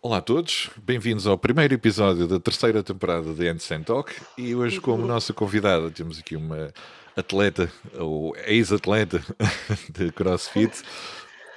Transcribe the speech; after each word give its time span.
Olá 0.00 0.18
a 0.18 0.20
todos, 0.20 0.70
bem-vindos 0.76 1.26
ao 1.26 1.36
primeiro 1.36 1.74
episódio 1.74 2.28
da 2.28 2.38
terceira 2.38 2.82
temporada 2.82 3.34
de 3.34 3.48
Handstand 3.48 3.82
Talk 3.82 4.14
e 4.38 4.54
hoje 4.54 4.80
como 4.80 5.04
nossa 5.04 5.32
convidada 5.32 5.90
temos 5.90 6.18
aqui 6.18 6.36
uma 6.36 6.72
atleta, 7.16 7.70
ou 7.98 8.36
ex-atleta 8.46 9.20
de 9.90 10.12
CrossFit, 10.12 10.82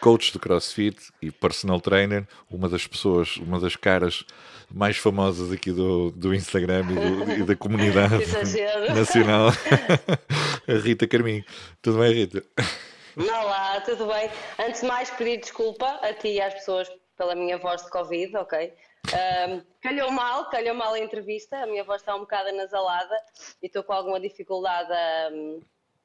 coach 0.06 0.32
de 0.32 0.38
CrossFit 0.38 1.12
e 1.20 1.32
personal 1.32 1.82
trainer, 1.82 2.28
uma 2.48 2.70
das 2.70 2.86
pessoas, 2.86 3.38
uma 3.38 3.60
das 3.60 3.76
caras 3.76 4.24
mais 4.72 4.98
famosas 4.98 5.52
aqui 5.52 5.72
do, 5.72 6.12
do 6.12 6.32
Instagram 6.32 6.86
e, 6.92 6.94
do, 6.94 7.32
e 7.32 7.44
da 7.44 7.56
comunidade 7.56 8.14
nacional, 8.94 9.48
a 10.70 10.74
Rita 10.74 11.08
Carminho. 11.08 11.44
Tudo 11.82 11.98
bem, 11.98 12.14
Rita? 12.14 12.44
Olá, 13.18 13.82
tudo 13.82 14.06
bem? 14.06 14.30
Antes 14.60 14.82
de 14.82 14.88
mais, 14.88 15.10
pedir 15.10 15.40
desculpa 15.40 15.88
a 16.04 16.14
ti 16.14 16.34
e 16.34 16.42
às 16.42 16.54
pessoas 16.54 16.88
pela 17.18 17.34
minha 17.34 17.58
voz 17.58 17.84
de 17.84 17.90
Covid, 17.90 18.38
ok? 18.38 18.76
Um, 19.08 19.62
calhou 19.82 20.12
mal, 20.12 20.52
calhou 20.52 20.76
mal 20.76 20.94
a 20.94 21.00
entrevista, 21.00 21.58
a 21.58 21.66
minha 21.66 21.84
voz 21.84 22.04
está 22.04 22.16
um 22.16 22.20
bocado 22.20 22.50
anasalada 22.50 23.16
e 23.60 23.66
estou 23.66 23.84
com 23.84 23.94
alguma 23.94 24.20
dificuldade 24.20 24.92
um, 25.34 25.62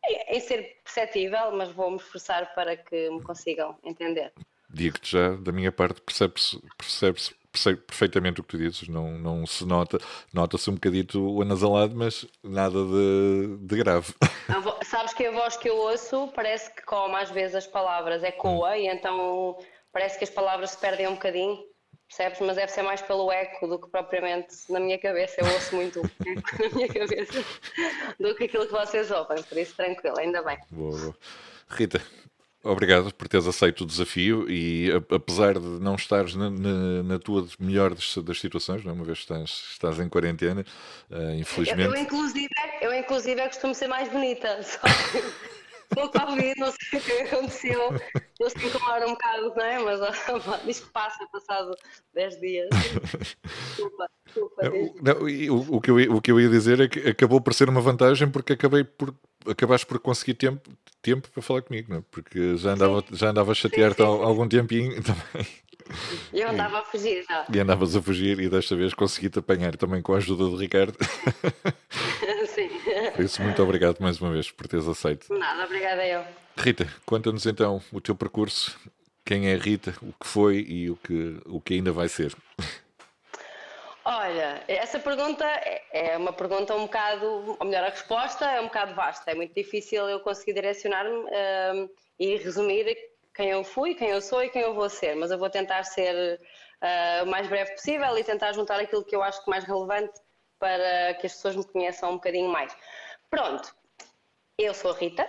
em, 0.06 0.36
em 0.36 0.40
ser 0.40 0.80
perceptível, 0.84 1.52
mas 1.52 1.70
vou-me 1.70 1.96
esforçar 1.96 2.54
para 2.54 2.76
que 2.76 3.10
me 3.10 3.22
consigam 3.22 3.78
entender. 3.84 4.32
Digo-te 4.68 5.12
já, 5.12 5.36
da 5.36 5.50
minha 5.50 5.72
parte, 5.72 6.00
percebe-se 6.00 6.60
percebe 6.78 7.18
percebe 7.52 7.78
perfeitamente 7.78 8.40
o 8.40 8.44
que 8.44 8.50
tu 8.50 8.58
dizes, 8.58 8.88
não, 8.88 9.18
não 9.18 9.46
se 9.46 9.66
nota, 9.66 9.98
nota-se 10.32 10.70
um 10.70 10.74
bocadito 10.74 11.20
o 11.20 11.42
anasalado, 11.42 11.96
mas 11.96 12.24
nada 12.42 12.78
de, 12.84 13.56
de 13.60 13.76
grave. 13.76 14.14
Sabes 14.84 15.12
que 15.12 15.26
a 15.26 15.32
voz 15.32 15.56
que 15.56 15.68
eu 15.68 15.76
ouço 15.76 16.28
parece 16.34 16.72
que 16.74 16.82
como 16.82 17.16
às 17.16 17.30
vezes 17.30 17.56
as 17.56 17.66
palavras 17.66 18.22
ecoa 18.22 18.70
hum. 18.70 18.74
e 18.76 18.86
então 18.86 19.58
parece 19.92 20.18
que 20.18 20.24
as 20.24 20.30
palavras 20.30 20.70
se 20.70 20.78
perdem 20.78 21.08
um 21.08 21.14
bocadinho, 21.14 21.58
percebes? 22.10 22.40
Mas 22.40 22.56
deve 22.56 22.72
ser 22.72 22.82
mais 22.82 23.00
pelo 23.00 23.30
eco 23.30 23.66
do 23.68 23.78
que 23.78 23.88
propriamente 23.88 24.56
na 24.68 24.80
minha 24.80 24.98
cabeça. 24.98 25.40
Eu 25.40 25.46
ouço 25.46 25.74
muito 25.76 26.00
eco 26.00 26.58
na 26.62 26.68
minha 26.74 26.88
cabeça 26.88 27.44
do 28.18 28.34
que 28.34 28.44
aquilo 28.44 28.66
que 28.66 28.72
vocês 28.72 29.10
ouvem, 29.10 29.42
por 29.42 29.56
isso 29.56 29.74
tranquilo, 29.76 30.18
ainda 30.18 30.42
bem. 30.42 30.58
Boa, 30.70 30.98
boa. 30.98 31.16
Rita, 31.68 32.02
Obrigado 32.62 33.14
por 33.14 33.26
teres 33.26 33.46
aceito 33.46 33.84
o 33.84 33.86
desafio 33.86 34.44
e 34.50 34.92
apesar 35.10 35.54
de 35.54 35.66
não 35.80 35.94
estares 35.94 36.34
na, 36.34 36.50
na, 36.50 37.02
na 37.02 37.18
tua 37.18 37.46
melhor 37.58 37.94
das, 37.94 38.18
das, 38.18 38.38
situações, 38.38 38.84
não 38.84 38.90
é? 38.90 38.94
uma 38.94 39.04
vez 39.04 39.18
que 39.18 39.24
estás, 39.24 39.50
estás 39.72 39.98
em 39.98 40.10
quarentena, 40.10 40.62
uh, 41.10 41.34
infelizmente. 41.36 41.88
Eu, 41.88 41.94
eu, 41.94 42.02
inclusive, 42.02 42.48
eu 42.82 42.94
inclusive 42.94 43.42
costumo 43.48 43.74
ser 43.74 43.88
mais 43.88 44.10
bonita, 44.10 44.60
só 44.62 44.78
que 44.80 45.22
com 45.94 46.00
a 46.00 46.08
Covid, 46.08 46.58
não 46.58 46.72
sei 46.72 46.98
o 46.98 47.02
que 47.02 47.12
aconteceu. 47.12 47.80
Eu 48.38 48.50
sei 48.50 48.68
incomodar 48.68 49.04
um 49.04 49.10
bocado, 49.10 49.52
não 49.56 49.64
é? 49.64 49.78
Mas 49.78 50.00
diz 50.64 50.80
que 50.80 50.90
passa 50.90 51.26
passado 51.32 51.76
10 52.14 52.40
dias. 52.40 52.68
Desculpa, 52.70 54.06
desculpa. 54.24 54.62
Não, 55.02 55.54
o, 55.54 55.76
o, 55.76 55.80
que 55.80 55.90
eu, 55.90 56.16
o 56.16 56.20
que 56.20 56.32
eu 56.32 56.40
ia 56.40 56.48
dizer 56.48 56.80
é 56.80 56.88
que 56.88 57.08
acabou 57.08 57.40
por 57.40 57.54
ser 57.54 57.68
uma 57.68 57.80
vantagem 57.80 58.30
porque 58.30 58.52
acabei 58.52 58.84
por 58.84 59.14
acabaste 59.46 59.86
por 59.86 59.98
conseguir 59.98 60.34
tempo, 60.34 60.70
tempo 61.02 61.28
para 61.30 61.42
falar 61.42 61.62
comigo, 61.62 61.90
não 61.90 61.98
é? 61.98 62.02
Porque 62.10 62.56
já 62.56 62.72
andava, 62.72 63.04
já 63.12 63.30
andava 63.30 63.52
a 63.52 63.54
chatear-te 63.54 64.02
há 64.02 64.06
algum 64.06 64.48
tempinho 64.48 65.00
também. 65.02 65.46
Eu 66.32 66.48
andava 66.48 66.78
a 66.78 66.82
fugir 66.84 67.24
já. 67.28 67.46
E 67.52 67.58
andavas 67.58 67.96
a 67.96 68.02
fugir 68.02 68.38
e 68.38 68.48
desta 68.48 68.76
vez 68.76 68.94
consegui-te 68.94 69.38
apanhar 69.38 69.76
também 69.76 70.00
com 70.00 70.14
a 70.14 70.18
ajuda 70.18 70.44
do 70.44 70.56
Ricardo. 70.56 70.96
Sim. 72.54 72.70
Por 73.14 73.24
isso, 73.24 73.42
muito 73.42 73.62
obrigado 73.62 73.98
mais 74.00 74.20
uma 74.20 74.30
vez 74.30 74.50
por 74.50 74.66
teres 74.66 74.86
aceito. 74.86 75.32
Nada, 75.32 75.64
obrigada 75.64 76.06
eu. 76.06 76.24
Rita, 76.56 76.86
conta-nos 77.06 77.46
então 77.46 77.80
o 77.92 78.00
teu 78.00 78.14
percurso, 78.14 78.78
quem 79.24 79.48
é 79.48 79.56
Rita, 79.56 79.94
o 80.02 80.12
que 80.12 80.26
foi 80.26 80.58
e 80.68 80.90
o 80.90 80.96
que, 80.96 81.40
o 81.46 81.60
que 81.60 81.74
ainda 81.74 81.92
vai 81.92 82.08
ser. 82.08 82.34
Olha, 84.04 84.62
essa 84.66 84.98
pergunta 84.98 85.44
é, 85.44 86.12
é 86.14 86.16
uma 86.16 86.32
pergunta 86.32 86.74
um 86.74 86.82
bocado, 86.82 87.56
ou 87.58 87.66
melhor, 87.66 87.84
a 87.84 87.90
resposta 87.90 88.44
é 88.50 88.60
um 88.60 88.64
bocado 88.64 88.94
vasta. 88.94 89.30
É 89.30 89.34
muito 89.34 89.54
difícil 89.54 90.08
eu 90.08 90.20
conseguir 90.20 90.54
direcionar-me 90.54 91.10
um, 91.10 91.88
e 92.18 92.36
resumir 92.36 92.96
quem 93.34 93.50
eu 93.50 93.62
fui, 93.62 93.94
quem 93.94 94.08
eu 94.08 94.20
sou 94.20 94.42
e 94.42 94.50
quem 94.50 94.62
eu 94.62 94.74
vou 94.74 94.88
ser. 94.88 95.14
Mas 95.14 95.30
eu 95.30 95.38
vou 95.38 95.48
tentar 95.50 95.84
ser 95.84 96.40
uh, 96.82 97.24
o 97.24 97.26
mais 97.26 97.46
breve 97.46 97.72
possível 97.72 98.16
e 98.18 98.24
tentar 98.24 98.52
juntar 98.52 98.80
aquilo 98.80 99.04
que 99.04 99.14
eu 99.14 99.22
acho 99.22 99.44
que 99.44 99.50
é 99.50 99.52
mais 99.52 99.64
relevante 99.64 100.18
para 100.60 101.14
que 101.14 101.26
as 101.26 101.32
pessoas 101.32 101.56
me 101.56 101.64
conheçam 101.64 102.10
um 102.10 102.14
bocadinho 102.14 102.48
mais. 102.48 102.76
Pronto, 103.28 103.74
eu 104.56 104.72
sou 104.74 104.92
a 104.92 104.94
Rita 104.94 105.26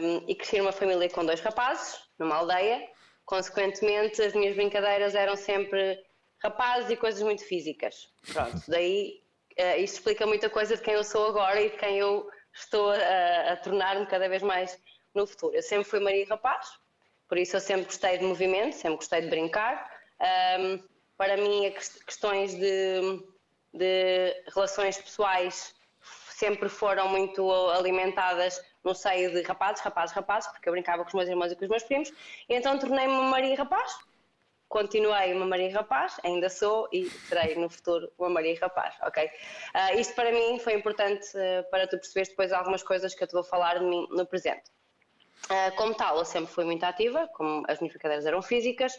um, 0.00 0.24
e 0.28 0.34
cresci 0.34 0.58
numa 0.58 0.70
família 0.70 1.08
com 1.08 1.24
dois 1.24 1.40
rapazes, 1.40 1.98
numa 2.18 2.36
aldeia. 2.36 2.86
Consequentemente, 3.24 4.22
as 4.22 4.34
minhas 4.34 4.54
brincadeiras 4.54 5.14
eram 5.14 5.34
sempre 5.34 5.98
rapazes 6.42 6.90
e 6.90 6.96
coisas 6.96 7.22
muito 7.22 7.44
físicas. 7.44 8.08
Pronto, 8.32 8.62
daí 8.68 9.20
uh, 9.58 9.80
isto 9.80 9.94
explica 9.94 10.26
muita 10.26 10.48
coisa 10.50 10.76
de 10.76 10.82
quem 10.82 10.94
eu 10.94 11.02
sou 11.02 11.26
agora 11.26 11.60
e 11.60 11.70
de 11.70 11.76
quem 11.76 11.98
eu 11.98 12.28
estou 12.52 12.90
a, 12.90 13.52
a 13.52 13.56
tornar-me 13.56 14.06
cada 14.06 14.28
vez 14.28 14.42
mais 14.42 14.78
no 15.14 15.26
futuro. 15.26 15.56
Eu 15.56 15.62
sempre 15.62 15.84
fui 15.84 16.00
Maria 16.00 16.26
Rapaz, 16.28 16.68
por 17.28 17.38
isso 17.38 17.56
eu 17.56 17.60
sempre 17.60 17.84
gostei 17.84 18.18
de 18.18 18.24
movimento, 18.24 18.74
sempre 18.74 18.96
gostei 18.96 19.22
de 19.22 19.28
brincar. 19.28 19.90
Um, 20.58 20.82
para 21.16 21.36
mim, 21.36 21.72
questões 22.06 22.54
de, 22.54 23.22
de 23.72 24.42
relações 24.54 24.98
pessoais 24.98 25.74
sempre 26.38 26.68
foram 26.68 27.08
muito 27.08 27.50
alimentadas 27.70 28.62
no 28.84 28.94
seio 28.94 29.32
de 29.32 29.42
rapazes, 29.42 29.82
rapazes, 29.82 30.14
rapazes, 30.14 30.50
porque 30.52 30.68
eu 30.68 30.72
brincava 30.72 31.02
com 31.02 31.08
os 31.08 31.14
meus 31.14 31.28
irmãos 31.28 31.50
e 31.50 31.56
com 31.56 31.64
os 31.64 31.68
meus 31.68 31.82
primos, 31.82 32.10
e 32.48 32.54
então 32.54 32.78
tornei-me 32.78 33.12
uma 33.12 33.24
Maria 33.24 33.56
Rapaz, 33.56 33.98
continuei 34.68 35.34
uma 35.34 35.46
Maria 35.46 35.72
Rapaz, 35.72 36.16
ainda 36.22 36.48
sou 36.48 36.88
e 36.92 37.10
serei 37.10 37.56
no 37.56 37.68
futuro 37.68 38.10
uma 38.18 38.30
Maria 38.30 38.56
Rapaz, 38.60 38.94
ok? 39.02 39.24
Uh, 39.26 39.98
isto 39.98 40.14
para 40.14 40.30
mim 40.30 40.58
foi 40.60 40.74
importante 40.74 41.26
uh, 41.36 41.68
para 41.70 41.86
tu 41.86 41.98
perceberes 41.98 42.28
depois 42.28 42.52
algumas 42.52 42.82
coisas 42.82 43.14
que 43.14 43.24
eu 43.24 43.26
te 43.26 43.32
vou 43.32 43.42
falar 43.42 43.78
de 43.78 43.84
mim 43.84 44.06
no 44.10 44.24
presente. 44.24 44.70
Uh, 45.46 45.74
como 45.76 45.94
tal, 45.94 46.18
eu 46.18 46.24
sempre 46.24 46.52
fui 46.52 46.64
muito 46.64 46.84
ativa, 46.84 47.28
como 47.34 47.64
as 47.68 47.80
minhas 47.80 47.92
brincadeiras 47.92 48.26
eram 48.26 48.42
físicas. 48.42 48.92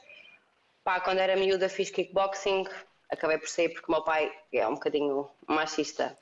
Pá, 0.83 0.99
quando 0.99 1.19
era 1.19 1.35
miúda 1.35 1.69
fiz 1.69 1.91
kickboxing, 1.91 2.65
acabei 3.09 3.37
por 3.37 3.47
sair 3.47 3.69
porque 3.69 3.87
o 3.87 3.91
meu 3.91 4.03
pai 4.03 4.31
é 4.53 4.67
um 4.67 4.75
bocadinho 4.75 5.29
machista. 5.47 6.17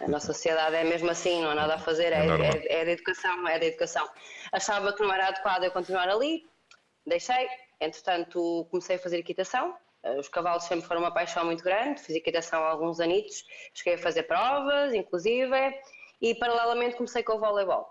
É? 0.00 0.04
A 0.04 0.08
nossa 0.08 0.28
sociedade 0.32 0.76
é 0.76 0.84
mesmo 0.84 1.10
assim, 1.10 1.42
não 1.42 1.50
há 1.50 1.54
nada 1.54 1.74
a 1.74 1.78
fazer, 1.78 2.12
é, 2.12 2.26
é, 2.26 2.76
é, 2.76 2.80
é 2.80 2.84
da 2.84 2.90
educação, 2.92 3.48
é 3.48 3.58
da 3.58 3.66
educação. 3.66 4.08
Achava 4.52 4.92
que 4.92 5.02
não 5.02 5.12
era 5.12 5.28
adequado 5.28 5.64
eu 5.64 5.70
continuar 5.70 6.08
ali, 6.08 6.46
deixei, 7.06 7.48
Entretanto, 7.80 8.66
comecei 8.70 8.96
a 8.96 8.98
fazer 8.98 9.18
equitação. 9.18 9.76
Eh, 10.02 10.18
os 10.18 10.28
cavalos 10.28 10.64
sempre 10.64 10.86
foram 10.86 11.02
uma 11.02 11.12
paixão 11.12 11.44
muito 11.44 11.62
grande. 11.62 12.00
Fiz 12.00 12.16
equitação 12.16 12.62
há 12.64 12.70
alguns 12.70 13.00
anitos. 13.00 13.44
Cheguei 13.74 13.94
a 13.94 13.98
fazer 13.98 14.22
provas, 14.24 14.94
inclusive. 14.94 15.80
E, 16.20 16.34
paralelamente, 16.34 16.96
comecei 16.96 17.22
com 17.22 17.34
o 17.34 17.38
voleibol. 17.38 17.90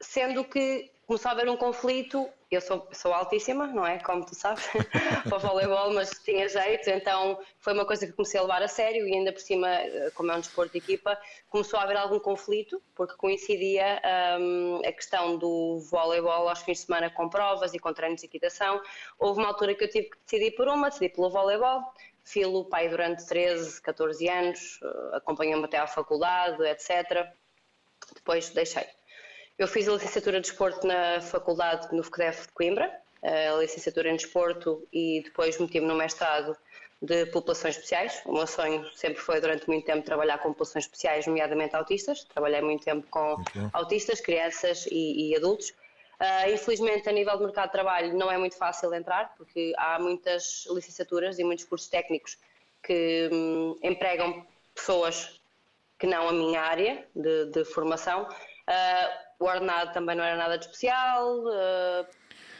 Sendo 0.00 0.44
que 0.44 0.90
começou 1.06 1.28
a 1.28 1.32
haver 1.32 1.48
um 1.48 1.56
conflito. 1.56 2.28
Eu 2.50 2.60
sou, 2.60 2.88
sou 2.92 3.12
altíssima, 3.12 3.68
não 3.68 3.86
é? 3.86 4.00
Como 4.00 4.26
tu 4.26 4.34
sabes, 4.34 4.66
para 5.28 5.36
o 5.36 5.38
voleibol, 5.38 5.92
mas 5.92 6.10
tinha 6.24 6.48
jeito, 6.48 6.90
então 6.90 7.38
foi 7.58 7.72
uma 7.72 7.84
coisa 7.84 8.04
que 8.04 8.12
comecei 8.12 8.40
a 8.40 8.42
levar 8.42 8.60
a 8.60 8.66
sério 8.66 9.06
e 9.06 9.14
ainda 9.14 9.32
por 9.32 9.40
cima, 9.40 9.68
eh, 9.68 10.10
como 10.16 10.32
é 10.32 10.34
um 10.34 10.40
desporto 10.40 10.72
de 10.72 10.78
equipa, 10.78 11.16
começou 11.48 11.78
a 11.78 11.84
haver 11.84 11.96
algum 11.96 12.18
conflito, 12.18 12.82
porque 12.96 13.14
coincidia 13.14 14.02
um, 14.40 14.80
a 14.84 14.90
questão 14.90 15.38
do 15.38 15.78
voleibol 15.90 16.48
aos 16.48 16.60
fins 16.62 16.78
de 16.78 16.86
semana 16.86 17.08
com 17.08 17.28
provas 17.28 17.72
e 17.72 17.78
com 17.78 17.92
treinos 17.92 18.20
de 18.20 18.26
equitação. 18.26 18.82
Houve 19.16 19.38
uma 19.38 19.48
altura 19.48 19.72
que 19.76 19.84
eu 19.84 19.88
tive 19.88 20.10
que 20.10 20.18
decidir 20.24 20.50
por 20.56 20.66
uma, 20.66 20.88
decidi 20.88 21.08
pelo 21.08 21.30
voleibol, 21.30 21.84
filo 22.24 22.64
pai 22.64 22.88
durante 22.88 23.24
13, 23.26 23.80
14 23.80 24.28
anos, 24.28 24.80
eh, 24.82 25.16
acompanhou-me 25.18 25.66
até 25.66 25.78
à 25.78 25.86
faculdade, 25.86 26.60
etc. 26.64 27.32
Depois 28.12 28.50
deixei. 28.50 28.99
Eu 29.60 29.68
fiz 29.68 29.86
a 29.86 29.92
licenciatura 29.92 30.40
de 30.40 30.48
Desporto 30.48 30.86
na 30.86 31.20
faculdade 31.20 31.94
no 31.94 32.02
FCDEF 32.02 32.46
de 32.46 32.52
Coimbra, 32.54 32.90
a 33.22 33.60
licenciatura 33.60 34.08
em 34.08 34.16
Desporto 34.16 34.88
e 34.90 35.20
depois 35.22 35.58
meti-me 35.58 35.86
no 35.86 35.94
mestrado 35.94 36.56
de 37.02 37.26
populações 37.26 37.74
especiais. 37.76 38.22
O 38.24 38.32
meu 38.32 38.46
sonho 38.46 38.90
sempre 38.94 39.20
foi, 39.20 39.38
durante 39.38 39.68
muito 39.68 39.84
tempo, 39.84 40.02
trabalhar 40.02 40.38
com 40.38 40.48
populações 40.48 40.86
especiais, 40.86 41.26
nomeadamente 41.26 41.76
autistas. 41.76 42.24
Trabalhei 42.24 42.62
muito 42.62 42.86
tempo 42.86 43.06
com 43.10 43.34
okay. 43.34 43.60
autistas, 43.74 44.18
crianças 44.22 44.86
e, 44.90 45.28
e 45.28 45.36
adultos. 45.36 45.68
Uh, 45.68 46.54
infelizmente, 46.54 47.06
a 47.06 47.12
nível 47.12 47.36
de 47.36 47.44
mercado 47.44 47.66
de 47.66 47.72
trabalho, 47.72 48.16
não 48.16 48.32
é 48.32 48.38
muito 48.38 48.56
fácil 48.56 48.94
entrar, 48.94 49.34
porque 49.36 49.74
há 49.76 49.98
muitas 49.98 50.66
licenciaturas 50.70 51.38
e 51.38 51.44
muitos 51.44 51.66
cursos 51.66 51.90
técnicos 51.90 52.38
que 52.82 53.28
hum, 53.30 53.78
empregam 53.82 54.46
pessoas 54.74 55.38
que 55.98 56.06
não 56.06 56.30
a 56.30 56.32
minha 56.32 56.62
área 56.62 57.06
de, 57.14 57.44
de 57.50 57.62
formação. 57.66 58.22
Uh, 58.22 59.29
o 59.40 59.44
ordenado 59.46 59.92
também 59.92 60.14
não 60.14 60.22
era 60.22 60.36
nada 60.36 60.58
de 60.58 60.66
especial, 60.66 61.40
uh, 61.40 62.06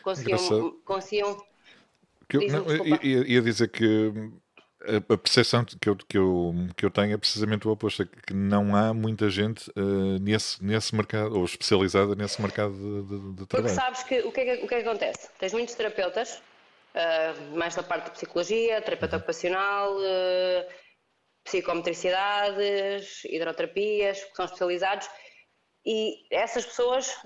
conseguiam. 0.03 0.73
conseguiam 0.85 1.51
que 2.29 2.37
eu, 2.37 2.49
não, 2.49 2.87
ia, 3.03 3.27
ia, 3.27 3.43
dizer 3.43 3.69
que 3.69 4.13
a 5.13 5.17
percepção 5.19 5.65
que 5.65 5.89
eu, 5.89 5.97
que, 5.97 6.17
eu, 6.17 6.55
que 6.77 6.87
eu 6.87 6.91
tenho 6.91 7.13
é 7.13 7.19
precisamente 7.19 7.69
o 7.69 7.71
oposto, 7.73 8.03
é 8.03 8.07
que 8.07 8.33
não 8.33 8.75
há 8.75 8.95
muita 8.95 9.29
gente 9.29 9.69
uh, 9.71 10.19
nesse, 10.21 10.65
nesse 10.65 10.95
mercado, 10.95 11.37
ou 11.37 11.45
especializada 11.45 12.15
nesse 12.15 12.41
mercado 12.41 12.73
de, 12.73 13.03
de, 13.03 13.33
de 13.35 13.47
trabalho. 13.47 13.49
Porque 13.49 13.69
sabes 13.69 14.03
que 14.05 14.21
o 14.21 14.33
que, 14.33 14.41
é 14.41 14.57
que, 14.57 14.65
o 14.65 14.69
que, 14.69 14.75
é 14.75 14.83
que 14.83 14.89
acontece? 14.89 15.29
Tens 15.39 15.53
muitos 15.53 15.75
terapeutas, 15.75 16.41
uh, 16.95 17.57
mais 17.59 17.77
na 17.77 17.83
parte 17.83 18.07
de 18.07 18.11
psicologia, 18.13 18.81
terapeuta 18.81 19.17
uhum. 19.17 19.19
ocupacional, 19.19 19.97
uh, 19.97 20.67
psicometricidades, 21.45 23.25
hidroterapias, 23.25 24.23
que 24.25 24.37
são 24.37 24.45
especializados, 24.45 25.09
e 25.85 26.27
essas 26.31 26.65
pessoas 26.65 27.17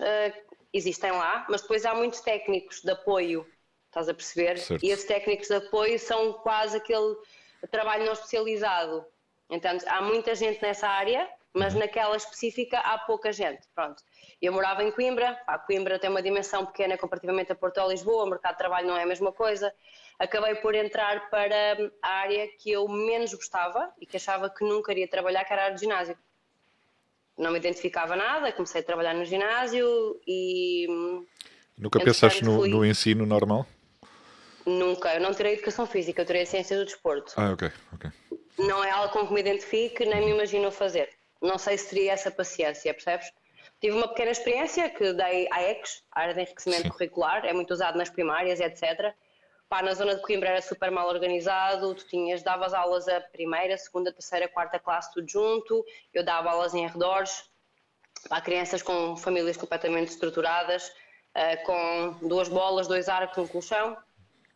existem 0.73 1.13
lá, 1.13 1.47
mas 1.49 1.63
depois 1.63 1.85
há 1.85 1.95
muitos 1.95 2.21
técnicos 2.21 2.83
de 2.83 2.91
apoio, 2.91 3.47
estás 3.87 4.09
a 4.09 4.15
perceber? 4.15 4.59
Certo. 4.59 4.85
E 4.85 4.91
esses 4.91 5.05
técnicos 5.05 5.49
de 5.49 5.55
apoio 5.55 5.99
são 5.99 6.33
quase 6.35 6.77
aquele 6.77 7.17
trabalho 7.71 8.05
não 8.05 8.13
especializado. 8.13 9.05
Então, 9.49 9.77
há 9.87 10.03
muita 10.03 10.35
gente 10.35 10.61
nessa 10.63 10.89
área, 10.89 11.29
mas 11.53 11.75
uhum. 11.75 11.81
naquela 11.81 12.17
específica 12.17 12.79
há 12.79 12.99
pouca 12.99 13.33
gente. 13.33 13.67
Pronto. 13.75 14.03
Eu 14.43 14.53
morava 14.53 14.83
em 14.83 14.91
Coimbra, 14.91 15.41
a 15.47 15.59
Coimbra 15.59 15.99
tem 15.99 16.11
uma 16.11 16.21
dimensão 16.21 16.67
pequena 16.67 16.99
comparativamente 16.99 17.53
a 17.53 17.55
Porto 17.55 17.79
ou 17.81 17.91
Lisboa, 17.91 18.25
o 18.25 18.31
mercado 18.31 18.53
de 18.53 18.59
trabalho 18.59 18.89
não 18.89 18.97
é 18.97 19.05
a 19.05 19.07
mesma 19.07 19.33
coisa. 19.33 19.73
Acabei 20.19 20.57
por 20.57 20.75
entrar 20.75 21.31
para 21.31 21.55
a 22.03 22.09
área 22.09 22.49
que 22.59 22.71
eu 22.71 22.89
menos 22.89 23.33
gostava 23.33 23.93
e 24.01 24.07
que 24.07 24.17
achava 24.17 24.51
que 24.51 24.65
nunca 24.65 24.93
iria 24.93 25.09
trabalhar, 25.09 25.45
que 25.45 25.53
era 25.53 25.63
a 25.63 25.65
área 25.67 25.75
de 25.77 25.81
ginásio. 25.83 26.19
Não 27.37 27.51
me 27.51 27.59
identificava 27.59 28.15
nada, 28.15 28.53
comecei 28.53 28.81
a 28.81 28.85
trabalhar 28.85 29.15
no 29.15 29.25
ginásio 29.25 30.21
e. 30.27 30.87
Nunca 31.77 31.99
pensaste 31.99 32.45
no, 32.45 32.61
fui... 32.61 32.69
no 32.69 32.85
ensino 32.85 33.27
normal? 33.27 33.67
Nunca, 34.65 35.13
eu 35.15 35.21
não 35.21 35.35
terei 35.35 35.55
educação 35.55 35.87
física, 35.87 36.23
eu 36.23 36.27
terei 36.27 36.47
ciência 36.47 36.79
do 36.79 36.85
desporto. 36.85 37.33
Ah, 37.37 37.53
ok, 37.53 37.71
ok. 37.93 38.11
Não 38.59 38.83
é 38.83 38.91
algo 38.91 39.13
com 39.13 39.27
que 39.27 39.35
me 39.35 39.41
identifique, 39.41 40.07
nem 40.07 40.25
me 40.25 40.31
imagino 40.31 40.71
fazer. 40.71 41.11
Não 41.43 41.59
sei 41.59 41.77
se 41.77 41.91
teria 41.91 42.13
essa 42.13 42.31
paciência, 42.31 42.95
percebes? 42.95 43.31
Tive 43.81 43.97
uma 43.97 44.09
pequena 44.09 44.31
experiência 44.31 44.89
que 44.89 45.13
dei 45.13 45.49
à 45.51 45.63
EX, 45.71 46.03
a 46.13 46.21
área 46.21 46.35
de 46.35 46.41
enriquecimento 46.41 46.85
Sim. 46.85 46.89
curricular, 46.89 47.45
é 47.45 47.53
muito 47.53 47.73
usado 47.73 47.99
nas 47.99 48.09
primárias, 48.09 48.61
etc. 48.61 49.15
Pá, 49.75 49.83
na 49.83 49.93
zona 49.93 50.15
de 50.15 50.23
Coimbra 50.23 50.51
era 50.51 50.63
super 50.63 50.89
mal 50.89 51.09
organizado, 51.09 51.97
tu 51.97 52.07
tinhas, 52.07 52.45
davas 52.45 52.73
aulas 52.73 53.09
a 53.09 53.21
primeira, 53.21 53.77
segunda, 53.77 54.13
terceira, 54.13 54.47
quarta 54.47 54.79
classe, 54.79 55.13
tudo 55.13 55.29
junto, 55.29 55.85
eu 56.13 56.25
dava 56.25 56.49
aulas 56.49 56.75
em 56.75 56.87
arredores, 56.87 57.43
para 58.29 58.41
crianças 58.41 58.83
com 58.83 59.17
famílias 59.17 59.57
completamente 59.57 60.11
estruturadas, 60.11 60.87
uh, 60.91 61.67
com 61.67 62.29
duas 62.29 62.49
bolas, 62.49 62.87
dois 62.87 63.09
arcos, 63.09 63.37
um 63.37 63.49
colchão, 63.49 63.97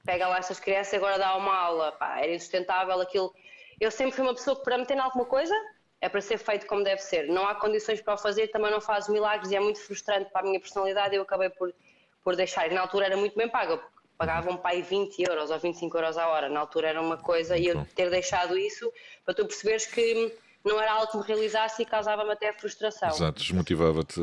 pega 0.05 0.29
lá 0.29 0.39
estas 0.39 0.61
crianças 0.61 0.93
e 0.93 0.97
agora 0.99 1.19
dá 1.19 1.35
uma 1.35 1.53
aula. 1.53 1.91
Pá, 1.91 2.21
era 2.21 2.33
insustentável 2.33 3.01
aquilo. 3.01 3.35
Eu 3.81 3.91
sempre 3.91 4.13
fui 4.13 4.23
uma 4.23 4.35
pessoa 4.35 4.55
que 4.55 4.63
para 4.63 4.79
meter 4.79 4.97
em 4.97 5.01
alguma 5.01 5.25
coisa 5.25 5.53
é 6.01 6.09
para 6.09 6.21
ser 6.21 6.39
feito 6.39 6.65
como 6.69 6.85
deve 6.85 7.03
ser. 7.03 7.27
Não 7.27 7.45
há 7.45 7.57
condições 7.57 8.01
para 8.01 8.15
o 8.15 8.19
fazer, 8.19 8.53
também 8.53 8.71
não 8.71 8.81
faz 8.81 9.09
milagres 9.09 9.51
e 9.51 9.57
é 9.57 9.61
muito 9.61 9.81
frustrante 9.81 10.31
para 10.31 10.43
a 10.43 10.45
minha 10.45 10.61
personalidade. 10.61 11.17
Eu 11.17 11.23
acabei 11.23 11.51
por, 11.51 11.75
por 12.23 12.37
deixar. 12.37 12.71
E 12.71 12.73
na 12.73 12.83
altura 12.83 13.07
era 13.07 13.17
muito 13.17 13.37
bem 13.37 13.49
paga, 13.49 13.83
pagavam 14.19 14.57
pai 14.57 14.83
20 14.83 15.23
euros 15.23 15.51
ou 15.51 15.59
25 15.59 15.97
euros 15.97 16.19
a 16.19 16.27
hora. 16.29 16.49
Na 16.49 16.61
altura 16.61 16.89
era 16.89 17.01
uma 17.01 17.17
coisa 17.17 17.57
e 17.57 17.67
eu 17.67 17.85
ter 17.95 18.11
deixado 18.11 18.59
isso 18.59 18.93
para 19.25 19.33
tu 19.33 19.47
perceberes 19.47 19.87
que 19.87 20.37
não 20.65 20.81
era 20.81 20.93
algo 20.93 21.11
que 21.11 21.17
me 21.17 21.23
realizasse 21.23 21.83
e 21.83 21.87
causava-me 21.87 22.33
até 22.33 22.53
frustração. 22.53 23.09
Exato, 23.09 23.41
desmotivava-te 23.41 24.21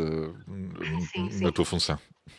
na 1.41 1.51
tua 1.51 1.65
função. 1.65 1.97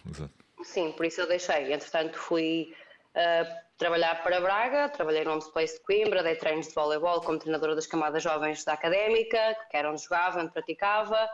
Exato. 0.09 0.33
Sim, 0.63 0.93
por 0.93 1.07
isso 1.07 1.23
eu 1.23 1.29
deixei. 1.29 1.73
Entretanto, 1.73 2.19
fui 2.19 2.75
uh, 3.15 3.67
trabalhar 3.79 4.23
para 4.23 4.41
Braga, 4.41 4.89
trabalhei 4.91 5.25
no 5.25 5.33
Homes 5.33 5.49
Place 5.49 5.79
de 5.79 5.81
Coimbra, 5.81 6.23
dei 6.23 6.37
treinos 6.37 6.69
de 6.69 6.75
voleibol 6.75 7.21
como 7.23 7.39
treinadora 7.39 7.75
das 7.75 7.87
camadas 7.87 8.23
jovens 8.23 8.65
da 8.65 8.75
académica, 8.75 9.57
que 9.71 9.77
era 9.77 9.91
onde 9.91 10.03
jogava, 10.03 10.41
onde 10.41 10.53
praticava. 10.53 11.29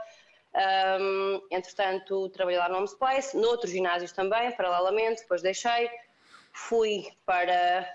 Um, 0.54 1.40
entretanto, 1.50 2.28
trabalhei 2.28 2.60
lá 2.60 2.68
no 2.68 2.78
Homes 2.78 2.94
Place, 2.94 3.36
noutros 3.36 3.72
ginásios 3.72 4.12
também, 4.12 4.54
paralelamente, 4.54 5.22
depois 5.22 5.42
deixei. 5.42 5.90
Fui 6.52 7.06
para 7.24 7.88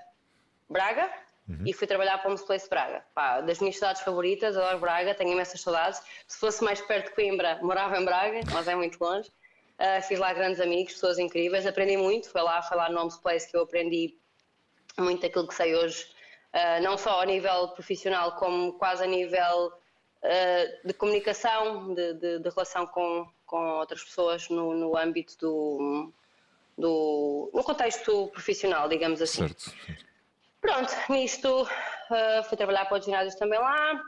Braga, 0.69 1.09
Uhum. 1.47 1.63
e 1.65 1.71
fui 1.71 1.87
trabalhar 1.87 2.17
para 2.17 2.33
o 2.33 2.45
Place 2.45 2.69
Braga. 2.69 3.05
Pá, 3.15 3.39
das 3.39 3.59
minhas 3.59 3.75
cidades 3.75 4.01
favoritas, 4.01 4.57
adoro 4.57 4.79
Braga, 4.79 5.15
tenho 5.15 5.31
imensas 5.31 5.61
saudades. 5.61 6.01
Se 6.27 6.37
fosse 6.37 6.61
mais 6.61 6.81
perto 6.81 7.07
de 7.07 7.15
Coimbra, 7.15 7.59
morava 7.61 7.97
em 7.97 8.03
Braga, 8.03 8.41
mas 8.51 8.67
é 8.67 8.75
muito 8.75 9.01
longe. 9.01 9.29
Uh, 9.79 10.01
fiz 10.01 10.19
lá 10.19 10.33
grandes 10.33 10.59
amigos, 10.59 10.93
pessoas 10.93 11.17
incríveis, 11.17 11.65
aprendi 11.65 11.95
muito. 11.95 12.29
Foi 12.29 12.41
lá, 12.41 12.61
foi 12.61 12.75
lá 12.75 12.89
no 12.89 12.99
Homes 12.99 13.15
Place 13.17 13.49
que 13.49 13.55
eu 13.55 13.61
aprendi 13.61 14.17
muito 14.97 15.25
aquilo 15.25 15.47
que 15.47 15.53
sei 15.53 15.75
hoje, 15.75 16.05
uh, 16.53 16.83
não 16.83 16.97
só 16.97 17.21
a 17.21 17.25
nível 17.25 17.69
profissional, 17.69 18.33
como 18.33 18.73
quase 18.73 19.03
a 19.03 19.07
nível 19.07 19.67
uh, 19.67 20.87
de 20.87 20.93
comunicação, 20.95 21.93
de, 21.93 22.13
de, 22.15 22.39
de, 22.39 22.49
relação 22.49 22.87
com, 22.87 23.29
com 23.45 23.77
outras 23.77 24.03
pessoas 24.03 24.49
no, 24.49 24.73
no 24.73 24.97
âmbito 24.97 25.37
do, 25.37 26.11
do. 26.77 27.49
no 27.53 27.63
contexto 27.63 28.27
profissional, 28.27 28.87
digamos 28.87 29.21
assim. 29.21 29.47
Certo. 29.47 29.73
Pronto, 30.61 30.93
nisto 31.09 31.67
fui 32.47 32.57
trabalhar 32.57 32.85
para 32.85 32.97
os 32.97 33.05
ginásios 33.05 33.35
também 33.35 33.59
lá, 33.59 34.01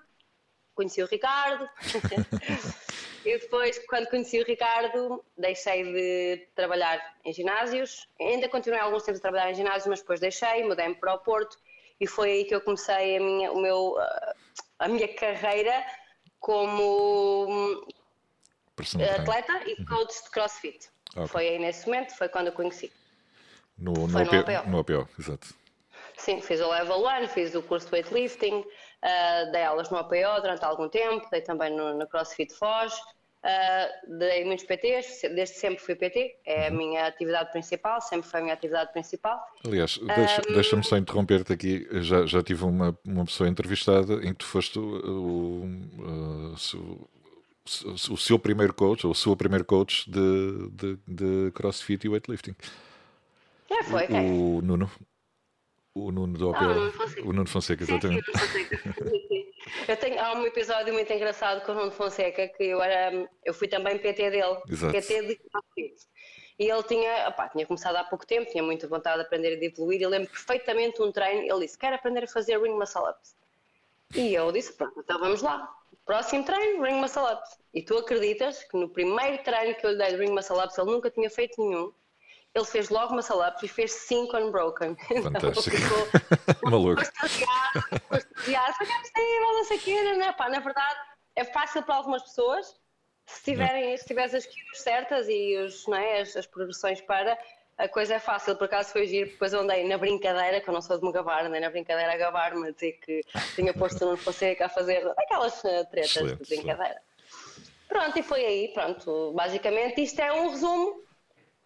conheci 0.76 1.02
o 1.02 1.08
Ricardo. 1.08 1.68
E 3.26 3.38
depois, 3.38 3.78
quando 3.88 4.08
conheci 4.10 4.40
o 4.40 4.46
Ricardo, 4.46 5.24
deixei 5.38 5.84
de 5.84 6.48
trabalhar 6.56 7.00
em 7.26 7.34
ginásios. 7.34 8.08
Ainda 8.20 8.48
continuei 8.48 8.80
alguns 8.80 9.04
tempos 9.04 9.20
a 9.20 9.22
trabalhar 9.22 9.52
em 9.52 9.56
ginásios, 9.56 9.88
mas 9.88 10.00
depois 10.00 10.20
deixei, 10.20 10.64
mudei-me 10.64 10.96
para 10.96 11.16
o 11.16 11.20
Porto 11.20 11.58
e 12.00 12.08
foi 12.08 12.32
aí 12.32 12.46
que 12.46 12.56
eu 12.56 12.62
comecei 12.62 13.18
a 13.18 13.20
minha, 13.20 13.52
o 13.52 13.62
meu, 13.62 13.98
a 14.80 14.88
minha 14.88 15.08
carreira 15.16 15.86
como 16.40 17.86
atleta 19.18 19.64
e 19.66 19.74
uhum. 19.74 19.86
coach 19.86 20.24
de 20.24 20.30
crossfit. 20.32 20.90
Okay. 21.16 21.28
Foi 21.28 21.48
aí 21.48 21.60
nesse 21.60 21.88
momento, 21.88 22.16
foi 22.16 22.30
quando 22.30 22.48
eu 22.48 22.54
conheci. 22.54 22.92
No, 23.78 23.94
no, 23.94 24.08
no, 24.08 24.20
APO, 24.20 24.70
no 24.70 24.80
APO, 24.80 25.10
exato. 25.18 25.48
Sim, 26.18 26.42
fiz 26.42 26.60
o 26.60 26.70
level 26.70 27.02
1, 27.24 27.28
fiz 27.30 27.56
o 27.56 27.64
curso 27.64 27.88
de 27.88 27.94
weightlifting, 27.94 28.60
uh, 28.60 29.52
dei 29.52 29.64
aulas 29.64 29.90
no 29.90 29.98
APO 29.98 30.42
durante 30.42 30.64
algum 30.66 30.90
tempo, 30.90 31.26
dei 31.32 31.42
também 31.42 31.76
no, 31.76 31.98
no 31.98 32.06
CrossFit 32.08 32.54
Foz, 32.54 32.94
uh, 32.94 34.18
dei 34.18 34.44
muitos 34.44 34.66
PTs, 34.66 35.22
desde 35.34 35.56
sempre 35.56 35.82
fui 35.82 35.96
PT, 35.96 36.40
é 36.46 36.68
a 36.68 36.72
uhum. 36.72 36.78
minha 36.78 37.08
atividade 37.08 37.52
principal, 37.52 38.02
sempre 38.02 38.30
foi 38.30 38.42
a 38.42 38.44
minha 38.44 38.54
atividade 38.54 38.92
principal. 38.92 39.42
Aliás, 39.66 39.98
deixa, 39.98 40.42
um, 40.42 40.54
deixa-me 40.54 40.84
só 40.84 40.98
interromper-te 40.98 41.54
aqui, 41.54 41.88
já, 42.02 42.26
já 42.26 42.44
tive 42.44 42.66
uma, 42.66 42.98
uma 43.06 43.26
pessoa 43.26 43.50
entrevistada 43.50 44.16
em 44.16 44.34
que 44.34 44.40
tu 44.40 44.46
foste 44.46 44.78
o, 44.78 44.84
o, 44.84 45.66
o, 46.00 46.54
o 46.54 47.19
seu 48.18 48.40
primeiro 48.40 48.74
coach, 48.74 49.06
ou 49.06 49.12
a 49.12 49.16
sua 49.16 49.36
primeiro 49.36 49.66
coach 49.66 50.10
de, 50.10 50.70
de, 50.72 51.00
de 51.08 51.52
CrossFit 51.52 52.06
e 52.06 52.10
weightlifting. 52.10 52.56
É, 53.70 53.84
foi, 53.84 54.08
o, 54.08 54.58
o 54.58 54.62
Nuno, 54.62 54.92
o 55.94 56.12
Nuno 56.12 56.38
do 56.38 56.50
OPL. 56.50 56.64
Ah, 56.64 56.72
o 56.74 56.74
Nuno 56.74 56.92
Fonseca. 56.92 57.22
O 57.22 57.34
Nuno 57.34 57.48
Fonseca, 57.48 57.84
exatamente. 57.84 58.26
Sim, 58.26 58.38
Fonseca. 58.38 58.94
eu 59.88 59.98
tenho, 59.98 60.20
há 60.20 60.34
um 60.34 60.46
episódio 60.46 60.94
muito 60.94 61.12
engraçado 61.14 61.66
com 61.66 61.72
o 61.72 61.76
Nuno 61.76 61.92
Fonseca 61.92 62.48
que 62.48 62.64
eu, 62.64 62.82
era, 62.82 63.30
eu 63.46 63.54
fui 63.54 63.68
também 63.68 63.98
PT 63.98 64.32
dele. 64.32 64.58
Exato. 64.68 64.92
PT 64.92 65.28
de 65.28 65.36
CrossFit. 65.36 66.08
E 66.60 66.70
ele 66.70 66.84
tinha, 66.84 67.30
opá, 67.30 67.48
tinha 67.48 67.66
começado 67.66 67.96
há 67.96 68.04
pouco 68.04 68.28
tempo, 68.28 68.52
tinha 68.52 68.62
muita 68.62 68.86
vontade 68.86 69.18
de 69.20 69.26
aprender 69.26 69.54
e 69.54 69.60
de 69.60 69.66
evoluir. 69.68 70.02
Eu 70.02 70.10
lembro 70.10 70.30
perfeitamente 70.30 71.02
um 71.02 71.10
treino. 71.10 71.42
Ele 71.42 71.66
disse: 71.66 71.78
Quero 71.78 71.96
aprender 71.96 72.26
a 72.26 72.28
fazer 72.28 72.62
ring 72.62 72.74
muscle 72.74 73.02
ups. 73.10 73.34
E 74.14 74.34
eu 74.34 74.52
disse: 74.52 74.74
Pronto, 74.74 75.00
então 75.00 75.18
vamos 75.20 75.42
lá. 75.42 75.74
Próximo 76.10 76.44
treino, 76.44 76.82
ring 76.84 77.00
muscle 77.00 77.22
ups. 77.22 77.60
E 77.72 77.84
tu 77.84 77.96
acreditas 77.96 78.64
que 78.64 78.76
no 78.76 78.90
primeiro 78.90 79.44
treino 79.44 79.76
que 79.76 79.86
eu 79.86 79.92
lhe 79.92 79.98
dei 80.00 80.08
de 80.08 80.16
ring 80.16 80.32
muscle 80.32 80.58
ups, 80.58 80.76
ele 80.76 80.90
nunca 80.90 81.12
tinha 81.12 81.30
feito 81.30 81.62
nenhum 81.62 81.94
ele 82.56 82.66
fez 82.66 82.90
logo 82.90 83.14
uma 83.14 83.48
up 83.48 83.64
e 83.64 83.68
fez 83.68 83.92
5 83.92 84.36
unbroken. 84.36 84.96
Fantástico. 85.22 85.78
Então, 85.78 86.66
Maluco. 86.72 87.04
Custodiado, 87.04 88.74
foi 88.74 88.88
possível, 88.88 89.54
não 89.54 89.64
sei 89.66 89.78
o 89.78 89.82
quê, 89.82 90.14
né? 90.16 90.32
Pá, 90.34 90.50
na 90.50 90.60
verdade, 90.60 91.00
é 91.36 91.46
fácil 91.46 91.84
para 91.84 91.94
algumas 91.94 92.24
pessoas, 92.24 92.76
se 93.28 93.44
tiverem, 93.44 93.96
se 93.96 94.06
tiveres 94.06 94.34
as 94.34 94.46
skills 94.46 94.82
certas 94.82 95.28
e 95.30 95.58
os, 95.58 95.86
não 95.86 95.98
é, 95.98 96.22
as, 96.22 96.36
as 96.36 96.48
progressões 96.48 97.00
para, 97.02 97.38
a 97.80 97.88
coisa 97.88 98.16
é 98.16 98.20
fácil, 98.20 98.58
por 98.58 98.66
acaso 98.66 98.92
foi 98.92 99.08
giro, 99.08 99.30
depois 99.30 99.54
eu 99.54 99.62
andei 99.62 99.88
na 99.88 99.98
brincadeira, 99.98 100.60
que 100.60 100.70
eu 100.70 100.74
não 100.74 100.82
sou 100.82 101.00
de 101.00 101.06
me 101.06 101.14
gabar, 101.14 101.46
andei 101.46 101.62
na 101.62 101.70
brincadeira 101.70 102.12
a 102.14 102.18
gabar-me, 102.18 102.68
a 102.68 102.72
dizer 102.72 103.00
que 103.02 103.22
tinha 103.56 103.74
posto 103.74 104.06
no 104.06 104.18
Fonseca 104.18 104.66
a 104.66 104.70
fazer 104.70 105.08
aquelas 105.18 105.64
eh, 105.64 105.86
tretas 105.86 106.12
excelente, 106.12 106.44
de 106.44 106.56
brincadeira. 106.56 107.02
Excelente. 107.26 107.72
Pronto, 107.88 108.20
e 108.20 108.22
foi 108.22 108.46
aí, 108.46 108.68
pronto, 108.74 109.32
basicamente 109.32 110.02
isto 110.02 110.20
é 110.20 110.32
um 110.34 110.50
resumo 110.50 111.02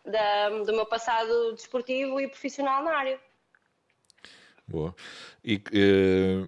da, 0.06 0.50
do 0.50 0.72
meu 0.72 0.86
passado 0.86 1.54
desportivo 1.54 2.22
e 2.22 2.28
profissional 2.28 2.84
na 2.84 2.96
área. 2.96 3.20
Boa. 4.68 4.96
E 5.44 5.56
uh, 5.56 6.48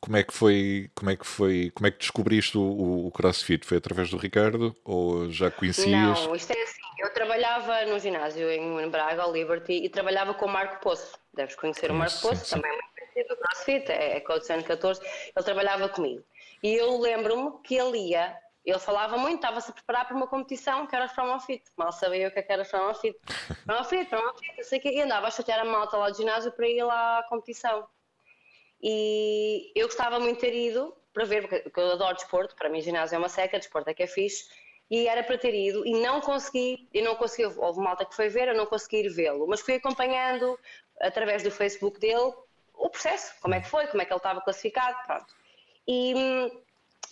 como 0.00 0.16
é 0.16 0.24
que 0.24 0.34
foi, 0.34 0.90
como 0.96 1.10
é 1.10 1.16
que 1.16 1.26
foi, 1.26 1.70
como 1.72 1.86
é 1.86 1.92
que 1.92 1.98
descobriste 1.98 2.58
o, 2.58 3.06
o, 3.06 3.10
CrossFit? 3.12 3.64
Foi 3.64 3.78
através 3.78 4.10
do 4.10 4.16
Ricardo 4.16 4.76
ou 4.84 5.30
já 5.30 5.48
conhecias? 5.48 6.26
Não, 6.26 6.34
isto 6.34 6.52
é 6.52 6.60
assim. 6.60 6.85
Eu 6.98 7.12
trabalhava 7.12 7.84
no 7.84 7.98
ginásio 7.98 8.50
em 8.50 8.88
Braga, 8.88 9.22
ao 9.22 9.32
Liberty, 9.32 9.84
e 9.84 9.88
trabalhava 9.88 10.34
com 10.34 10.46
o 10.46 10.48
Marco 10.48 10.80
Poço. 10.80 11.18
Deves 11.34 11.54
conhecer 11.54 11.90
o 11.90 11.94
Marco 11.94 12.20
Poço, 12.20 12.44
sim. 12.44 12.56
também 12.56 12.70
é 12.70 12.74
muito 12.74 12.94
conhecido 12.98 13.28
do 13.28 13.36
CrossFit, 13.36 13.92
é, 13.92 14.16
é 14.16 14.20
coach 14.20 14.50
ano 14.50 14.64
14, 14.64 15.00
ele 15.02 15.44
trabalhava 15.44 15.88
comigo. 15.88 16.24
E 16.62 16.74
eu 16.74 16.98
lembro-me 16.98 17.60
que 17.62 17.76
ele 17.76 17.98
ia, 18.10 18.38
ele 18.64 18.78
falava 18.78 19.18
muito, 19.18 19.36
estava-se 19.36 19.70
a 19.70 19.74
preparar 19.74 20.06
para 20.06 20.16
uma 20.16 20.26
competição 20.26 20.86
que 20.86 20.96
era 20.96 21.08
From 21.08 21.38
Fit. 21.40 21.64
Mal 21.76 21.92
sabia 21.92 22.28
o 22.28 22.30
que, 22.30 22.38
é 22.38 22.42
que 22.42 22.52
era 22.52 22.64
From 22.64 22.94
Fit. 22.94 23.16
From 23.64 23.84
Fit, 23.84 24.08
From 24.08 24.34
Fit, 24.34 24.56
não 24.56 24.64
sei 24.64 24.78
o 24.78 24.82
quê. 24.82 24.90
E 24.90 25.02
andava 25.02 25.26
a 25.26 25.30
chatear 25.30 25.60
a 25.60 25.64
malta 25.64 25.96
lá 25.96 26.10
do 26.10 26.16
ginásio 26.16 26.50
para 26.52 26.66
ir 26.66 26.82
lá 26.82 27.18
à 27.18 27.22
competição. 27.24 27.86
E 28.82 29.72
eu 29.74 29.86
gostava 29.86 30.18
muito 30.18 30.36
de 30.36 30.40
ter 30.40 30.54
ido 30.54 30.96
para 31.12 31.24
ver, 31.24 31.48
porque 31.48 31.80
eu 31.80 31.92
adoro 31.92 32.14
desporto, 32.14 32.54
para 32.56 32.68
mim 32.68 32.80
ginásio 32.80 33.16
é 33.16 33.18
uma 33.18 33.28
seca, 33.28 33.58
desporto 33.58 33.88
é 33.88 33.94
que 33.94 34.02
é 34.02 34.06
fixe, 34.06 34.44
e 34.90 35.08
era 35.08 35.22
para 35.22 35.38
ter 35.38 35.54
ido 35.54 35.86
e 35.86 35.92
não 36.00 36.20
consegui, 36.20 36.88
e 36.92 37.02
não 37.02 37.16
consegui, 37.16 37.52
houve 37.56 37.80
malta 37.80 38.04
que 38.04 38.14
foi 38.14 38.28
ver, 38.28 38.48
eu 38.48 38.54
não 38.54 38.66
consegui 38.66 39.04
ir 39.04 39.08
vê-lo, 39.08 39.46
mas 39.46 39.60
fui 39.60 39.74
acompanhando 39.74 40.58
através 41.00 41.42
do 41.42 41.50
Facebook 41.50 41.98
dele 41.98 42.32
o 42.74 42.90
processo, 42.90 43.34
como 43.40 43.54
é 43.54 43.60
que 43.60 43.68
foi, 43.68 43.86
como 43.86 44.02
é 44.02 44.04
que 44.04 44.12
ele 44.12 44.18
estava 44.18 44.40
classificado, 44.40 44.96
pronto. 45.06 45.34
E 45.88 46.14
hum, 46.14 46.50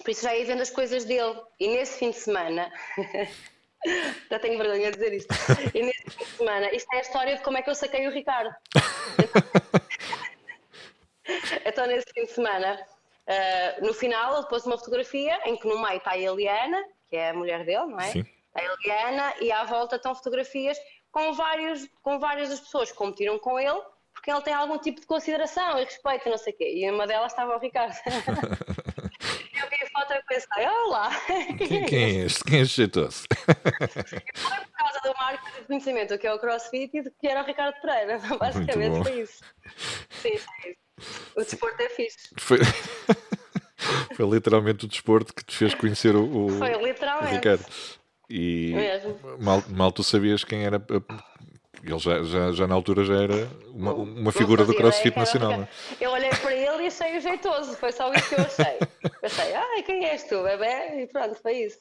por 0.03 0.11
isso 0.11 0.23
já 0.23 0.35
ia 0.35 0.45
vendo 0.45 0.63
as 0.63 0.71
coisas 0.71 1.05
dele. 1.05 1.41
E 1.59 1.69
nesse 1.69 1.99
fim 1.99 2.11
de 2.11 2.17
semana, 2.17 2.73
já 4.31 4.39
tenho 4.39 4.59
vergonha 4.59 4.91
de 4.91 4.99
dizer 4.99 5.15
isto, 5.15 5.35
e 5.75 5.83
nesse 5.83 6.11
fim 6.11 6.25
de 6.25 6.31
semana, 6.31 6.73
isto 6.73 6.93
é 6.93 6.99
a 6.99 7.01
história 7.01 7.37
de 7.37 7.43
como 7.43 7.59
é 7.59 7.63
que 7.63 7.71
eu 7.71 7.75
saquei 7.75 8.07
o 8.07 8.11
Ricardo. 8.11 8.55
então, 11.65 11.87
nesse 11.87 12.07
fim 12.13 12.25
de 12.25 12.33
semana, 12.33 12.81
uh, 13.29 13.87
no 13.87 13.95
final, 13.95 14.39
ele 14.39 14.49
pôs 14.49 14.67
uma 14.67 14.79
fotografia 14.79 15.41
em 15.47 15.57
que 15.57 15.67
no 15.67 15.81
meio 15.81 15.99
está 15.99 16.13
a 16.13 16.19
Eliana, 16.19 16.85
que 17.09 17.17
é 17.17 17.31
a 17.31 17.35
mulher 17.35 17.65
dele, 17.65 17.87
não 17.87 18.01
é? 18.01 18.11
Sim. 18.11 18.25
A 18.55 18.63
Eliana, 18.63 19.35
e 19.41 19.51
à 19.51 19.65
volta 19.65 19.97
estão 19.97 20.15
fotografias 20.15 20.79
com, 21.11 21.33
vários, 21.33 21.89
com 22.03 22.19
várias 22.19 22.49
das 22.49 22.61
pessoas 22.61 22.91
que 22.91 22.97
competiram 22.97 23.39
com 23.39 23.59
ele, 23.59 23.81
porque 24.13 24.31
ele 24.31 24.41
tem 24.43 24.55
algum 24.55 24.79
tipo 24.79 25.01
de 25.01 25.07
consideração 25.07 25.79
e 25.79 25.85
respeito, 25.85 26.29
não 26.29 26.39
sei 26.39 26.53
o 26.53 26.57
quê. 26.57 26.73
E 26.77 26.91
uma 26.91 27.07
delas 27.07 27.33
estava 27.33 27.57
o 27.57 27.59
Ricardo. 27.59 27.95
eu 28.07 29.69
vi 29.69 29.77
a 29.83 29.91
foto 29.91 30.13
e 30.13 30.23
pensei, 30.23 30.67
olá! 30.67 31.11
Quem, 31.59 31.87
quem 31.87 32.05
é 32.05 32.25
este? 32.25 32.45
Quem 32.45 32.59
é 32.59 32.63
este 32.63 32.77
jeitoso? 32.77 33.25
Foi 33.37 33.55
por 33.55 34.73
causa 34.73 35.01
do 35.03 35.15
marco 35.15 35.51
de 35.61 35.67
conhecimento 35.67 36.19
que 36.19 36.27
é 36.27 36.33
o 36.33 36.39
CrossFit 36.39 36.97
e 36.97 37.03
do 37.03 37.11
que 37.11 37.27
era 37.27 37.43
o 37.43 37.45
Ricardo 37.45 37.81
Pereira. 37.81 38.19
Basicamente 38.39 39.03
foi 39.03 39.21
isso. 39.21 39.45
Sim, 40.23 40.39
sim. 40.39 40.75
O 41.37 41.41
desporto 41.41 41.83
é 41.83 41.89
fixe. 41.91 42.31
Foi... 42.39 42.59
foi 44.15 44.27
literalmente 44.27 44.85
o 44.85 44.89
desporto 44.89 45.35
que 45.35 45.45
te 45.45 45.57
fez 45.57 45.75
conhecer 45.75 46.15
o, 46.15 46.47
o, 46.47 46.49
foi 46.51 46.73
literalmente. 46.83 47.33
o 47.33 47.35
Ricardo. 47.35 47.65
E 48.29 48.75
mal, 49.39 49.63
mal 49.69 49.93
tu 49.93 50.03
sabias 50.03 50.45
quem 50.45 50.65
era. 50.65 50.85
Ele 51.83 51.99
já, 51.99 52.23
já, 52.23 52.53
já 52.53 52.67
na 52.67 52.75
altura 52.75 53.05
já 53.05 53.15
era 53.15 53.47
uma, 53.67 53.93
uma 53.93 54.33
figura 54.33 54.65
do 54.65 54.75
crossfit 54.75 55.15
nacional. 55.17 55.53
Era... 55.53 55.63
É? 55.63 55.69
Eu 56.01 56.11
olhei 56.13 56.31
para 56.31 56.55
ele 56.55 56.85
e 56.85 56.87
achei 56.87 57.19
o 57.19 57.21
jeitoso, 57.21 57.77
foi 57.77 57.93
só 57.93 58.11
isso 58.13 58.29
que 58.29 58.35
eu 58.37 58.45
achei. 58.45 58.79
Pensei, 59.21 59.55
ai, 59.55 59.83
quem 59.83 60.07
és 60.07 60.25
tu, 60.25 60.43
bebê? 60.43 61.03
E 61.03 61.07
pronto, 61.07 61.35
foi 61.35 61.65
isso. 61.65 61.79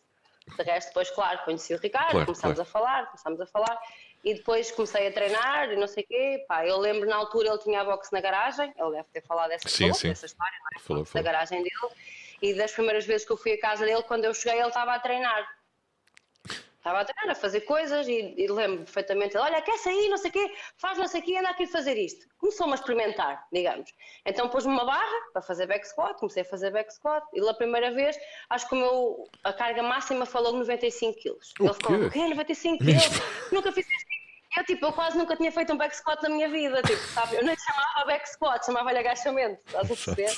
De 0.57 0.63
resto, 0.63 0.89
depois, 0.89 1.09
claro, 1.11 1.39
conheci 1.45 1.73
o 1.73 1.77
Ricardo, 1.77 2.11
claro, 2.11 2.25
começámos 2.25 2.57
claro. 2.57 2.69
a 2.69 2.71
falar, 2.71 3.05
começámos 3.05 3.39
a 3.39 3.45
falar. 3.47 3.79
E 4.23 4.35
depois 4.35 4.71
comecei 4.71 5.07
a 5.07 5.11
treinar 5.11 5.71
e 5.71 5.75
não 5.75 5.87
sei 5.87 6.03
o 6.03 6.07
quê. 6.07 6.45
Pá, 6.47 6.65
eu 6.65 6.77
lembro 6.77 7.07
na 7.07 7.17
altura 7.17 7.49
ele 7.49 7.57
tinha 7.59 7.81
a 7.81 7.83
boxe 7.83 8.13
na 8.13 8.21
garagem, 8.21 8.73
ele 8.77 8.91
deve 8.91 9.07
ter 9.11 9.21
falado 9.21 9.49
dessa, 9.49 9.67
sim, 9.67 9.85
falou, 9.85 9.93
sim. 9.95 10.09
dessa 10.09 10.25
história, 10.25 10.57
não 10.59 10.79
é? 10.79 10.83
Falou, 10.83 11.05
falou. 11.05 11.23
da 11.23 11.31
garagem 11.31 11.61
dele. 11.61 11.93
E 12.41 12.53
das 12.53 12.71
primeiras 12.71 13.05
vezes 13.05 13.25
que 13.25 13.33
eu 13.33 13.37
fui 13.37 13.53
à 13.53 13.59
casa 13.59 13.85
dele, 13.85 14.03
quando 14.03 14.25
eu 14.25 14.33
cheguei, 14.33 14.59
ele 14.59 14.67
estava 14.67 14.93
a 14.93 14.99
treinar. 14.99 15.47
Estava 16.83 16.99
a 16.99 17.05
treinar, 17.05 17.31
a 17.31 17.39
fazer 17.39 17.61
coisas 17.61 18.05
e, 18.09 18.35
e 18.37 18.45
lembro 18.47 18.83
perfeitamente, 18.83 19.37
olha, 19.37 19.61
quer 19.61 19.77
sair, 19.77 20.09
não 20.09 20.17
sei 20.17 20.29
o 20.29 20.33
quê, 20.33 20.53
faz 20.75 20.97
não 20.97 21.07
sei 21.07 21.21
o 21.21 21.23
quê, 21.23 21.37
anda 21.37 21.49
aqui 21.49 21.63
a 21.63 21.67
fazer 21.67 21.97
isto. 21.97 22.27
Começou-me 22.37 22.73
a 22.73 22.75
experimentar, 22.75 23.47
digamos. 23.53 23.89
Então 24.25 24.49
pôs-me 24.49 24.73
uma 24.73 24.83
barra 24.83 25.31
para 25.31 25.41
fazer 25.41 25.65
back 25.65 25.87
squat, 25.87 26.19
comecei 26.19 26.41
a 26.41 26.45
fazer 26.45 26.71
back 26.71 26.93
squat 26.93 27.25
e 27.31 27.39
pela 27.39 27.53
primeira 27.53 27.93
vez, 27.93 28.19
acho 28.49 28.67
que 28.67 28.75
o 28.75 28.77
meu, 28.77 29.29
a 29.45 29.53
carga 29.53 29.81
máxima 29.81 30.25
falou 30.25 30.51
95 30.51 31.19
quilos. 31.19 31.53
Ele 31.57 31.73
ficou, 31.73 31.95
o 31.95 32.11
quê? 32.11 32.27
95 32.27 32.83
quilos? 32.83 33.03
Nunca 33.49 33.71
fiz 33.71 33.89
isto. 33.89 34.12
Eu, 34.55 34.63
tipo, 34.65 34.85
eu 34.85 34.93
quase 34.93 35.17
nunca 35.17 35.35
tinha 35.35 35.51
feito 35.51 35.73
um 35.73 35.77
back 35.77 35.95
squat 35.95 36.21
na 36.21 36.29
minha 36.29 36.47
vida, 36.47 36.81
tipo, 36.83 37.01
sabe? 37.07 37.35
Eu 37.35 37.43
nem 37.43 37.55
chamava 37.57 38.05
back 38.05 38.29
squat, 38.29 38.65
chamava-lhe 38.65 38.99
agachamento, 38.99 39.59
estás 39.65 39.85
a 39.85 39.87
perceber? 39.87 40.31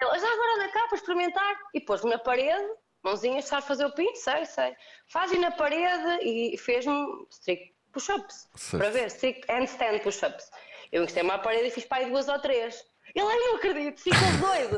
Ele, 0.00 0.18
já 0.20 0.32
agora 0.32 0.54
anda 0.56 0.68
cá 0.68 0.86
para 0.88 0.98
experimentar. 0.98 1.58
E 1.72 1.80
pôs-me 1.80 2.10
na 2.10 2.18
parede, 2.18 2.66
mãozinhas, 3.02 3.46
sabe 3.46 3.66
fazer 3.66 3.86
o 3.86 3.94
pinto? 3.94 4.16
Sei, 4.18 4.44
sei. 4.44 4.76
Faz-me 5.08 5.38
na 5.38 5.50
parede 5.50 6.18
e 6.22 6.58
fez-me 6.58 7.26
strict 7.30 7.74
push-ups. 7.92 8.48
Para 8.70 8.90
ver, 8.90 9.10
strict 9.10 9.50
handstand 9.50 10.00
push-ups. 10.00 10.50
Eu 10.92 11.02
encostei-me 11.02 11.30
à 11.30 11.38
parede 11.38 11.68
e 11.68 11.70
fiz 11.70 11.84
para 11.86 12.04
aí 12.04 12.10
duas 12.10 12.28
ou 12.28 12.38
três. 12.38 12.84
Ele, 13.14 13.26
ai, 13.26 13.38
não 13.38 13.56
acredito, 13.56 14.00
ficou 14.00 14.28
doido. 14.40 14.76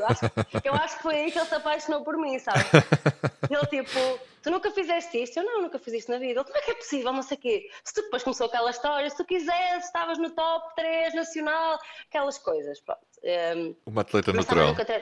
Eu 0.63 0.73
acho 0.75 0.97
que 0.97 1.03
foi 1.03 1.15
aí 1.15 1.31
que 1.31 1.39
ele 1.39 1.47
se 1.47 1.55
apaixonou 1.55 2.03
por 2.03 2.17
mim, 2.17 2.37
sabe? 2.37 2.59
Ele, 3.49 3.65
tipo, 3.67 4.19
tu 4.43 4.51
nunca 4.51 4.69
fizeste 4.71 5.23
isto? 5.23 5.37
Eu, 5.37 5.43
não, 5.43 5.61
nunca 5.61 5.79
fiz 5.79 5.93
isto 5.93 6.11
na 6.11 6.19
vida. 6.19 6.41
Ele, 6.41 6.43
como 6.43 6.57
é 6.57 6.61
que 6.61 6.71
é 6.71 6.75
possível? 6.75 7.13
Não 7.13 7.23
sei 7.23 7.37
o 7.37 7.39
quê. 7.39 7.69
Se 7.83 7.93
tu 7.93 8.01
depois 8.03 8.23
começou 8.23 8.47
aquela 8.47 8.69
história, 8.69 9.09
se 9.09 9.17
tu 9.17 9.25
quisesse, 9.25 9.87
estavas 9.87 10.17
no 10.17 10.29
top 10.31 10.75
3 10.75 11.15
nacional, 11.15 11.79
aquelas 12.09 12.37
coisas, 12.37 12.79
pronto. 12.81 12.99
Um, 13.23 13.75
Uma 13.85 14.01
atleta 14.01 14.31
mas 14.33 14.45
natural. 14.45 14.75
Também 14.75 15.01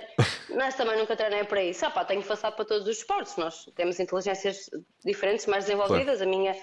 mas 0.55 0.75
também 0.75 0.97
nunca 0.97 1.15
treinei 1.15 1.43
para 1.43 1.63
isso. 1.63 1.85
Ah, 1.85 1.89
pá, 1.89 2.05
tenho 2.05 2.23
passado 2.23 2.55
para 2.55 2.65
todos 2.65 2.87
os 2.87 2.97
esportes. 2.99 3.35
Nós 3.35 3.65
temos 3.75 3.99
inteligências 3.99 4.69
diferentes, 5.03 5.45
mais 5.47 5.65
desenvolvidas. 5.65 6.19
Claro. 6.19 6.23
A 6.23 6.37
minha 6.37 6.55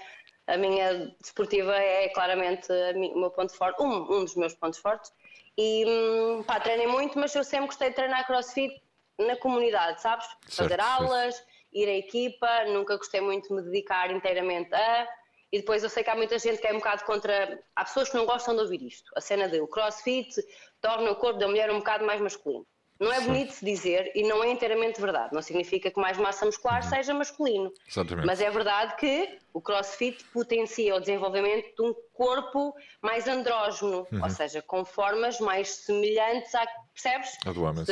a 0.45 0.57
minha 0.57 1.15
desportiva 1.21 1.73
é 1.73 2.09
claramente 2.09 2.67
o 2.69 3.19
meu 3.19 3.31
ponto 3.31 3.53
forte, 3.55 3.81
um, 3.81 3.87
um 3.87 4.25
dos 4.25 4.35
meus 4.35 4.53
pontos 4.53 4.79
fortes. 4.79 5.11
E 5.57 5.85
hum, 5.85 6.43
pá, 6.43 6.59
treinei 6.59 6.87
muito, 6.87 7.17
mas 7.19 7.33
eu 7.35 7.43
sempre 7.43 7.67
gostei 7.67 7.89
de 7.89 7.95
treinar 7.95 8.25
crossfit 8.25 8.73
na 9.19 9.35
comunidade, 9.37 10.01
sabes? 10.01 10.25
Certo, 10.47 10.55
Fazer 10.69 10.79
aulas, 10.81 11.35
certo. 11.35 11.49
ir 11.73 11.87
à 11.87 11.93
equipa, 11.93 12.65
nunca 12.65 12.97
gostei 12.97 13.21
muito 13.21 13.47
de 13.49 13.53
me 13.53 13.61
dedicar 13.61 14.09
inteiramente 14.11 14.73
a. 14.73 15.07
E 15.51 15.59
depois 15.59 15.83
eu 15.83 15.89
sei 15.89 16.03
que 16.03 16.09
há 16.09 16.15
muita 16.15 16.39
gente 16.39 16.59
que 16.59 16.65
é 16.65 16.71
um 16.73 16.77
bocado 16.77 17.03
contra. 17.05 17.63
Há 17.75 17.85
pessoas 17.85 18.09
que 18.09 18.15
não 18.17 18.25
gostam 18.25 18.55
de 18.55 18.61
ouvir 18.61 18.81
isto. 18.81 19.11
A 19.15 19.21
cena 19.21 19.47
de 19.47 19.61
o 19.61 19.67
crossfit 19.67 20.33
torna 20.81 21.11
o 21.11 21.15
corpo 21.15 21.37
da 21.37 21.47
mulher 21.47 21.69
um 21.69 21.77
bocado 21.77 22.03
mais 22.03 22.19
masculino. 22.19 22.65
Não 22.99 23.11
é 23.11 23.19
bonito 23.21 23.51
se 23.51 23.65
dizer 23.65 24.11
e 24.15 24.23
não 24.23 24.43
é 24.43 24.49
inteiramente 24.49 25.01
verdade. 25.01 25.33
Não 25.33 25.41
significa 25.41 25.89
que 25.89 25.99
mais 25.99 26.17
massa 26.17 26.45
muscular 26.45 26.83
uhum. 26.83 26.89
seja 26.89 27.13
masculino. 27.13 27.71
Exatamente. 27.87 28.25
Mas 28.25 28.39
é 28.39 28.49
verdade 28.49 28.95
que 28.95 29.39
o 29.53 29.61
crossfit 29.61 30.23
potencia 30.25 30.95
o 30.95 30.99
desenvolvimento 30.99 31.75
de 31.75 31.89
um 31.89 31.95
corpo 32.13 32.73
mais 33.01 33.27
andrógeno, 33.27 34.07
uhum. 34.11 34.23
ou 34.23 34.29
seja, 34.29 34.61
com 34.61 34.85
formas 34.85 35.39
mais 35.39 35.69
semelhantes 35.69 36.53
a. 36.55 36.65
Percebes? 36.93 37.37
A 37.45 37.51
do 37.51 37.63
homem. 37.63 37.83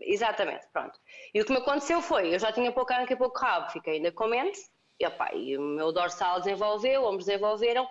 Exatamente, 0.00 0.66
pronto. 0.72 0.98
E 1.34 1.40
o 1.40 1.44
que 1.44 1.52
me 1.52 1.58
aconteceu 1.58 2.00
foi: 2.00 2.34
eu 2.34 2.38
já 2.38 2.50
tinha 2.50 2.72
pouco 2.72 2.92
anca 2.92 3.12
e 3.12 3.16
pouco 3.16 3.38
rabo, 3.38 3.70
fiquei 3.70 3.96
ainda 3.96 4.10
com 4.10 4.26
menos, 4.26 4.58
e, 4.98 5.06
opa, 5.06 5.34
e 5.34 5.56
o 5.58 5.60
meu 5.60 5.92
dorsal 5.92 6.40
desenvolveu, 6.40 7.04
ombros 7.04 7.26
desenvolveram. 7.26 7.86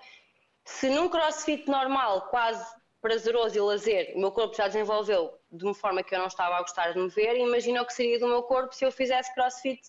Se 0.66 0.90
num 0.90 1.10
crossfit 1.10 1.70
normal, 1.70 2.30
quase 2.30 2.66
prazeroso 3.04 3.58
e 3.58 3.60
lazer, 3.60 4.14
o 4.16 4.20
meu 4.20 4.32
corpo 4.32 4.56
já 4.56 4.66
desenvolveu 4.66 5.38
de 5.52 5.66
uma 5.66 5.74
forma 5.74 6.02
que 6.02 6.16
eu 6.16 6.20
não 6.20 6.28
estava 6.28 6.56
a 6.56 6.62
gostar 6.62 6.94
de 6.94 7.00
me 7.00 7.10
ver, 7.10 7.36
imagina 7.36 7.82
o 7.82 7.86
que 7.86 7.94
seria 7.94 8.18
do 8.18 8.28
meu 8.28 8.44
corpo 8.44 8.74
se 8.74 8.86
eu 8.86 8.92
fizesse 8.94 9.32
crossfit 9.36 9.82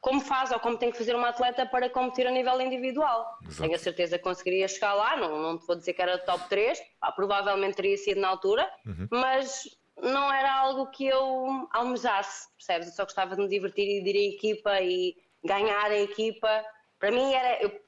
como 0.00 0.20
faz 0.20 0.50
ou 0.50 0.58
como 0.58 0.76
tem 0.76 0.90
que 0.90 0.98
fazer 0.98 1.14
uma 1.14 1.28
atleta 1.28 1.64
para 1.64 1.88
competir 1.88 2.26
a 2.26 2.30
nível 2.32 2.60
individual. 2.60 3.38
Exato. 3.44 3.62
Tenho 3.62 3.76
a 3.76 3.78
certeza 3.78 4.18
que 4.18 4.24
conseguiria 4.24 4.66
chegar 4.66 4.94
lá, 4.94 5.16
não, 5.16 5.40
não 5.40 5.56
te 5.56 5.64
vou 5.64 5.76
dizer 5.76 5.92
que 5.92 6.02
era 6.02 6.18
top 6.18 6.48
3, 6.48 6.82
pá, 7.00 7.12
provavelmente 7.12 7.76
teria 7.76 7.96
sido 7.96 8.20
na 8.20 8.26
altura, 8.26 8.68
uhum. 8.84 9.06
mas 9.12 9.62
não 9.96 10.32
era 10.32 10.52
algo 10.52 10.90
que 10.90 11.06
eu 11.06 11.68
almejasse, 11.70 12.48
percebes? 12.56 12.88
Eu 12.88 12.94
só 12.94 13.04
gostava 13.04 13.36
de 13.36 13.42
me 13.42 13.48
divertir 13.48 14.00
e 14.00 14.02
de 14.02 14.10
ir 14.10 14.16
à 14.16 14.34
equipa 14.34 14.80
e 14.80 15.16
ganhar 15.44 15.86
a 15.92 15.98
equipa. 16.00 16.64
Para 16.98 17.12
mim 17.12 17.32
era 17.32 17.62
eu, 17.62 17.80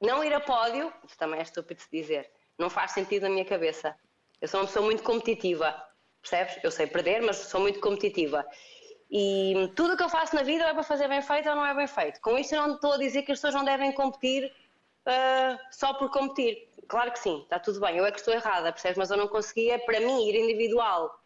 não 0.00 0.24
ir 0.24 0.32
a 0.32 0.40
pódio, 0.40 0.90
também 1.18 1.40
é 1.40 1.42
estúpido 1.42 1.82
de 1.82 2.00
dizer, 2.00 2.30
não 2.60 2.70
faz 2.70 2.92
sentido 2.92 3.22
na 3.22 3.30
minha 3.30 3.44
cabeça. 3.44 3.96
Eu 4.40 4.46
sou 4.46 4.60
uma 4.60 4.66
pessoa 4.66 4.84
muito 4.84 5.02
competitiva, 5.02 5.74
percebes? 6.20 6.58
Eu 6.62 6.70
sei 6.70 6.86
perder, 6.86 7.22
mas 7.22 7.36
sou 7.36 7.60
muito 7.60 7.80
competitiva. 7.80 8.46
E 9.10 9.72
tudo 9.74 9.94
o 9.94 9.96
que 9.96 10.02
eu 10.02 10.08
faço 10.08 10.36
na 10.36 10.42
vida 10.42 10.64
é 10.64 10.72
para 10.72 10.82
fazer 10.82 11.08
bem 11.08 11.20
feito 11.20 11.48
ou 11.48 11.56
não 11.56 11.66
é 11.66 11.74
bem 11.74 11.86
feito. 11.86 12.20
Com 12.20 12.38
isto 12.38 12.54
eu 12.54 12.62
não 12.62 12.74
estou 12.74 12.92
a 12.92 12.98
dizer 12.98 13.22
que 13.22 13.32
as 13.32 13.38
pessoas 13.38 13.54
não 13.54 13.64
devem 13.64 13.92
competir 13.92 14.52
uh, 15.06 15.58
só 15.72 15.94
por 15.94 16.10
competir. 16.10 16.68
Claro 16.86 17.10
que 17.10 17.18
sim, 17.18 17.40
está 17.42 17.58
tudo 17.58 17.80
bem. 17.80 17.96
Eu 17.96 18.06
é 18.06 18.12
que 18.12 18.18
estou 18.18 18.32
errada, 18.32 18.72
percebes? 18.72 18.98
Mas 18.98 19.10
eu 19.10 19.16
não 19.16 19.26
conseguia, 19.26 19.78
para 19.80 19.98
mim, 20.00 20.28
ir 20.28 20.36
individual 20.36 21.18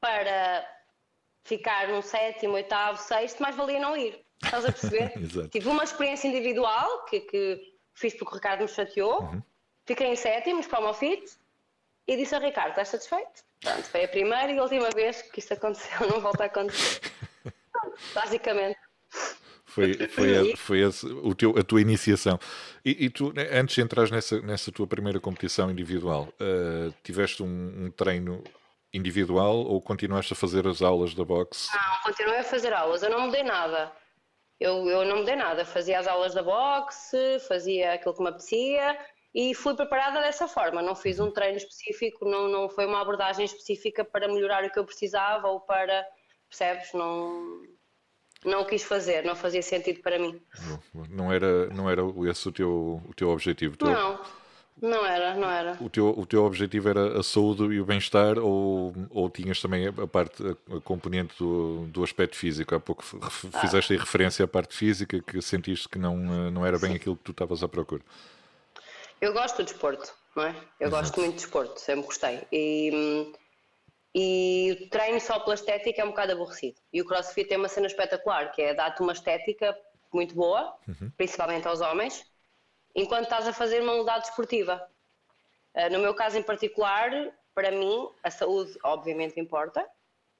para 0.00 0.66
ficar 1.44 1.88
num 1.88 2.02
sétimo, 2.02 2.54
oitavo, 2.54 3.00
sexto, 3.00 3.40
mais 3.40 3.56
valia 3.56 3.78
não 3.78 3.96
ir. 3.96 4.20
Estás 4.42 4.64
a 4.64 4.72
perceber? 4.72 5.12
Tive 5.50 5.68
uma 5.68 5.84
experiência 5.84 6.28
individual 6.28 7.04
que, 7.06 7.20
que 7.20 7.74
fiz 7.94 8.14
porque 8.14 8.32
o 8.32 8.34
Ricardo 8.34 8.62
me 8.62 8.68
chateou. 8.68 9.22
Uhum 9.22 9.42
Fiquei 9.86 10.08
em 10.08 10.16
sétimos 10.16 10.66
para 10.66 10.80
o 10.80 10.82
Mofit 10.82 11.24
e 12.08 12.16
disse 12.16 12.34
ao 12.34 12.40
Ricardo: 12.40 12.70
Estás 12.70 12.88
satisfeito? 12.88 13.44
Pronto, 13.60 13.84
foi 13.84 14.04
a 14.04 14.08
primeira 14.08 14.52
e 14.52 14.58
a 14.58 14.62
última 14.62 14.90
vez 14.90 15.22
que 15.22 15.38
isto 15.38 15.54
aconteceu, 15.54 16.06
não 16.10 16.20
volta 16.20 16.42
a 16.42 16.46
acontecer. 16.46 17.00
basicamente. 18.12 18.78
Foi, 19.64 19.94
foi, 20.08 20.52
a, 20.52 20.56
foi 20.56 20.80
esse, 20.80 21.06
o 21.06 21.34
teu, 21.34 21.56
a 21.56 21.62
tua 21.62 21.80
iniciação. 21.80 22.38
E, 22.84 23.06
e, 23.06 23.10
tu, 23.10 23.32
antes 23.52 23.76
de 23.76 23.80
entrar 23.80 24.10
nessa, 24.10 24.40
nessa 24.40 24.72
tua 24.72 24.86
primeira 24.88 25.20
competição 25.20 25.70
individual, 25.70 26.28
uh, 26.40 26.92
tiveste 27.04 27.42
um, 27.42 27.86
um, 27.86 27.90
treino 27.90 28.42
individual 28.92 29.58
ou 29.58 29.80
continuaste 29.80 30.32
a 30.32 30.36
fazer 30.36 30.66
as 30.66 30.82
aulas 30.82 31.14
da 31.14 31.24
boxe? 31.24 31.68
Não, 31.72 32.02
continuei 32.02 32.38
a 32.38 32.44
fazer 32.44 32.72
aulas, 32.72 33.02
eu 33.02 33.10
não 33.10 33.26
mudei 33.26 33.44
nada. 33.44 33.92
Eu, 34.58 34.88
eu 34.88 35.04
não 35.04 35.18
mudei 35.18 35.36
nada, 35.36 35.64
fazia 35.64 35.98
as 35.98 36.06
aulas 36.06 36.34
da 36.34 36.42
boxe, 36.42 37.38
fazia 37.46 37.92
aquilo 37.92 38.14
que 38.14 38.22
me 38.22 38.30
apetecia 38.30 38.98
e 39.36 39.54
fui 39.54 39.74
preparada 39.74 40.18
dessa 40.22 40.48
forma. 40.48 40.80
Não 40.80 40.94
fiz 40.94 41.20
um 41.20 41.30
treino 41.30 41.58
específico, 41.58 42.24
não, 42.24 42.48
não 42.48 42.70
foi 42.70 42.86
uma 42.86 43.02
abordagem 43.02 43.44
específica 43.44 44.02
para 44.02 44.26
melhorar 44.26 44.64
o 44.64 44.70
que 44.70 44.78
eu 44.78 44.84
precisava 44.84 45.46
ou 45.46 45.60
para, 45.60 46.06
percebes? 46.48 46.94
Não, 46.94 47.62
não 48.42 48.64
quis 48.64 48.82
fazer, 48.82 49.22
não 49.24 49.36
fazia 49.36 49.60
sentido 49.60 50.00
para 50.00 50.18
mim. 50.18 50.40
Não 51.10 51.30
era, 51.30 51.66
não 51.66 51.90
era 51.90 52.00
esse 52.30 52.48
o 52.48 52.52
teu, 52.52 53.02
o 53.06 53.12
teu 53.14 53.28
objetivo? 53.28 53.76
Não, 53.82 54.18
não 54.80 55.04
era, 55.04 55.34
não 55.34 55.50
era. 55.50 55.76
O 55.82 55.90
teu, 55.90 56.08
o 56.08 56.24
teu 56.24 56.42
objetivo 56.42 56.88
era 56.88 57.18
a 57.18 57.22
saúde 57.22 57.64
e 57.74 57.78
o 57.78 57.84
bem-estar 57.84 58.38
ou, 58.38 58.94
ou 59.10 59.28
tinhas 59.28 59.60
também 59.60 59.86
a 59.86 60.06
parte, 60.06 60.42
a 60.74 60.80
componente 60.80 61.34
do, 61.38 61.86
do 61.88 62.02
aspecto 62.02 62.36
físico? 62.36 62.74
Há 62.74 62.80
pouco 62.80 63.04
ah. 63.20 63.60
fizeste 63.60 63.92
ah. 63.92 63.96
aí 63.96 64.00
referência 64.00 64.46
à 64.46 64.48
parte 64.48 64.74
física 64.74 65.20
que 65.20 65.42
sentiste 65.42 65.90
que 65.90 65.98
não, 65.98 66.16
não 66.50 66.64
era 66.64 66.78
bem 66.78 66.92
Sim. 66.92 66.96
aquilo 66.96 67.16
que 67.18 67.24
tu 67.24 67.32
estavas 67.32 67.62
à 67.62 67.68
procura. 67.68 68.00
Eu 69.20 69.32
gosto 69.32 69.58
do 69.58 69.64
desporto, 69.64 70.14
não 70.34 70.44
é? 70.44 70.50
Eu 70.80 70.88
Exato. 70.88 71.02
gosto 71.02 71.20
muito 71.20 71.34
de 71.36 71.42
desporto, 71.42 71.80
sempre 71.80 72.06
gostei. 72.06 72.46
E 72.52 72.90
hum, 72.92 73.32
e 74.18 74.72
o 74.72 74.88
treino 74.88 75.20
só 75.20 75.38
pela 75.40 75.54
estética 75.54 76.00
é 76.00 76.04
um 76.04 76.08
bocado 76.08 76.32
aborrecido. 76.32 76.80
E 76.90 77.02
o 77.02 77.04
crossfit 77.04 77.50
tem 77.50 77.58
uma 77.58 77.68
cena 77.68 77.86
espetacular, 77.86 78.50
que 78.50 78.62
é 78.62 78.72
dar-te 78.72 79.02
uma 79.02 79.12
estética 79.12 79.78
muito 80.10 80.34
boa, 80.34 80.74
uhum. 80.88 81.10
principalmente 81.18 81.68
aos 81.68 81.82
homens, 81.82 82.24
enquanto 82.94 83.24
estás 83.24 83.46
a 83.46 83.52
fazer 83.52 83.82
uma 83.82 83.92
modalidade 83.92 84.28
desportiva. 84.28 84.82
Uh, 85.74 85.92
no 85.92 85.98
meu 85.98 86.14
caso 86.14 86.38
em 86.38 86.42
particular, 86.42 87.10
para 87.54 87.70
mim, 87.70 88.08
a 88.22 88.30
saúde 88.30 88.78
obviamente 88.82 89.38
importa, 89.38 89.86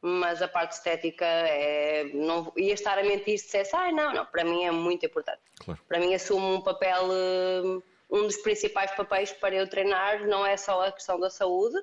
mas 0.00 0.40
a 0.40 0.49
parte 0.49 0.73
estética 0.73 1.26
é. 1.26 2.04
Não 2.14 2.50
ia 2.56 2.73
estar 2.73 2.99
a 2.99 3.02
mentir 3.02 3.38
se 3.38 3.45
dissesse, 3.45 3.76
ah, 3.76 3.92
não, 3.92 4.11
não, 4.11 4.25
para 4.25 4.42
mim 4.42 4.64
é 4.64 4.71
muito 4.71 5.04
importante. 5.04 5.42
Claro. 5.59 5.80
Para 5.87 5.99
mim 5.99 6.14
assume 6.14 6.47
um 6.47 6.62
papel, 6.62 7.09
eh, 7.12 7.83
um 8.16 8.26
dos 8.26 8.37
principais 8.38 8.90
papéis 8.92 9.32
para 9.32 9.54
eu 9.54 9.68
treinar, 9.68 10.26
não 10.26 10.44
é 10.44 10.56
só 10.56 10.87
a 10.87 10.92
questão 10.92 11.20
da 11.20 11.30
saúde, 11.30 11.76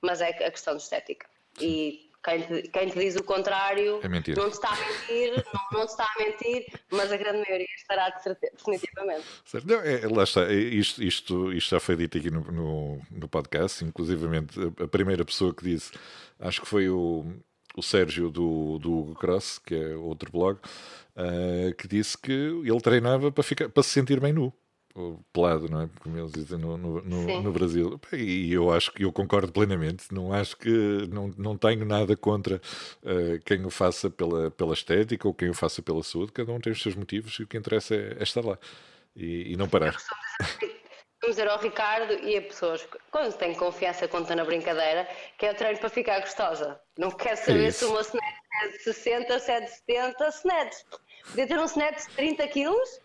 mas 0.00 0.20
é 0.20 0.28
a 0.28 0.50
questão 0.50 0.76
de 0.76 0.82
estética. 0.82 1.28
E 1.60 2.10
quem 2.22 2.42
te, 2.42 2.68
quem 2.68 2.88
te, 2.88 2.98
diz 2.98 3.16
o 3.16 3.24
contrário 3.24 4.00
é 4.02 4.08
não 4.08 4.50
te 4.50 4.52
está 4.52 4.68
a 4.68 4.76
mentir, 4.76 5.44
não, 5.54 5.78
não, 5.78 5.86
te 5.86 5.90
está 5.90 6.04
a 6.04 6.22
mentir, 6.22 6.66
mas 6.90 7.10
a 7.10 7.16
grande 7.16 7.38
maioria 7.38 7.66
estará 7.76 8.10
de 8.10 8.22
certeza, 8.22 8.52
definitivamente. 8.56 9.24
Certo. 9.44 9.66
Não, 9.66 9.80
é, 9.80 10.06
lá 10.06 10.24
está, 10.24 10.42
é, 10.42 10.54
isto, 10.54 11.02
isto, 11.02 11.52
isto 11.52 11.70
já 11.70 11.80
foi 11.80 11.96
dito 11.96 12.18
aqui 12.18 12.30
no, 12.30 12.40
no, 12.40 13.02
no 13.10 13.28
podcast, 13.28 13.84
inclusivamente 13.84 14.58
a, 14.60 14.84
a, 14.84 14.88
primeira 14.88 15.24
pessoa 15.24 15.54
que 15.54 15.64
disse, 15.64 15.92
acho 16.38 16.60
que 16.60 16.66
foi 16.66 16.90
o, 16.90 17.24
o 17.74 17.82
Sérgio 17.82 18.30
do, 18.30 18.78
do 18.78 19.14
Cross, 19.14 19.58
que 19.58 19.74
é 19.74 19.96
outro 19.96 20.30
blog, 20.30 20.58
uh, 21.16 21.74
que 21.74 21.88
disse 21.88 22.18
que 22.18 22.32
ele 22.32 22.80
treinava 22.82 23.32
para, 23.32 23.42
ficar, 23.42 23.70
para 23.70 23.82
se 23.82 23.90
sentir 23.90 24.20
bem 24.20 24.32
nu 24.32 24.52
pelado, 25.32 25.68
não 25.68 25.82
é? 25.82 25.88
Como 26.00 26.18
eles 26.18 26.32
dizem 26.32 26.58
no, 26.58 26.76
no, 26.76 27.00
no, 27.02 27.42
no, 27.42 27.52
Brasil. 27.52 28.00
E 28.12 28.52
eu 28.52 28.72
acho 28.72 28.92
que 28.92 29.04
eu 29.04 29.12
concordo 29.12 29.52
plenamente. 29.52 30.12
Não 30.12 30.32
acho 30.32 30.56
que 30.56 31.08
não, 31.10 31.32
não 31.36 31.56
tenho 31.56 31.84
nada 31.84 32.16
contra 32.16 32.56
uh, 32.56 33.40
quem 33.44 33.64
o 33.64 33.70
faça 33.70 34.10
pela, 34.10 34.50
pela 34.50 34.74
estética 34.74 35.26
ou 35.26 35.34
quem 35.34 35.50
o 35.50 35.54
faça 35.54 35.80
pela 35.82 36.02
saúde. 36.02 36.32
Cada 36.32 36.52
um 36.52 36.60
tem 36.60 36.72
os 36.72 36.82
seus 36.82 36.94
motivos 36.94 37.34
e 37.34 37.42
o 37.42 37.46
que 37.46 37.56
interessa 37.56 37.94
é, 37.94 38.16
é 38.18 38.22
estar 38.22 38.44
lá 38.44 38.58
e, 39.14 39.52
e 39.52 39.56
não 39.56 39.68
parar. 39.68 39.96
Vamos 41.22 41.36
dizer 41.36 41.48
ao 41.48 41.58
Ricardo 41.58 42.14
e 42.14 42.38
a 42.38 42.42
pessoas, 42.42 42.88
quando 43.10 43.36
têm 43.36 43.54
confiança, 43.54 44.08
conta 44.08 44.34
na 44.34 44.42
brincadeira, 44.42 45.06
que 45.36 45.44
é 45.44 45.52
o 45.52 45.54
treino 45.54 45.78
para 45.78 45.90
ficar 45.90 46.20
gostosa. 46.20 46.80
Não 46.96 47.10
quer 47.10 47.36
saber 47.36 47.66
é 47.66 47.70
se 47.70 47.84
uma 47.84 48.00
snatch 48.00 48.24
é 48.62 48.68
de 48.68 48.78
60, 48.78 49.38
se 49.38 49.52
é 49.52 49.60
de 49.60 49.70
70 49.70 50.28
snatch. 50.28 50.76
Podia 51.28 51.46
ter 51.46 51.58
um 51.58 51.64
snatch 51.66 52.06
de 52.08 52.14
30 52.14 52.48
quilos 52.48 53.00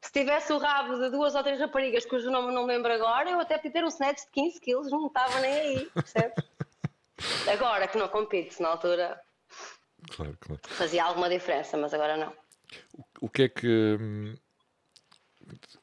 se 0.00 0.12
tivesse 0.12 0.52
o 0.52 0.58
rabo 0.58 0.98
de 0.98 1.10
duas 1.10 1.34
ou 1.34 1.42
três 1.42 1.60
raparigas 1.60 2.06
cujo 2.06 2.30
nome 2.30 2.52
não 2.52 2.66
me 2.66 2.72
lembro 2.72 2.92
agora, 2.92 3.30
eu 3.30 3.40
até 3.40 3.56
podia 3.56 3.72
ter 3.72 3.84
um 3.84 3.88
snatch 3.88 4.24
de 4.24 4.30
15 4.30 4.60
quilos, 4.60 4.90
não 4.90 5.06
estava 5.06 5.40
nem 5.40 5.52
aí, 5.52 5.90
percebes? 5.94 6.44
agora 7.52 7.86
que 7.86 7.98
não 7.98 8.08
compite, 8.08 8.60
na 8.62 8.68
altura 8.68 9.20
claro, 10.08 10.36
claro. 10.40 10.60
fazia 10.64 11.04
alguma 11.04 11.28
diferença, 11.28 11.76
mas 11.76 11.92
agora 11.92 12.16
não. 12.16 12.32
O, 12.94 13.26
o 13.26 13.28
que 13.28 13.42
é 13.42 13.48
que. 13.48 13.98
Hum, 14.00 14.34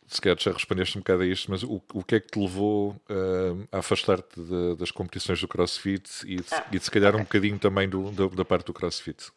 se 0.08 0.22
calhar 0.22 0.38
já 0.40 0.52
respondeste 0.52 0.98
um 0.98 1.02
bocado 1.02 1.24
a 1.24 1.26
isto, 1.26 1.52
mas 1.52 1.62
o, 1.64 1.82
o 1.94 2.04
que 2.04 2.16
é 2.16 2.20
que 2.22 2.28
te 2.28 2.40
levou 2.40 2.92
uh, 2.92 3.68
a 3.72 3.80
afastar-te 3.80 4.40
das 4.78 4.90
competições 4.90 5.42
do 5.42 5.48
CrossFit 5.48 6.10
e, 6.26 6.38
ah, 6.52 6.66
e 6.72 6.80
de 6.80 6.86
se 6.86 6.90
calhar 6.90 7.10
okay. 7.10 7.22
um 7.22 7.24
bocadinho 7.26 7.60
também 7.60 7.90
do, 7.90 8.10
da, 8.12 8.28
da 8.28 8.46
parte 8.46 8.68
do 8.68 8.74
CrossFit? 8.74 9.30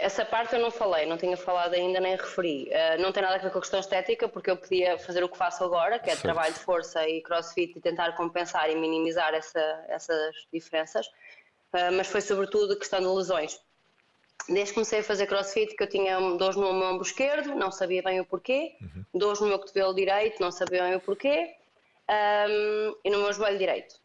Essa 0.00 0.24
parte 0.24 0.54
eu 0.54 0.60
não 0.60 0.70
falei, 0.70 1.04
não 1.06 1.18
tinha 1.18 1.36
falado 1.36 1.74
ainda 1.74 2.00
nem 2.00 2.16
referi. 2.16 2.70
Uh, 2.70 3.02
não 3.02 3.12
tem 3.12 3.22
nada 3.22 3.34
a 3.34 3.38
ver 3.38 3.50
com 3.50 3.58
a 3.58 3.60
questão 3.60 3.78
estética, 3.78 4.28
porque 4.28 4.50
eu 4.50 4.56
podia 4.56 4.98
fazer 4.98 5.22
o 5.22 5.28
que 5.28 5.36
faço 5.36 5.62
agora, 5.62 5.98
que 5.98 6.08
é 6.08 6.12
certo. 6.12 6.22
trabalho 6.22 6.54
de 6.54 6.60
força 6.60 7.06
e 7.06 7.20
crossfit, 7.20 7.76
e 7.76 7.80
tentar 7.80 8.12
compensar 8.16 8.70
e 8.70 8.74
minimizar 8.74 9.34
essa, 9.34 9.84
essas 9.88 10.34
diferenças. 10.52 11.06
Uh, 11.06 11.92
mas 11.96 12.06
foi 12.06 12.20
sobretudo 12.20 12.72
a 12.72 12.76
questão 12.76 13.00
de 13.00 13.06
lesões. 13.06 13.60
Desde 14.48 14.68
que 14.68 14.74
comecei 14.74 15.00
a 15.00 15.04
fazer 15.04 15.26
crossfit, 15.26 15.76
que 15.76 15.82
eu 15.82 15.88
tinha 15.88 16.18
dores 16.36 16.56
no 16.56 16.72
meu 16.72 16.88
ombro 16.88 17.06
esquerdo, 17.06 17.54
não 17.54 17.70
sabia 17.70 18.02
bem 18.02 18.20
o 18.20 18.24
porquê, 18.24 18.76
uhum. 18.80 19.04
dores 19.14 19.40
no 19.40 19.48
meu 19.48 19.58
cotovelo 19.58 19.94
direito, 19.94 20.40
não 20.40 20.50
sabia 20.50 20.82
bem 20.82 20.94
o 20.96 21.00
porquê, 21.00 21.54
um, 22.08 22.96
e 23.04 23.10
no 23.10 23.18
meu 23.18 23.32
joelho 23.32 23.58
direito. 23.58 24.00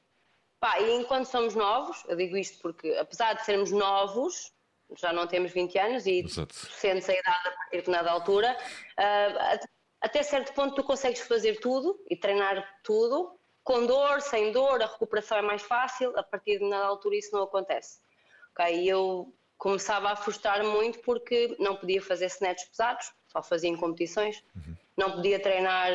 Pá, 0.59 0.79
e 0.79 0.95
enquanto 0.95 1.25
somos 1.25 1.55
novos, 1.55 2.03
eu 2.07 2.15
digo 2.15 2.35
isto 2.37 2.59
porque, 2.61 2.89
apesar 2.99 3.33
de 3.33 3.45
sermos 3.45 3.71
novos, 3.71 4.51
já 4.97 5.11
não 5.11 5.27
temos 5.27 5.51
20 5.51 5.77
anos 5.79 6.05
e 6.05 6.25
sentes 6.27 7.09
a 7.09 7.13
idade 7.13 7.47
a 7.47 7.51
partir 7.51 7.81
de 7.83 7.89
nada 7.89 8.11
altura, 8.11 8.55
uh, 8.99 9.67
até 10.01 10.21
certo 10.21 10.53
ponto 10.53 10.75
tu 10.75 10.83
consegues 10.83 11.21
fazer 11.21 11.59
tudo 11.59 11.99
e 12.09 12.15
treinar 12.15 12.63
tudo, 12.83 13.39
com 13.63 13.85
dor, 13.85 14.21
sem 14.21 14.51
dor, 14.51 14.81
a 14.81 14.85
recuperação 14.85 15.39
é 15.39 15.41
mais 15.41 15.63
fácil, 15.63 16.17
a 16.17 16.21
partir 16.21 16.59
de 16.59 16.65
nada 16.65 16.85
altura 16.85 17.15
isso 17.15 17.35
não 17.35 17.43
acontece. 17.43 17.99
Okay? 18.53 18.81
E 18.81 18.87
eu 18.87 19.33
começava 19.57 20.09
a 20.09 20.15
frustrar 20.15 20.63
muito 20.63 20.99
porque 20.99 21.55
não 21.59 21.75
podia 21.75 22.01
fazer 22.01 22.25
snatches 22.27 22.69
pesados, 22.69 23.11
só 23.27 23.41
fazia 23.41 23.69
em 23.69 23.75
competições, 23.75 24.43
uhum. 24.55 24.75
não 24.95 25.11
podia 25.13 25.39
treinar, 25.39 25.89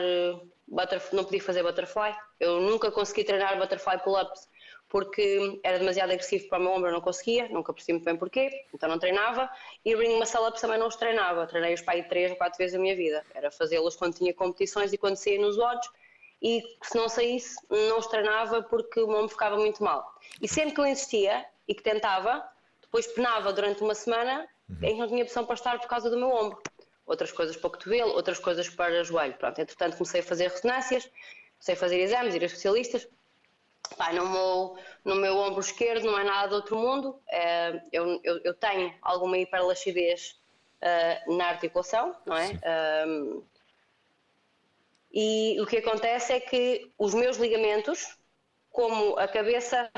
não 1.13 1.25
podia 1.25 1.43
fazer 1.43 1.63
butterfly, 1.63 2.13
eu 2.41 2.61
nunca 2.61 2.91
consegui 2.91 3.23
treinar 3.23 3.57
butterfly 3.59 3.99
pull-ups 3.99 4.49
porque 4.91 5.61
era 5.63 5.79
demasiado 5.79 6.11
agressivo 6.11 6.49
para 6.49 6.59
o 6.59 6.63
meu 6.63 6.73
ombro, 6.73 6.89
eu 6.89 6.93
não 6.93 7.01
conseguia, 7.01 7.49
nunca 7.49 7.73
percebi 7.73 7.93
muito 7.93 8.05
bem 8.05 8.17
porquê, 8.17 8.67
então 8.75 8.89
não 8.89 8.99
treinava. 8.99 9.49
E 9.85 9.95
ring 9.95 10.19
muscle 10.19 10.47
ups 10.49 10.61
também 10.61 10.79
não 10.79 10.89
os 10.89 10.97
treinava, 10.97 11.47
treinei-os 11.47 11.81
para 11.81 11.95
aí 11.95 12.03
três 12.03 12.33
ou 12.33 12.37
quatro 12.37 12.59
vezes 12.59 12.75
a 12.75 12.79
minha 12.79 12.97
vida. 12.97 13.25
Era 13.33 13.53
fazê-los 13.53 13.95
quando 13.95 14.17
tinha 14.17 14.35
competições 14.35 14.93
e 14.93 14.99
quando 14.99 15.15
saía 15.15 15.41
nos 15.41 15.59
odds, 15.59 15.89
e 16.43 16.63
se 16.83 16.97
não 16.97 17.09
saísse, 17.09 17.57
não 17.71 17.99
os 17.99 18.07
treinava 18.09 18.63
porque 18.65 19.01
o 19.01 19.07
meu 19.07 19.19
ombro 19.19 19.29
ficava 19.29 19.57
muito 19.57 19.83
mal. 19.83 20.13
E 20.43 20.49
sempre 20.49 20.75
que 20.75 20.81
eu 20.81 20.87
insistia 20.87 21.47
e 21.69 21.75
que 21.75 21.83
tentava, 21.83 22.45
depois 22.83 23.07
penava 23.07 23.53
durante 23.53 23.83
uma 23.83 23.95
semana 23.95 24.49
uhum. 24.69 24.77
em 24.83 24.95
que 24.95 24.99
não 24.99 25.07
tinha 25.07 25.23
opção 25.23 25.45
para 25.45 25.55
estar 25.55 25.79
por 25.79 25.87
causa 25.87 26.11
do 26.11 26.17
meu 26.17 26.31
ombro. 26.31 26.61
Outras 27.07 27.31
coisas 27.31 27.57
para 27.57 27.69
o 27.69 27.71
cotovelo, 27.71 28.13
outras 28.13 28.41
coisas 28.41 28.69
para 28.69 29.01
o 29.01 29.05
joelho. 29.05 29.35
Pronto, 29.35 29.61
entretanto 29.61 29.97
comecei 29.97 30.21
a 30.21 30.25
fazer 30.25 30.49
ressonâncias, 30.49 31.09
comecei 31.59 31.75
a 31.75 31.77
fazer 31.77 32.01
exames, 32.01 32.35
ir 32.35 32.43
a 32.43 32.47
especialistas, 32.47 33.07
Pai, 33.97 34.15
no, 34.15 34.29
meu, 34.29 34.77
no 35.05 35.15
meu 35.17 35.37
ombro 35.37 35.61
esquerdo 35.61 36.05
não 36.05 36.19
é 36.19 36.25
nada 36.25 36.49
de 36.49 36.55
outro 36.55 36.77
mundo. 36.77 37.21
É, 37.29 37.83
eu, 37.93 38.21
eu, 38.23 38.41
eu, 38.45 38.55
tenho 38.55 38.95
alguma 39.03 39.39
hiperlaxidez 39.39 40.41
uh, 40.83 41.37
na 41.37 41.49
articulação, 41.49 42.15
não 42.25 42.37
é? 42.37 42.61
Um, 43.07 43.43
e 45.13 45.61
o 45.61 45.67
que 45.67 45.79
acontece 45.79 46.33
é 46.33 46.41
que 46.41 46.91
os 46.97 47.15
meus 47.15 47.37
ligamentos, 47.37 48.17
como 48.71 49.19
a 49.19 49.27
cabeça 49.27 49.91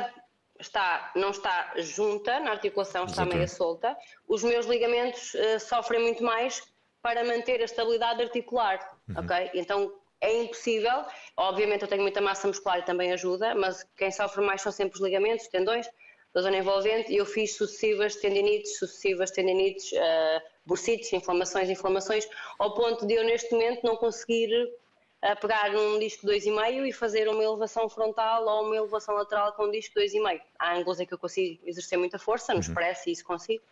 está, 0.59 1.13
não 1.15 1.31
está 1.31 1.73
junta 1.77 2.41
na 2.41 2.53
articulação, 2.53 3.05
está 3.05 3.25
meio 3.25 3.47
solta, 3.47 3.97
os 4.27 4.43
meus 4.43 4.67
ligamentos 4.67 5.35
uh, 5.35 5.61
sofrem 5.61 6.01
muito 6.01 6.25
mais 6.25 6.63
para 7.03 7.25
manter 7.25 7.61
a 7.61 7.65
estabilidade 7.65 8.23
articular, 8.23 8.79
uhum. 9.09 9.17
ok? 9.19 9.51
Então 9.55 9.93
é 10.23 10.33
impossível. 10.41 11.05
Obviamente 11.37 11.83
eu 11.83 11.89
tenho 11.89 12.01
muita 12.01 12.21
massa 12.21 12.47
muscular 12.47 12.79
e 12.79 12.83
também 12.83 13.13
ajuda, 13.13 13.55
mas 13.55 13.85
quem 13.97 14.11
sofre 14.11 14.43
mais 14.43 14.63
são 14.63 14.73
sempre 14.73 14.95
os 14.97 15.03
ligamentos, 15.03 15.49
tendões 15.49 15.87
da 16.33 16.41
zona 16.41 16.57
envolvente 16.57 17.13
e 17.13 17.17
eu 17.17 17.27
fiz 17.27 17.57
sucessivas 17.57 18.17
tendinites, 18.17 18.79
sucessivas 18.79 19.31
tendinites, 19.31 19.93
uh, 19.93 20.41
bursites, 20.65 21.13
inflamações, 21.13 21.69
inflamações, 21.69 22.27
ao 22.59 22.73
ponto 22.73 23.07
de 23.07 23.15
eu 23.15 23.25
neste 23.25 23.53
momento 23.53 23.85
não 23.85 23.97
conseguir 23.97 24.49
uh, 24.65 25.41
pegar 25.41 25.75
um 25.75 25.99
disco 25.99 26.27
2,5 26.27 26.87
e 26.87 26.93
fazer 26.93 27.29
uma 27.29 27.43
elevação 27.43 27.87
frontal 27.89 28.47
ou 28.47 28.65
uma 28.65 28.77
elevação 28.77 29.15
lateral 29.15 29.53
com 29.53 29.65
um 29.65 29.71
disco 29.71 29.99
2,5. 29.99 30.41
Há 30.59 30.77
ângulos 30.77 31.01
em 31.01 31.07
que 31.07 31.13
eu 31.13 31.19
consigo 31.19 31.61
exercer 31.67 31.99
muita 31.99 32.19
força, 32.19 32.55
nos 32.55 32.69
uhum. 32.69 32.75
parece, 32.75 33.11
e 33.11 33.13
isso 33.13 33.25
consigo, 33.25 33.63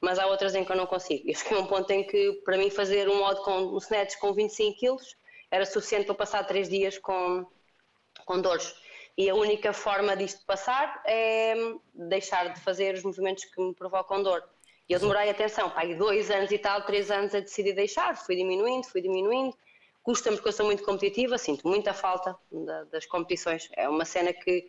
mas 0.00 0.18
há 0.18 0.26
outras 0.26 0.54
em 0.54 0.64
que 0.64 0.70
eu 0.70 0.76
não 0.76 0.86
consigo. 0.86 1.28
Eu 1.28 1.34
cheguei 1.34 1.58
a 1.58 1.60
um 1.62 1.66
ponto 1.66 1.90
em 1.90 2.04
que, 2.04 2.32
para 2.44 2.56
mim, 2.56 2.70
fazer 2.70 3.08
um 3.08 3.18
modo 3.18 3.42
com 3.42 3.58
um 3.58 3.78
snatch 3.78 4.18
com 4.18 4.32
25 4.32 4.78
kg 4.78 5.02
era 5.54 5.64
suficiente 5.64 6.06
para 6.06 6.16
passar 6.16 6.44
três 6.44 6.68
dias 6.68 6.98
com, 6.98 7.46
com 8.26 8.40
dores. 8.40 8.74
E 9.16 9.30
a 9.30 9.34
única 9.34 9.72
forma 9.72 10.16
disto 10.16 10.44
passar 10.44 11.00
é 11.06 11.54
deixar 11.94 12.52
de 12.52 12.60
fazer 12.60 12.94
os 12.94 13.04
movimentos 13.04 13.44
que 13.44 13.60
me 13.60 13.72
provocam 13.72 14.20
dor. 14.20 14.42
E 14.88 14.92
eu 14.92 14.98
demorei, 14.98 15.30
atenção, 15.30 15.70
pá, 15.70 15.84
dois 15.84 16.30
anos 16.30 16.50
e 16.50 16.58
tal, 16.58 16.82
três 16.82 17.10
anos 17.10 17.34
a 17.34 17.40
decidir 17.40 17.72
deixar, 17.72 18.16
fui 18.16 18.34
diminuindo, 18.34 18.84
fui 18.88 19.00
diminuindo. 19.00 19.56
Custa-me 20.02 20.36
porque 20.36 20.48
eu 20.48 20.52
sou 20.52 20.66
muito 20.66 20.82
competitiva, 20.82 21.38
sinto 21.38 21.66
muita 21.66 21.94
falta 21.94 22.36
da, 22.50 22.84
das 22.84 23.06
competições. 23.06 23.70
É 23.76 23.88
uma 23.88 24.04
cena 24.04 24.32
que, 24.32 24.68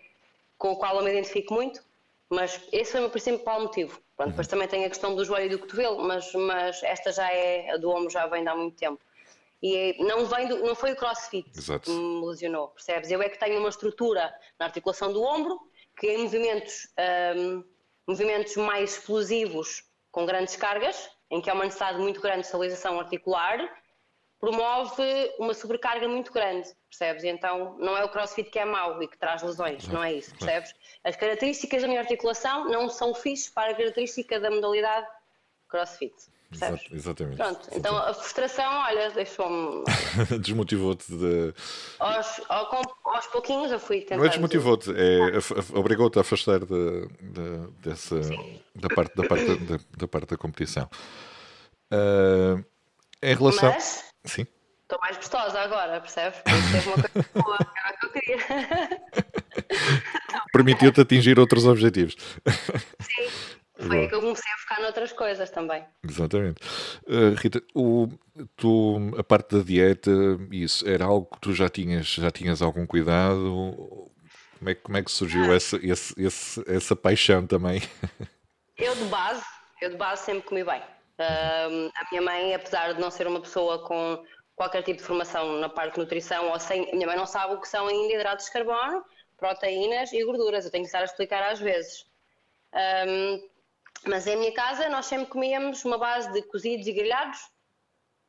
com 0.58 0.72
a 0.72 0.76
qual 0.76 0.98
eu 0.98 1.04
me 1.04 1.10
identifico 1.10 1.54
muito, 1.54 1.84
mas 2.30 2.62
esse 2.72 2.92
foi 2.92 3.00
o 3.00 3.04
meu 3.04 3.10
principal 3.10 3.60
motivo. 3.60 4.00
Pronto, 4.16 4.30
Depois 4.30 4.48
uhum. 4.48 4.52
também 4.52 4.68
tem 4.68 4.86
a 4.86 4.90
questão 4.90 5.16
do 5.16 5.26
joelho 5.26 5.48
e 5.48 5.50
do 5.50 5.60
cotovelo, 5.60 6.02
mas, 6.04 6.32
mas 6.34 6.84
esta 6.84 7.12
já 7.12 7.30
é, 7.30 7.72
a 7.72 7.78
do 7.78 7.90
ombro 7.90 8.10
já 8.10 8.28
vem 8.28 8.44
de 8.44 8.50
há 8.50 8.56
muito 8.56 8.78
tempo. 8.78 9.02
E 9.68 9.96
não, 9.98 10.28
vem 10.28 10.48
do, 10.48 10.60
não 10.60 10.76
foi 10.76 10.92
o 10.92 10.96
crossfit 10.96 11.50
Exato. 11.58 11.90
que 11.90 11.92
me 11.92 12.24
lesionou, 12.28 12.68
percebes? 12.68 13.10
Eu 13.10 13.20
é 13.20 13.28
que 13.28 13.40
tenho 13.40 13.58
uma 13.58 13.70
estrutura 13.70 14.32
na 14.60 14.68
articulação 14.68 15.12
do 15.12 15.24
ombro, 15.24 15.60
que 15.98 16.06
em 16.06 16.20
movimentos, 16.20 16.88
um, 17.36 17.64
movimentos 18.08 18.56
mais 18.58 18.92
explosivos, 18.92 19.84
com 20.12 20.24
grandes 20.24 20.56
cargas, 20.56 21.10
em 21.32 21.42
que 21.42 21.50
há 21.50 21.56
uma 21.56 21.64
necessidade 21.64 21.98
muito 21.98 22.22
grande 22.22 22.42
de 22.42 22.46
estabilização 22.46 23.00
articular, 23.00 23.58
promove 24.40 25.34
uma 25.40 25.56
sobrecarga 25.56 26.08
muito 26.08 26.32
grande, 26.32 26.70
percebes? 26.88 27.24
Então 27.24 27.76
não 27.80 27.98
é 27.98 28.04
o 28.06 28.10
crossfit 28.10 28.52
que 28.52 28.60
é 28.60 28.66
mau 28.66 29.02
e 29.02 29.08
que 29.08 29.18
traz 29.18 29.42
lesões, 29.42 29.88
não 29.88 30.04
é 30.04 30.14
isso, 30.14 30.30
percebes? 30.38 30.76
As 31.04 31.16
características 31.16 31.82
da 31.82 31.88
minha 31.88 32.02
articulação 32.02 32.66
não 32.66 32.88
são 32.88 33.16
fixas 33.16 33.52
para 33.52 33.72
a 33.72 33.76
característica 33.76 34.40
da 34.40 34.52
modalidade 34.52 35.08
crossfit. 35.68 36.14
Percebes? 36.60 36.82
exatamente. 36.92 37.38
Pronto, 37.38 37.60
exatamente. 37.60 37.78
então 37.78 37.98
a 37.98 38.14
frustração, 38.14 38.72
olha, 38.84 39.12
deixou-me. 39.12 39.84
Desmotivou-te 40.42 41.12
de. 41.12 41.54
Aos, 42.00 42.42
aos, 42.50 43.28
pouquinhos 43.28 43.72
eu 43.72 43.80
fui 43.80 44.02
tentando. 44.02 44.20
Não 44.20 44.26
é 44.26 44.30
desmotivou-te, 44.30 44.92
é, 44.92 45.78
obrigou-te 45.78 46.18
a 46.18 46.22
afastar 46.22 46.60
de, 46.60 47.08
de, 47.22 47.68
dessa, 47.82 48.20
da, 48.76 48.90
parte, 48.90 49.16
da, 49.16 49.28
parte, 49.28 49.56
da, 49.56 49.80
da 49.98 50.08
parte 50.08 50.30
da 50.30 50.38
competição. 50.38 50.90
Uh, 51.92 52.64
em 53.22 53.36
relação. 53.36 53.72
Mas, 53.72 54.06
Sim. 54.26 54.48
Estou 54.82 55.00
mais 55.00 55.18
gostosa 55.18 55.60
agora, 55.60 56.00
percebes? 56.00 56.40
Teve 56.44 56.90
uma 56.90 56.96
coisa 56.96 57.30
boa, 57.34 57.58
era 57.76 57.96
o 57.96 58.00
que 58.00 58.06
eu 58.06 58.12
queria. 58.12 58.38
Permitiu-te 60.54 61.02
atingir 61.02 61.40
outros 61.40 61.66
objetivos. 61.66 62.16
Sim. 63.02 63.55
Foi 63.78 64.00
aí 64.00 64.08
que 64.08 64.16
eu 64.16 64.22
comecei 64.22 64.52
a 64.52 64.58
focar 64.58 64.82
noutras 64.82 65.12
coisas 65.12 65.50
também. 65.50 65.84
Exatamente. 66.08 66.62
Uh, 67.08 67.36
Rita, 67.38 67.62
o, 67.74 68.08
tu, 68.56 69.12
a 69.18 69.24
parte 69.24 69.56
da 69.56 69.64
dieta, 69.64 70.12
isso, 70.52 70.88
era 70.88 71.06
algo 71.06 71.28
que 71.34 71.42
tu 71.42 71.54
já 71.54 71.68
tinhas, 71.68 72.08
já 72.08 72.32
tinhas 72.32 72.62
algum 72.62 72.86
cuidado? 72.86 74.10
Como 74.58 74.70
é, 74.70 74.76
como 74.76 74.98
é 74.98 75.04
que 75.04 75.12
surgiu 75.12 75.52
ah. 75.52 75.56
essa, 75.56 75.78
esse, 75.84 76.14
esse, 76.18 76.64
essa 76.68 76.96
paixão 76.96 77.46
também? 77.46 77.82
Eu 78.78 78.94
de 78.94 79.06
base, 79.06 79.42
eu 79.82 79.90
de 79.92 79.96
base 79.96 80.26
sempre 80.26 80.50
comi 80.50 80.62
bem. 80.62 80.82
Uh, 80.82 81.90
a 81.96 82.08
minha 82.12 82.22
mãe, 82.22 82.54
apesar 82.54 82.94
de 82.94 83.00
não 83.00 83.10
ser 83.10 83.26
uma 83.26 83.40
pessoa 83.40 83.80
com 83.88 84.22
qualquer 84.54 84.84
tipo 84.84 84.98
de 84.98 85.06
formação 85.06 85.62
na 85.62 85.70
parte 85.70 85.94
de 85.94 86.02
nutrição, 86.02 86.50
ou 86.50 86.60
sem, 86.60 86.90
a 86.92 86.94
minha 86.94 87.08
mãe 87.08 87.16
não 87.16 87.26
sabe 87.26 87.54
o 87.54 87.62
que 87.62 87.70
são 87.70 87.88
ainda 87.88 88.14
hidratos 88.14 88.48
de 88.48 88.52
carbono, 88.52 89.02
proteínas 89.38 90.12
e 90.12 90.22
gorduras. 90.26 90.66
Eu 90.66 90.72
tenho 90.72 90.84
que 90.84 90.88
estar 90.88 91.00
a 91.00 91.06
explicar 91.06 91.42
às 91.50 91.60
vezes. 91.62 92.06
Um, 93.08 93.48
mas 94.08 94.28
em 94.28 94.36
minha 94.38 94.54
casa 94.54 94.90
nós 94.90 95.06
sempre 95.06 95.28
comíamos 95.28 95.84
uma 95.86 95.98
base 95.98 96.32
de 96.32 96.42
cozidos 96.44 96.88
e 96.88 96.92
grelhados, 96.92 97.40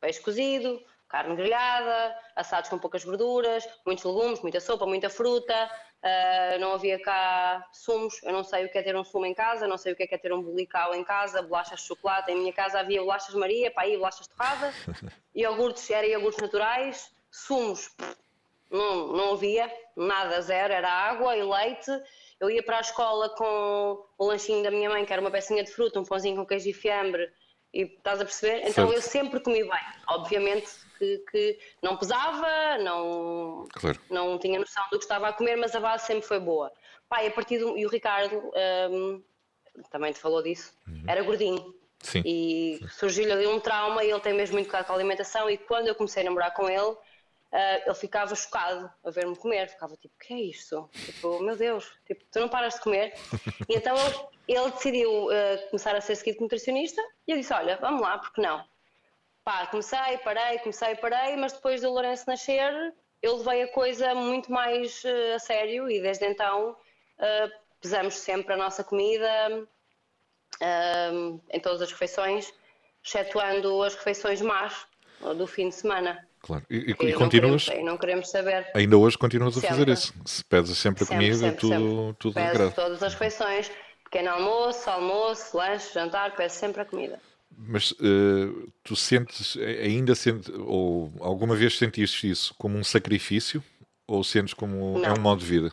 peixe 0.01 0.21
cozido, 0.21 0.81
carne 1.09 1.37
grelhada, 1.37 2.17
assados 2.35 2.69
com 2.69 2.79
poucas 2.79 3.05
gorduras, 3.05 3.67
muitos 3.85 4.05
legumes, 4.05 4.41
muita 4.41 4.61
sopa, 4.61 4.87
muita 4.87 5.09
fruta, 5.09 5.71
Uh, 6.07 6.59
não 6.61 6.73
havia 6.73 7.01
cá 7.01 7.67
sumos, 7.73 8.23
eu 8.23 8.33
não 8.33 8.45
sei 8.45 8.65
o 8.65 8.71
que 8.71 8.79
é 8.79 8.83
ter 8.83 8.95
um 8.95 9.03
sumo 9.03 9.27
em 9.27 9.35
casa, 9.35 9.67
não 9.67 9.77
sei 9.77 9.93
o 9.93 9.97
que 9.97 10.05
é, 10.05 10.07
que 10.07 10.15
é 10.15 10.19
ter 10.19 10.33
um 10.33 10.41
bulical 10.41 10.95
em 10.95 11.03
casa, 11.03 11.43
bolachas 11.43 11.81
de 11.81 11.87
chocolate. 11.87 12.31
Em 12.31 12.37
minha 12.37 12.53
casa 12.53 12.79
havia 12.79 13.01
bolachas 13.01 13.35
Maria, 13.35 13.73
para 13.73 13.85
aí 13.85 13.97
bolachas 13.97 14.29
torradas, 14.29 14.75
iogurtes, 15.35 15.91
era 15.91 16.07
iogurtes 16.07 16.41
naturais, 16.41 17.11
sumos, 17.29 17.91
não, 18.71 19.09
não 19.09 19.33
havia, 19.33 19.73
nada, 19.97 20.41
zero, 20.43 20.73
era 20.73 20.89
água 20.89 21.37
e 21.37 21.43
leite. 21.43 21.91
Eu 22.41 22.51
ia 22.51 22.63
para 22.63 22.79
a 22.79 22.81
escola 22.81 23.31
com 23.31 24.05
o 24.19 24.27
lanchinho 24.27 24.63
da 24.63 24.71
minha 24.71 24.91
mãe, 24.91 25.05
que 25.05 25.13
era 25.13 25.23
uma 25.23 25.31
pecinha 25.31 25.65
de 25.65 25.71
fruta, 25.71 25.99
um 25.99 26.05
pãozinho 26.05 26.37
com 26.37 26.47
queijo 26.47 26.69
e 26.69 26.73
fiambre, 26.73 27.31
e 27.73 27.83
estás 27.83 28.21
a 28.21 28.25
perceber? 28.25 28.61
Então 28.61 28.87
certo. 28.89 28.93
eu 28.93 29.03
sempre 29.03 29.41
comi 29.41 29.63
bem. 29.63 29.81
Obviamente 30.09 30.69
que, 30.99 31.19
que 31.31 31.59
não 31.83 31.97
pesava, 31.97 32.79
não, 32.79 33.67
claro. 33.73 34.01
não 34.11 34.39
tinha 34.39 34.59
noção 34.59 34.85
do 34.91 34.99
que 34.99 35.05
estava 35.05 35.29
a 35.29 35.33
comer, 35.33 35.57
mas 35.57 35.75
a 35.75 35.81
base 35.81 36.07
sempre 36.07 36.27
foi 36.27 36.41
boa. 36.41 36.73
Pai, 37.09 37.27
a 37.27 37.31
partir 37.31 37.59
do. 37.59 37.77
E 37.77 37.87
o 37.87 37.89
Ricardo 37.89 38.51
um, 38.91 39.23
também 39.91 40.13
te 40.13 40.19
falou 40.19 40.43
disso, 40.43 40.73
uhum. 40.87 41.05
era 41.07 41.23
gordinho. 41.23 41.75
Sim. 42.01 42.23
E 42.25 42.81
surgiu-lhe 42.91 43.33
ali 43.33 43.47
um 43.47 43.59
trauma 43.59 44.05
e 44.05 44.11
ele 44.11 44.21
tem 44.21 44.35
mesmo 44.35 44.55
muito 44.55 44.69
cuidado 44.69 44.87
com 44.87 44.93
a 44.93 44.97
alimentação. 44.97 45.49
E 45.49 45.57
quando 45.57 45.89
eu 45.89 45.95
comecei 45.95 46.23
a 46.23 46.27
namorar 46.27 46.55
com 46.55 46.69
ele, 46.69 46.97
Uh, 47.53 47.87
ele 47.87 47.95
ficava 47.95 48.35
chocado 48.35 48.91
a 49.05 49.11
ver-me 49.11 49.37
comer, 49.37 49.69
ficava 49.69 49.97
tipo, 49.97 50.15
o 50.15 50.19
que 50.19 50.35
é 50.35 50.41
isto? 50.41 50.91
Tipo, 50.93 51.41
meu 51.43 51.57
Deus, 51.57 51.91
tipo, 52.05 52.25
tu 52.31 52.41
não 52.41 52.49
paras 52.49 52.75
de 52.75 52.81
comer. 52.81 53.15
e 53.69 53.77
então 53.77 53.97
ele, 53.97 54.59
ele 54.59 54.71
decidiu 54.73 55.27
uh, 55.27 55.69
começar 55.71 55.95
a 55.95 56.01
ser 56.01 56.17
seguido 56.17 56.43
nutricionista 56.43 57.01
e 57.27 57.33
eu 57.33 57.39
disse, 57.39 57.55
olha, 57.55 57.77
vamos 57.81 58.01
lá, 58.01 58.19
porque 58.19 58.41
não? 58.41 58.65
Pá, 59.45 59.67
comecei, 59.69 60.19
parei, 60.25 60.59
comecei, 60.59 60.97
parei, 60.97 61.37
mas 61.37 61.53
depois 61.53 61.81
do 61.81 61.91
Lourenço 61.91 62.25
nascer, 62.27 62.95
eu 63.23 63.37
levei 63.37 63.63
a 63.63 63.73
coisa 63.73 64.13
muito 64.15 64.51
mais 64.51 65.05
uh, 65.05 65.37
a 65.37 65.39
sério 65.39 65.89
e 65.89 66.01
desde 66.01 66.27
então 66.27 66.77
pesamos 67.81 68.15
sempre 68.15 68.53
a 68.53 68.57
nossa 68.59 68.85
comida 68.85 69.67
em 71.51 71.61
todas 71.61 71.81
as 71.81 71.91
refeições, 71.91 72.53
excetuando 73.03 73.83
as 73.83 73.95
refeições 73.95 74.43
más 74.43 74.87
do 75.39 75.47
fim 75.47 75.71
de 75.71 75.77
semana. 75.77 76.26
Claro, 76.47 76.65
e, 76.71 76.77
e, 76.77 76.91
e 76.91 77.13
continuas. 77.13 77.65
Queremos, 77.65 77.91
não 77.91 77.99
queremos 77.99 78.31
saber. 78.31 78.71
Ainda 78.73 78.97
hoje 78.97 79.19
continuas 79.19 79.59
a 79.59 79.61
fazer 79.61 79.89
isso. 79.89 80.15
Se 80.25 80.45
pedes 80.45 80.79
sempre 80.79 81.03
a 81.03 81.07
comida, 81.09 81.35
sempre, 81.35 81.57
tudo, 81.57 81.75
sempre. 81.75 82.17
tudo 82.21 82.35
Peço 82.35 82.73
todas 82.73 83.03
as 83.03 83.15
refeições, 83.15 83.69
pequeno 84.05 84.31
almoço, 84.31 84.89
almoço, 84.89 85.57
lanche, 85.57 85.93
jantar, 85.93 86.37
peço 86.37 86.61
sempre 86.61 86.83
a 86.83 86.85
comida. 86.85 87.21
Mas 87.51 87.91
uh, 87.91 88.73
tu 88.85 88.95
sentes, 88.95 89.57
ainda 89.83 90.15
sentes, 90.15 90.49
ou 90.55 91.13
alguma 91.19 91.57
vez 91.57 91.77
sentiste 91.77 92.31
isso 92.31 92.55
como 92.57 92.79
um 92.79 92.85
sacrifício? 92.85 93.61
Ou 94.07 94.23
sentes 94.23 94.55
como 94.55 95.01
não. 95.01 95.05
é 95.05 95.13
um 95.13 95.21
modo 95.21 95.41
de 95.41 95.47
vida? 95.47 95.73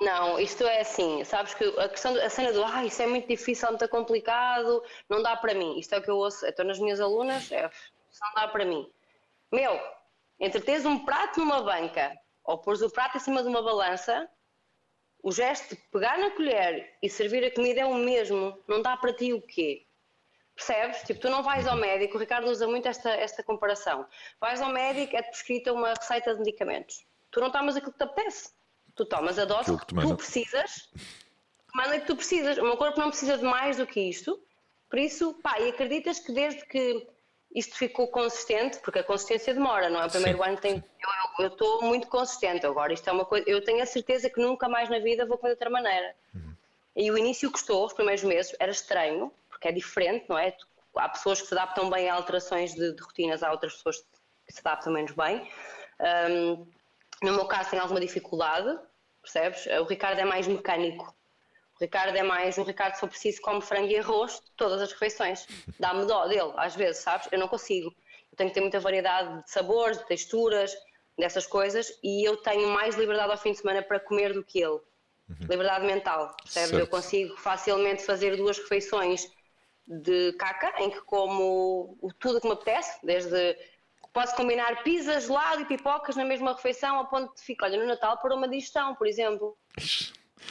Não, 0.00 0.40
isto 0.40 0.64
é 0.64 0.80
assim, 0.80 1.22
sabes 1.22 1.54
que 1.54 1.62
a 1.78 1.88
questão, 1.88 2.12
a 2.16 2.28
cena 2.28 2.52
do 2.52 2.64
ah, 2.64 2.84
isso 2.84 3.00
é 3.00 3.06
muito 3.06 3.28
difícil, 3.28 3.68
é 3.68 3.70
muito 3.70 3.88
complicado, 3.88 4.82
não 5.08 5.22
dá 5.22 5.36
para 5.36 5.54
mim. 5.54 5.78
Isto 5.78 5.94
é 5.94 5.98
o 5.98 6.02
que 6.02 6.10
eu 6.10 6.16
ouço, 6.16 6.44
estou 6.44 6.64
nas 6.64 6.80
minhas 6.80 6.98
alunas, 6.98 7.52
é, 7.52 7.62
não 7.62 8.34
dá 8.34 8.48
para 8.48 8.64
mim. 8.64 8.84
Meu, 9.52 9.78
entre 10.40 10.62
teres 10.62 10.86
um 10.86 11.04
prato 11.04 11.38
numa 11.38 11.62
banca 11.62 12.18
ou 12.42 12.58
pôres 12.58 12.80
o 12.80 12.90
prato 12.90 13.18
em 13.18 13.20
cima 13.20 13.42
de 13.42 13.48
uma 13.48 13.62
balança, 13.62 14.28
o 15.22 15.30
gesto 15.30 15.76
de 15.76 15.82
pegar 15.92 16.18
na 16.18 16.30
colher 16.30 16.96
e 17.02 17.08
servir 17.08 17.44
a 17.44 17.54
comida 17.54 17.82
é 17.82 17.84
o 17.84 17.94
mesmo. 17.94 18.58
Não 18.66 18.80
dá 18.80 18.96
para 18.96 19.12
ti 19.12 19.32
o 19.32 19.42
quê? 19.42 19.86
Percebes? 20.54 21.02
Tipo, 21.02 21.20
tu 21.20 21.30
não 21.30 21.42
vais 21.42 21.66
ao 21.66 21.76
médico, 21.76 22.16
o 22.16 22.20
Ricardo 22.20 22.48
usa 22.50 22.66
muito 22.66 22.88
esta, 22.88 23.10
esta 23.10 23.42
comparação. 23.42 24.06
Vais 24.40 24.60
ao 24.60 24.70
médico, 24.70 25.16
é-te 25.16 25.30
prescrita 25.30 25.72
uma 25.72 25.90
receita 25.90 26.34
de 26.34 26.40
medicamentos. 26.40 27.06
Tu 27.30 27.40
não 27.40 27.50
tomas 27.50 27.76
aquilo 27.76 27.92
que 27.92 27.98
te 27.98 28.04
apetece. 28.04 28.52
Tu 28.94 29.04
tomas 29.06 29.38
a 29.38 29.44
dose 29.44 29.76
que, 29.78 29.86
que 29.86 29.94
tu 29.94 30.16
precisas, 30.16 30.90
manda 31.74 32.00
que 32.00 32.06
tu 32.06 32.16
precisas. 32.16 32.58
O 32.58 32.62
meu 32.62 32.76
corpo 32.76 33.00
não 33.00 33.08
precisa 33.08 33.38
de 33.38 33.44
mais 33.44 33.76
do 33.76 33.86
que 33.86 34.00
isto. 34.00 34.38
Por 34.90 34.98
isso, 34.98 35.34
pá, 35.42 35.58
e 35.58 35.70
acreditas 35.70 36.18
que 36.18 36.32
desde 36.32 36.66
que 36.66 37.06
isto 37.54 37.76
ficou 37.76 38.08
consistente, 38.08 38.78
porque 38.78 39.00
a 39.00 39.04
consistência 39.04 39.52
demora, 39.52 39.90
não 39.90 40.00
é? 40.02 40.06
O 40.06 40.10
primeiro 40.10 40.38
Sim. 40.38 40.44
ano 40.44 40.56
tem. 40.56 40.84
Eu 41.38 41.48
estou 41.48 41.82
muito 41.82 42.08
consistente 42.08 42.64
agora. 42.64 42.92
Isto 42.92 43.10
é 43.10 43.12
uma 43.12 43.24
coisa. 43.24 43.48
Eu 43.48 43.62
tenho 43.62 43.82
a 43.82 43.86
certeza 43.86 44.30
que 44.30 44.40
nunca 44.40 44.68
mais 44.68 44.88
na 44.88 44.98
vida 44.98 45.26
vou 45.26 45.36
comer 45.36 45.50
de 45.50 45.54
outra 45.54 45.70
maneira. 45.70 46.14
Uhum. 46.34 46.54
E 46.96 47.10
o 47.10 47.18
início 47.18 47.50
custou, 47.50 47.84
os 47.86 47.92
primeiros 47.92 48.22
meses, 48.24 48.54
era 48.58 48.70
estranho, 48.70 49.32
porque 49.48 49.68
é 49.68 49.72
diferente, 49.72 50.26
não 50.28 50.38
é? 50.38 50.54
Há 50.96 51.08
pessoas 51.08 51.40
que 51.40 51.48
se 51.48 51.54
adaptam 51.54 51.88
bem 51.88 52.08
a 52.08 52.14
alterações 52.14 52.74
de, 52.74 52.92
de 52.94 53.02
rotinas, 53.02 53.42
há 53.42 53.50
outras 53.50 53.74
pessoas 53.74 53.98
que 54.46 54.52
se 54.52 54.60
adaptam 54.60 54.92
menos 54.92 55.12
bem. 55.12 55.48
Um, 56.30 56.66
no 57.22 57.32
meu 57.32 57.46
caso, 57.46 57.70
tem 57.70 57.78
alguma 57.78 58.00
dificuldade, 58.00 58.78
percebes? 59.22 59.66
O 59.80 59.84
Ricardo 59.84 60.18
é 60.18 60.24
mais 60.24 60.46
mecânico. 60.46 61.14
O 61.82 61.84
Ricardo 61.84 62.16
é 62.16 62.22
mais 62.22 62.56
um 62.58 62.62
Ricardo, 62.62 62.94
se 62.94 63.00
for 63.00 63.08
preciso, 63.08 63.42
come 63.42 63.60
frango 63.60 63.88
e 63.88 63.98
arroz 63.98 64.40
todas 64.56 64.80
as 64.80 64.92
refeições. 64.92 65.48
Dá-me 65.80 66.06
dó 66.06 66.28
dele, 66.28 66.52
às 66.56 66.76
vezes, 66.76 67.02
sabes? 67.02 67.26
Eu 67.32 67.40
não 67.40 67.48
consigo. 67.48 67.92
Eu 68.30 68.36
tenho 68.36 68.50
que 68.50 68.54
ter 68.54 68.60
muita 68.60 68.78
variedade 68.78 69.42
de 69.42 69.50
sabores, 69.50 69.98
de 69.98 70.06
texturas, 70.06 70.72
dessas 71.18 71.44
coisas, 71.44 71.92
e 72.00 72.22
eu 72.24 72.36
tenho 72.36 72.68
mais 72.68 72.94
liberdade 72.94 73.32
ao 73.32 73.36
fim 73.36 73.50
de 73.50 73.58
semana 73.58 73.82
para 73.82 73.98
comer 73.98 74.32
do 74.32 74.44
que 74.44 74.60
ele. 74.60 74.78
Uhum. 75.28 75.46
Liberdade 75.50 75.84
mental, 75.84 76.36
percebes? 76.40 76.78
Eu 76.78 76.86
consigo 76.86 77.36
facilmente 77.36 78.04
fazer 78.04 78.36
duas 78.36 78.58
refeições 78.58 79.28
de 79.84 80.34
caca, 80.34 80.80
em 80.80 80.88
que 80.88 81.00
como 81.00 81.98
tudo 82.20 82.40
que 82.40 82.46
me 82.46 82.52
apetece, 82.52 83.04
desde 83.04 83.56
Posso 84.12 84.36
combinar 84.36 84.82
pizza, 84.82 85.18
gelado 85.18 85.62
e 85.62 85.64
pipocas 85.64 86.16
na 86.16 86.24
mesma 86.24 86.52
refeição, 86.52 87.00
a 87.00 87.04
ponto 87.06 87.34
de 87.34 87.40
ficar, 87.40 87.66
olha, 87.66 87.78
no 87.78 87.86
Natal 87.86 88.18
para 88.18 88.34
uma 88.34 88.46
digestão, 88.46 88.94
por 88.94 89.06
exemplo. 89.06 89.56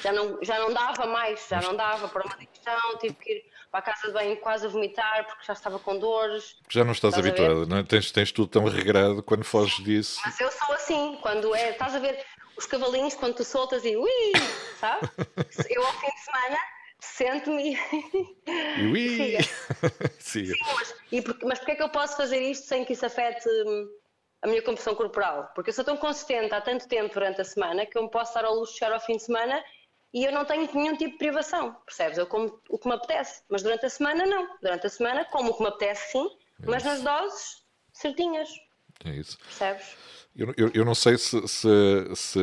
Já 0.01 0.11
não, 0.11 0.39
já 0.41 0.59
não 0.59 0.73
dava 0.73 1.05
mais, 1.05 1.45
já 1.47 1.61
não 1.61 1.75
dava 1.75 2.07
para 2.07 2.23
uma 2.25 2.35
digestão, 2.35 2.97
tive 2.99 3.15
que 3.15 3.31
ir 3.31 3.51
para 3.71 3.79
a 3.79 3.83
casa 3.83 4.07
de 4.07 4.13
banho 4.13 4.37
quase 4.37 4.65
a 4.65 4.69
vomitar 4.69 5.25
porque 5.27 5.45
já 5.45 5.53
estava 5.53 5.79
com 5.79 5.97
dores. 5.97 6.57
Já 6.69 6.83
não 6.83 6.91
estás, 6.91 7.13
estás 7.13 7.27
habituada, 7.27 7.65
não 7.65 7.77
é? 7.77 7.83
Tens, 7.83 8.11
tens 8.11 8.31
tudo 8.31 8.47
tão 8.47 8.65
regrado 8.65 9.21
quando 9.23 9.43
foges 9.43 9.83
disso. 9.83 10.19
Mas 10.25 10.39
eu 10.39 10.51
sou 10.51 10.73
assim, 10.75 11.17
quando 11.21 11.53
é, 11.55 11.71
estás 11.71 11.95
a 11.95 11.99
ver 11.99 12.25
os 12.57 12.65
cavalinhos 12.65 13.15
quando 13.15 13.35
tu 13.35 13.43
soltas 13.43 13.85
e 13.85 13.95
ui, 13.95 14.31
sabe? 14.79 15.09
Eu 15.69 15.85
ao 15.85 15.93
fim 15.93 16.07
de 16.07 16.19
semana 16.19 16.57
sento-me 16.99 17.73
e. 17.73 18.81
Ui! 18.91 19.37
Sim, 20.19 20.51
mas, 20.75 20.95
e 21.11 21.21
porque, 21.21 21.45
mas 21.45 21.59
porquê 21.59 21.71
é 21.71 21.75
que 21.75 21.83
eu 21.83 21.89
posso 21.89 22.15
fazer 22.15 22.39
isto 22.39 22.67
sem 22.67 22.85
que 22.85 22.93
isso 22.93 23.05
afete 23.05 23.49
hum, 23.49 23.89
a 24.43 24.47
minha 24.47 24.61
composição 24.61 24.93
corporal? 24.93 25.51
Porque 25.55 25.71
eu 25.71 25.73
sou 25.73 25.83
tão 25.83 25.97
consistente 25.97 26.53
há 26.53 26.61
tanto 26.61 26.87
tempo 26.87 27.13
durante 27.13 27.41
a 27.41 27.43
semana 27.43 27.85
que 27.85 27.97
eu 27.97 28.03
me 28.03 28.11
posso 28.11 28.33
dar 28.33 28.45
ao 28.45 28.53
luxo 28.55 28.73
de 28.73 28.79
chegar 28.79 28.93
ao 28.93 28.99
fim 28.99 29.17
de 29.17 29.23
semana 29.23 29.63
e 30.13 30.25
eu 30.25 30.31
não 30.31 30.43
tenho 30.43 30.69
nenhum 30.73 30.95
tipo 30.97 31.11
de 31.11 31.17
privação, 31.17 31.75
percebes? 31.85 32.17
Eu 32.17 32.27
como 32.27 32.59
o 32.69 32.77
que 32.77 32.87
me 32.87 32.95
apetece, 32.95 33.43
mas 33.49 33.63
durante 33.63 33.85
a 33.85 33.89
semana 33.89 34.25
não. 34.25 34.57
Durante 34.61 34.87
a 34.87 34.89
semana 34.89 35.25
como 35.25 35.51
o 35.51 35.53
que 35.55 35.63
me 35.63 35.69
apetece 35.69 36.11
sim, 36.11 36.29
é 36.61 36.65
mas 36.65 36.83
nas 36.83 37.01
doses 37.01 37.63
certinhas. 37.93 38.49
É 39.05 39.11
isso. 39.11 39.37
Percebes? 39.39 39.95
Eu, 40.35 40.53
eu, 40.57 40.71
eu 40.73 40.85
não 40.85 40.95
sei 40.95 41.17
se, 41.17 41.45
se, 41.47 41.69
se, 42.15 42.39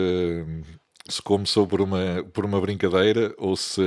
se, 1.09 1.23
começou 1.23 1.67
por 1.67 1.81
uma, 1.81 2.25
por 2.33 2.45
uma 2.45 2.61
brincadeira 2.61 3.35
ou 3.39 3.57
se, 3.57 3.83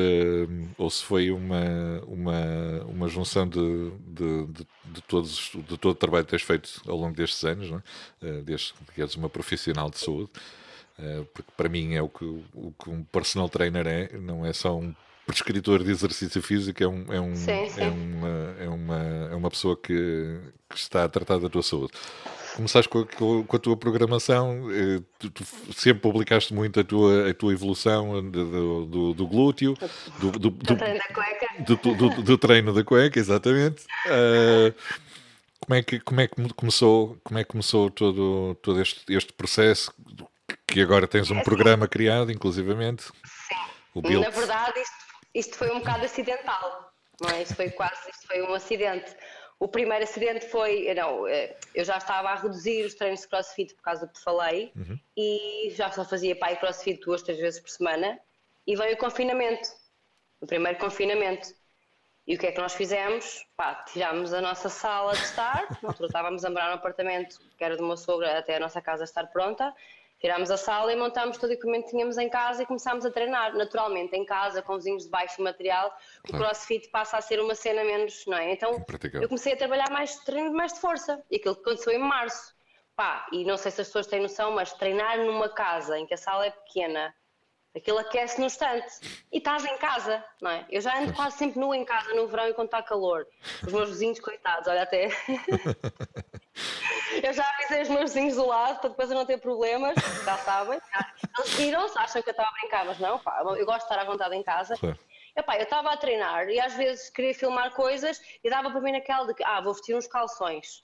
ou 0.78 0.90
se 0.90 1.04
foi 1.04 1.32
uma, 1.32 2.02
uma, 2.08 2.84
uma 2.86 3.08
junção 3.08 3.48
de, 3.48 3.92
de, 4.00 4.48
de, 4.48 4.68
de 4.86 5.02
todos, 5.08 5.52
de 5.54 5.78
todo 5.78 5.92
o 5.92 5.96
trabalho 5.96 6.26
que 6.26 6.32
tens 6.32 6.42
feito 6.42 6.82
ao 6.88 6.98
longo 6.98 7.16
destes 7.16 7.44
anos, 7.44 7.70
não 7.70 7.78
é? 7.78 7.84
Eh, 8.28 8.42
desde 8.42 8.74
que 8.94 9.02
és 9.02 9.16
uma 9.16 9.30
profissional 9.30 9.90
de 9.90 10.00
saúde. 10.00 10.32
Eh, 11.00 11.24
porque 11.34 11.52
para 11.56 11.70
mim 11.70 11.94
é 11.96 12.02
o 12.02 12.10
que, 12.10 12.26
o 12.26 12.74
que 12.82 12.90
um 12.90 13.04
personal 13.04 13.50
trainer 13.50 13.88
é, 13.88 14.18
não 14.18 14.46
é 14.46 14.54
só 14.54 14.78
um 14.78 14.94
prescritor 15.26 15.84
de 15.84 15.92
exercício 15.92 16.42
físico, 16.42 16.84
é, 16.84 16.88
um, 16.88 17.14
é, 17.14 17.22
um, 17.22 17.36
sim, 17.36 17.70
sim. 17.70 17.82
é, 17.82 17.88
uma, 17.88 18.56
é, 18.60 18.70
uma, 18.70 19.30
é 19.32 19.36
uma 19.36 19.50
pessoa 19.50 19.78
que, 19.78 20.40
que 20.70 20.78
está 20.78 21.04
a 21.04 21.10
tratar 21.10 21.40
da 21.40 21.50
tua 21.50 21.64
saúde 21.64 21.94
começaste 22.56 22.90
com 22.90 23.00
a, 23.00 23.44
com 23.46 23.56
a, 23.56 23.60
tua 23.60 23.78
programação, 23.78 24.70
eh, 24.72 25.02
tu, 25.18 25.30
tu, 25.30 25.44
sempre 25.74 26.02
publicaste 26.02 26.54
muito 26.54 26.80
a 26.80 26.84
tua, 26.84 27.30
a 27.30 27.34
tua 27.34 27.54
evolução 27.54 28.30
do, 28.30 28.86
do, 28.86 29.14
do 29.14 29.28
glúteo, 29.28 29.76
do, 30.20 30.32
do, 30.32 30.50
do, 30.50 30.76
treino 30.76 31.00
da 31.00 31.14
cueca. 31.14 32.24
Do, 32.24 32.38
treino 32.38 32.74
da 32.74 32.84
cueca, 32.84 33.20
exatamente. 33.20 33.84
Uh, 34.06 34.74
como 35.60 35.76
é 35.76 35.84
que 35.84 36.00
como 36.00 36.22
é 36.22 36.28
que 36.28 36.54
começou 36.56 37.18
como 37.24 37.40
é 37.40 37.44
que 37.44 37.50
começou 37.52 37.92
todo 37.92 38.56
todo 38.64 38.82
este, 38.82 39.02
este 39.14 39.32
processo 39.32 39.94
que 40.68 40.82
agora 40.82 41.08
tens 41.08 41.30
um 41.32 41.40
é 41.40 41.44
programa 41.44 41.88
criado 41.88 42.32
inclusivamente 42.32 43.04
sim 43.04 44.02
na 44.20 44.30
verdade 44.30 44.80
isto, 44.80 44.96
isto 45.34 45.58
foi 45.58 45.72
um 45.72 45.80
bocado 45.80 46.06
acidental 46.06 46.94
não 47.22 47.30
é? 47.30 47.42
isto 47.42 47.56
foi 47.56 47.70
quase 47.70 48.10
isto 48.10 48.28
foi 48.28 48.42
um 48.42 48.54
acidente 48.54 49.16
o 49.62 49.68
primeiro 49.68 50.04
acidente 50.04 50.48
foi, 50.48 50.92
não, 50.96 51.28
eh, 51.28 51.56
eu 51.76 51.86
já 51.86 51.98
estava 51.98 52.30
a 52.30 52.36
reduzir 52.36 52.84
os 52.84 52.96
treinos 52.96 53.22
de 53.22 53.28
crossfit 53.28 53.76
por 53.76 53.84
causa 53.84 54.08
do 54.08 54.12
que 54.12 54.20
falei 54.20 54.72
uhum. 54.76 55.00
e 55.16 55.72
já 55.76 55.92
só 55.92 56.04
fazia 56.04 56.36
pai 56.36 56.60
crossfit 56.60 57.00
duas, 57.06 57.22
três 57.22 57.40
vezes 57.40 57.60
por 57.60 57.70
semana 57.70 58.20
e 58.66 58.76
veio 58.76 58.96
o 58.96 58.98
confinamento, 58.98 59.70
o 60.40 60.48
primeiro 60.48 60.80
confinamento. 60.80 61.54
E 62.26 62.36
o 62.36 62.40
que 62.40 62.48
é 62.48 62.52
que 62.52 62.60
nós 62.60 62.74
fizemos? 62.74 63.46
Pá, 63.56 63.76
tirámos 63.76 64.34
a 64.34 64.42
nossa 64.42 64.68
sala 64.68 65.14
de 65.14 65.22
estar, 65.22 65.68
altura 65.84 66.08
estávamos 66.10 66.44
a 66.44 66.50
morar 66.50 66.70
no 66.70 66.76
apartamento 66.76 67.40
que 67.56 67.64
era 67.64 67.76
de 67.76 67.84
uma 67.84 67.98
sogra 67.98 68.40
até 68.40 68.56
a 68.56 68.60
nossa 68.60 68.82
casa 68.82 69.04
estar 69.04 69.28
pronta 69.28 69.72
Tirámos 70.22 70.52
a 70.52 70.58
sala 70.58 70.94
e 70.94 70.96
montámos 70.96 71.38
todo 71.40 71.50
o 71.50 71.54
equipamento 71.54 71.86
que 71.86 71.92
tínhamos 71.92 72.16
em 72.20 72.30
casa 72.30 72.62
e 72.62 72.66
começámos 72.68 73.04
a 73.04 73.10
treinar. 73.10 73.56
Naturalmente, 73.56 74.16
em 74.16 74.24
casa, 74.24 74.62
com 74.62 74.78
vizinhos 74.78 75.06
de 75.06 75.10
baixo 75.10 75.42
material, 75.42 75.90
claro. 75.90 76.06
o 76.30 76.38
crossfit 76.38 76.88
passa 76.90 77.18
a 77.18 77.22
ser 77.22 77.40
uma 77.40 77.56
cena 77.56 77.84
menos, 77.84 78.24
não 78.28 78.38
é? 78.38 78.54
Então, 78.54 78.86
eu 79.14 79.28
comecei 79.28 79.54
a 79.54 79.58
trabalhar 79.58 79.90
mais 79.90 80.18
treino 80.18 80.54
mais 80.54 80.74
de 80.74 80.80
força. 80.80 81.24
E 81.32 81.38
aquilo 81.38 81.56
que 81.56 81.62
aconteceu 81.62 81.92
em 81.92 81.98
março. 81.98 82.54
Pá, 82.96 83.26
e 83.32 83.44
não 83.44 83.58
sei 83.58 83.72
se 83.72 83.82
as 83.82 83.88
pessoas 83.88 84.06
têm 84.06 84.22
noção, 84.22 84.52
mas 84.52 84.72
treinar 84.74 85.18
numa 85.18 85.50
casa 85.50 85.98
em 85.98 86.06
que 86.06 86.14
a 86.14 86.18
sala 86.18 86.46
é 86.46 86.52
pequena, 86.52 87.16
aquilo 87.76 87.98
aquece 87.98 88.40
no 88.40 88.46
instante. 88.46 89.24
E 89.32 89.40
estás 89.40 89.66
em 89.66 89.76
casa, 89.78 90.24
não 90.40 90.52
é? 90.52 90.68
Eu 90.70 90.82
já 90.82 91.00
ando 91.00 91.14
quase 91.14 91.38
sempre 91.38 91.60
nu 91.60 91.74
em 91.74 91.84
casa 91.84 92.14
no 92.14 92.28
verão 92.28 92.48
enquanto 92.48 92.68
está 92.68 92.84
calor. 92.84 93.26
Os 93.66 93.74
meus 93.74 93.90
vizinhos, 93.90 94.20
coitados, 94.20 94.68
olha 94.68 94.84
até. 94.84 95.10
Eu 97.24 97.34
já 97.34 97.46
avisei 97.46 97.82
os 97.82 97.90
meus 97.90 98.14
vizinhos 98.14 98.36
do 98.36 98.46
lado 98.46 98.80
para 98.80 98.90
depois 98.90 99.12
eu 99.12 99.18
não 99.18 99.26
ter 99.26 99.38
problemas, 99.38 99.96
já 100.24 100.38
sabem. 100.38 100.80
Eles 101.38 101.54
viram-se, 101.56 101.98
acham 101.98 102.22
que 102.22 102.30
eu 102.30 102.32
estava 102.32 102.48
a 102.48 102.54
brincar, 102.54 102.86
mas 102.86 103.00
não, 103.00 103.20
pá, 103.20 103.42
eu 103.42 103.66
gosto 103.66 103.80
de 103.80 103.84
estar 103.84 104.00
à 104.00 104.06
vontade 104.06 104.34
em 104.34 104.42
casa. 104.42 104.78
Claro. 104.78 104.98
Epá, 105.36 105.58
eu 105.58 105.64
estava 105.64 105.92
a 105.92 105.98
treinar 105.98 106.50
e 106.50 106.60
às 106.60 106.74
vezes 106.74 107.10
queria 107.10 107.34
filmar 107.34 107.72
coisas 107.74 108.22
e 108.44 108.50
dava 108.50 108.70
para 108.70 108.82
mim 108.82 108.92
naquela 108.92 109.28
de 109.28 109.34
que, 109.34 109.44
ah, 109.44 109.62
vou 109.62 109.74
vestir 109.74 109.96
uns 109.96 110.08
calções. 110.08 110.84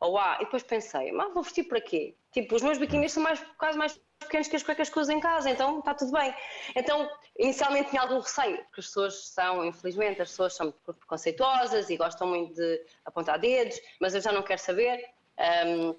Ou 0.00 0.18
ah, 0.18 0.36
e 0.40 0.44
depois 0.44 0.62
pensei, 0.62 1.12
mas 1.12 1.32
vou 1.32 1.42
vestir 1.42 1.64
para 1.64 1.80
quê? 1.80 2.16
Tipo, 2.32 2.56
os 2.56 2.62
meus 2.62 2.78
biquinis 2.78 3.12
são 3.12 3.22
mais, 3.22 3.40
quase 3.56 3.78
mais 3.78 3.98
pequenos 4.18 4.48
que 4.48 4.56
as 4.56 4.62
cuecas 4.62 4.90
que 4.90 4.98
uso 4.98 5.12
em 5.12 5.20
casa, 5.20 5.50
então 5.50 5.78
está 5.78 5.94
tudo 5.94 6.12
bem. 6.12 6.34
Então, 6.74 7.08
inicialmente 7.38 7.90
tinha 7.90 8.02
algum 8.02 8.18
receio, 8.18 8.56
porque 8.64 8.80
as 8.80 8.86
pessoas 8.86 9.28
são, 9.28 9.64
infelizmente, 9.64 10.20
as 10.20 10.30
pessoas 10.30 10.54
são 10.54 10.72
preconceituosas 10.72 11.90
e 11.90 11.96
gostam 11.96 12.26
muito 12.26 12.54
de 12.54 12.84
apontar 13.04 13.38
dedos, 13.38 13.78
mas 14.00 14.14
eu 14.14 14.20
já 14.20 14.32
não 14.32 14.42
quero 14.42 14.60
saber. 14.60 15.04
Um, 15.38 15.96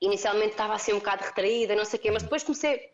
inicialmente 0.00 0.52
estava 0.52 0.74
assim 0.74 0.92
um 0.92 0.98
bocado 0.98 1.24
retraída, 1.24 1.74
não 1.74 1.84
sei 1.84 1.98
o 1.98 2.02
quê, 2.02 2.10
mas 2.10 2.22
depois 2.22 2.42
comecei, 2.42 2.92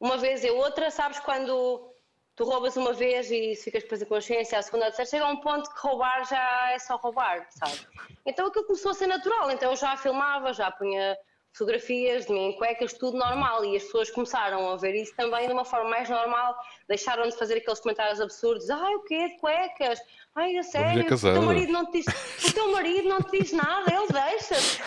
uma 0.00 0.16
vez 0.16 0.44
e 0.44 0.50
outra, 0.50 0.90
sabes 0.90 1.18
quando 1.20 1.92
tu 2.34 2.44
roubas 2.44 2.76
uma 2.76 2.92
vez 2.92 3.30
e 3.30 3.56
ficas 3.56 3.82
depois 3.82 4.00
a 4.00 4.06
consciência, 4.06 4.58
a 4.58 4.62
segunda, 4.62 4.86
a 4.86 4.92
terceira, 4.92 5.10
chega 5.10 5.24
a 5.24 5.28
um 5.28 5.40
ponto 5.40 5.68
que 5.74 5.80
roubar 5.80 6.24
já 6.28 6.70
é 6.70 6.78
só 6.78 6.96
roubar, 6.96 7.46
sabe? 7.50 7.80
Então 8.24 8.46
aquilo 8.46 8.64
começou 8.64 8.92
a 8.92 8.94
ser 8.94 9.08
natural, 9.08 9.50
então 9.50 9.70
eu 9.70 9.76
já 9.76 9.96
filmava, 9.96 10.52
já 10.52 10.70
punha 10.70 11.18
fotografias 11.52 12.26
de 12.26 12.32
mim 12.32 12.50
em 12.50 12.56
cuecas, 12.56 12.92
tudo 12.92 13.18
normal, 13.18 13.64
e 13.64 13.76
as 13.76 13.82
pessoas 13.82 14.10
começaram 14.10 14.70
a 14.70 14.76
ver 14.76 14.94
isso 14.94 15.14
também 15.16 15.48
de 15.48 15.52
uma 15.52 15.64
forma 15.64 15.90
mais 15.90 16.08
normal, 16.08 16.56
deixaram 16.86 17.28
de 17.28 17.36
fazer 17.36 17.56
aqueles 17.56 17.80
comentários 17.80 18.20
absurdos, 18.20 18.70
ai 18.70 18.94
o 18.94 19.02
quê, 19.02 19.36
cuecas? 19.40 19.98
Ai, 20.38 20.56
a 20.56 20.62
sério, 20.62 21.04
o 21.04 21.18
teu 21.18 21.42
marido 21.42 21.72
não 21.72 21.84
te 21.86 22.00
diz, 22.00 22.06
o 22.48 22.52
teu 22.52 22.70
marido 22.70 23.08
não 23.08 23.20
te 23.20 23.40
diz 23.40 23.50
nada, 23.50 23.92
ele 23.92 24.06
deixa-te. 24.06 24.80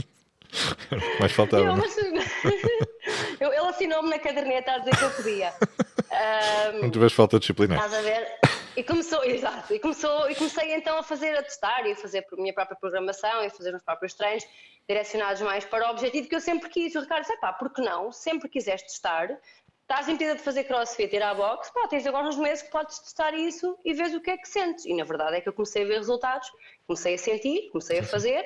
Mais 1.20 1.30
faltava. 1.32 1.64
Eu, 1.64 1.76
mas, 1.76 1.94
eu, 3.38 3.52
ele 3.52 3.66
assinou-me 3.66 4.08
na 4.08 4.18
caderneta 4.18 4.72
a 4.72 4.78
dizer 4.78 4.96
que 4.96 5.02
eu 5.02 5.10
podia. 5.10 5.52
Um, 6.72 6.80
não 6.88 6.90
tiveste 6.90 7.16
falta 7.16 7.36
de 7.36 7.40
disciplina. 7.40 7.74
Estás 7.74 7.92
a 7.92 8.00
ver? 8.00 8.26
E 8.74 8.82
começou, 8.82 9.22
exato, 9.22 9.74
e, 9.74 9.78
começou, 9.78 10.30
e 10.30 10.34
comecei 10.34 10.74
então 10.74 10.96
a 10.96 11.02
fazer, 11.02 11.36
a 11.36 11.42
testar 11.42 11.86
e 11.86 11.92
a 11.92 11.96
fazer 11.96 12.26
a 12.32 12.36
minha 12.36 12.54
própria 12.54 12.76
programação 12.76 13.42
e 13.42 13.48
a 13.48 13.50
fazer 13.50 13.74
os 13.74 13.82
próprios 13.82 14.14
treinos 14.14 14.46
direcionados 14.88 15.42
mais 15.42 15.66
para 15.66 15.86
o 15.86 15.90
objetivo 15.90 16.28
que 16.28 16.34
eu 16.34 16.40
sempre 16.40 16.70
quis. 16.70 16.94
O 16.94 17.00
Ricardo 17.00 17.20
disse, 17.20 17.36
pá, 17.38 17.52
porque 17.52 17.82
não? 17.82 18.10
Sempre 18.10 18.48
quiseste 18.48 18.88
testar, 18.88 19.28
estás 19.92 20.08
impedida 20.08 20.34
de 20.34 20.42
fazer 20.42 20.64
crossfit, 20.64 21.14
ir 21.14 21.22
à 21.22 21.34
boxe, 21.34 21.70
pá, 21.70 21.86
tens 21.86 22.06
agora 22.06 22.26
uns 22.26 22.38
meses 22.38 22.62
que 22.62 22.70
podes 22.70 22.98
testar 22.98 23.34
isso 23.34 23.78
e 23.84 23.92
vês 23.92 24.14
o 24.14 24.22
que 24.22 24.30
é 24.30 24.38
que 24.38 24.48
sentes. 24.48 24.86
E 24.86 24.94
na 24.94 25.04
verdade 25.04 25.36
é 25.36 25.40
que 25.42 25.50
eu 25.50 25.52
comecei 25.52 25.84
a 25.84 25.86
ver 25.86 25.98
resultados, 25.98 26.50
comecei 26.86 27.14
a 27.14 27.18
sentir, 27.18 27.68
comecei 27.70 27.98
a 27.98 28.02
fazer, 28.02 28.42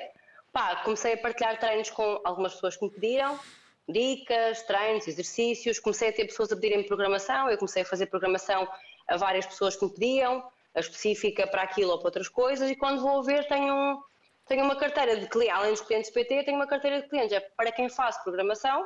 pá, 0.51 0.75
comecei 0.83 1.13
a 1.13 1.17
partilhar 1.17 1.57
treinos 1.57 1.89
com 1.89 2.19
algumas 2.25 2.53
pessoas 2.53 2.75
que 2.75 2.83
me 2.83 2.91
pediram, 2.91 3.39
dicas, 3.87 4.61
treinos, 4.63 5.07
exercícios, 5.07 5.79
comecei 5.79 6.09
a 6.09 6.11
ter 6.11 6.25
pessoas 6.25 6.51
a 6.51 6.55
pedirem 6.55 6.83
programação, 6.83 7.49
eu 7.49 7.57
comecei 7.57 7.83
a 7.83 7.85
fazer 7.85 8.07
programação 8.07 8.67
a 9.07 9.15
várias 9.15 9.45
pessoas 9.45 9.77
que 9.77 9.85
me 9.85 9.91
pediam, 9.91 10.43
a 10.75 10.79
específica 10.81 11.47
para 11.47 11.61
aquilo 11.61 11.91
ou 11.91 11.97
para 11.97 12.09
outras 12.09 12.27
coisas, 12.27 12.69
e 12.69 12.75
quando 12.75 13.01
vou 13.01 13.23
ver 13.23 13.47
tenho, 13.47 14.03
tenho 14.49 14.65
uma 14.65 14.75
carteira 14.75 15.15
de 15.15 15.27
clientes, 15.27 15.55
além 15.57 15.71
dos 15.71 15.81
clientes 15.81 16.11
PT, 16.11 16.43
tenho 16.43 16.57
uma 16.57 16.67
carteira 16.67 17.01
de 17.01 17.07
clientes, 17.07 17.31
é 17.31 17.39
para 17.39 17.71
quem 17.71 17.87
faz 17.87 18.17
programação, 18.17 18.85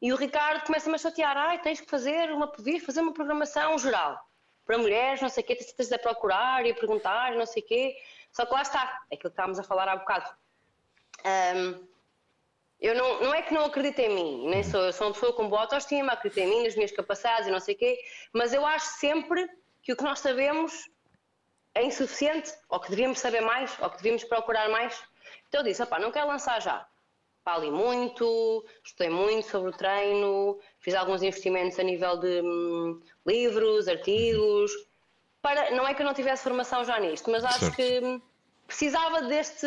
e 0.00 0.12
o 0.12 0.16
Ricardo 0.16 0.64
começa-me 0.66 0.94
a 0.94 0.98
chatear, 0.98 1.36
ai, 1.36 1.60
tens 1.60 1.80
que 1.80 1.88
fazer 1.88 2.30
uma, 2.32 2.52
fazer 2.84 3.00
uma 3.00 3.12
programação 3.12 3.78
geral, 3.78 4.18
para 4.64 4.78
mulheres, 4.78 5.20
não 5.20 5.28
sei 5.28 5.42
o 5.42 5.46
quê, 5.46 5.56
tens 5.56 5.88
de 5.88 5.98
procurar 5.98 6.64
e 6.64 6.70
a 6.70 6.74
perguntar, 6.74 7.32
não 7.32 7.46
sei 7.46 7.62
o 7.62 7.66
quê, 7.66 7.96
só 8.32 8.44
que 8.44 8.52
lá 8.52 8.62
está, 8.62 9.02
é 9.10 9.14
aquilo 9.14 9.30
que 9.30 9.34
estávamos 9.34 9.58
a 9.58 9.62
falar 9.62 9.88
há 9.88 9.96
bocado. 9.96 10.30
Um, 11.24 11.86
eu 12.80 12.94
não, 12.94 13.22
não 13.22 13.34
é 13.34 13.40
que 13.40 13.54
não 13.54 13.64
acredito 13.64 13.98
em 14.00 14.14
mim, 14.14 14.48
nem 14.48 14.62
sou, 14.62 14.92
sou 14.92 15.06
uma 15.06 15.12
pessoa 15.14 15.32
com 15.32 15.48
boa 15.48 15.62
autoestima, 15.62 16.12
acredito 16.12 16.38
em 16.38 16.48
mim, 16.48 16.64
nas 16.64 16.74
minhas 16.74 16.92
capacidades 16.92 17.46
e 17.48 17.50
não 17.50 17.60
sei 17.60 17.74
o 17.74 17.78
quê, 17.78 17.98
mas 18.32 18.52
eu 18.52 18.66
acho 18.66 18.86
sempre 18.98 19.48
que 19.82 19.92
o 19.92 19.96
que 19.96 20.04
nós 20.04 20.18
sabemos 20.20 20.90
é 21.74 21.82
insuficiente, 21.82 22.52
ou 22.68 22.78
que 22.78 22.90
devíamos 22.90 23.18
saber 23.18 23.40
mais, 23.40 23.76
ou 23.80 23.90
que 23.90 23.96
devíamos 23.96 24.24
procurar 24.24 24.68
mais. 24.68 25.02
Então 25.48 25.60
eu 25.60 25.64
disse, 25.64 25.82
não 26.00 26.12
quero 26.12 26.28
lançar 26.28 26.60
já. 26.60 26.86
Pá, 27.44 27.58
li 27.58 27.70
muito, 27.70 28.64
estudei 28.82 29.10
muito 29.10 29.46
sobre 29.46 29.68
o 29.68 29.72
treino, 29.72 30.58
fiz 30.78 30.94
alguns 30.94 31.22
investimentos 31.22 31.78
a 31.78 31.82
nível 31.82 32.18
de 32.18 32.40
hum, 32.40 33.02
livros, 33.26 33.86
artigos. 33.86 34.72
Para, 35.42 35.70
não 35.72 35.86
é 35.86 35.92
que 35.92 36.00
eu 36.00 36.06
não 36.06 36.14
tivesse 36.14 36.42
formação 36.42 36.82
já 36.86 36.98
nisto, 36.98 37.30
mas 37.30 37.44
acho 37.44 37.66
certo. 37.66 37.76
que 37.76 38.22
precisava 38.66 39.22
deste 39.22 39.66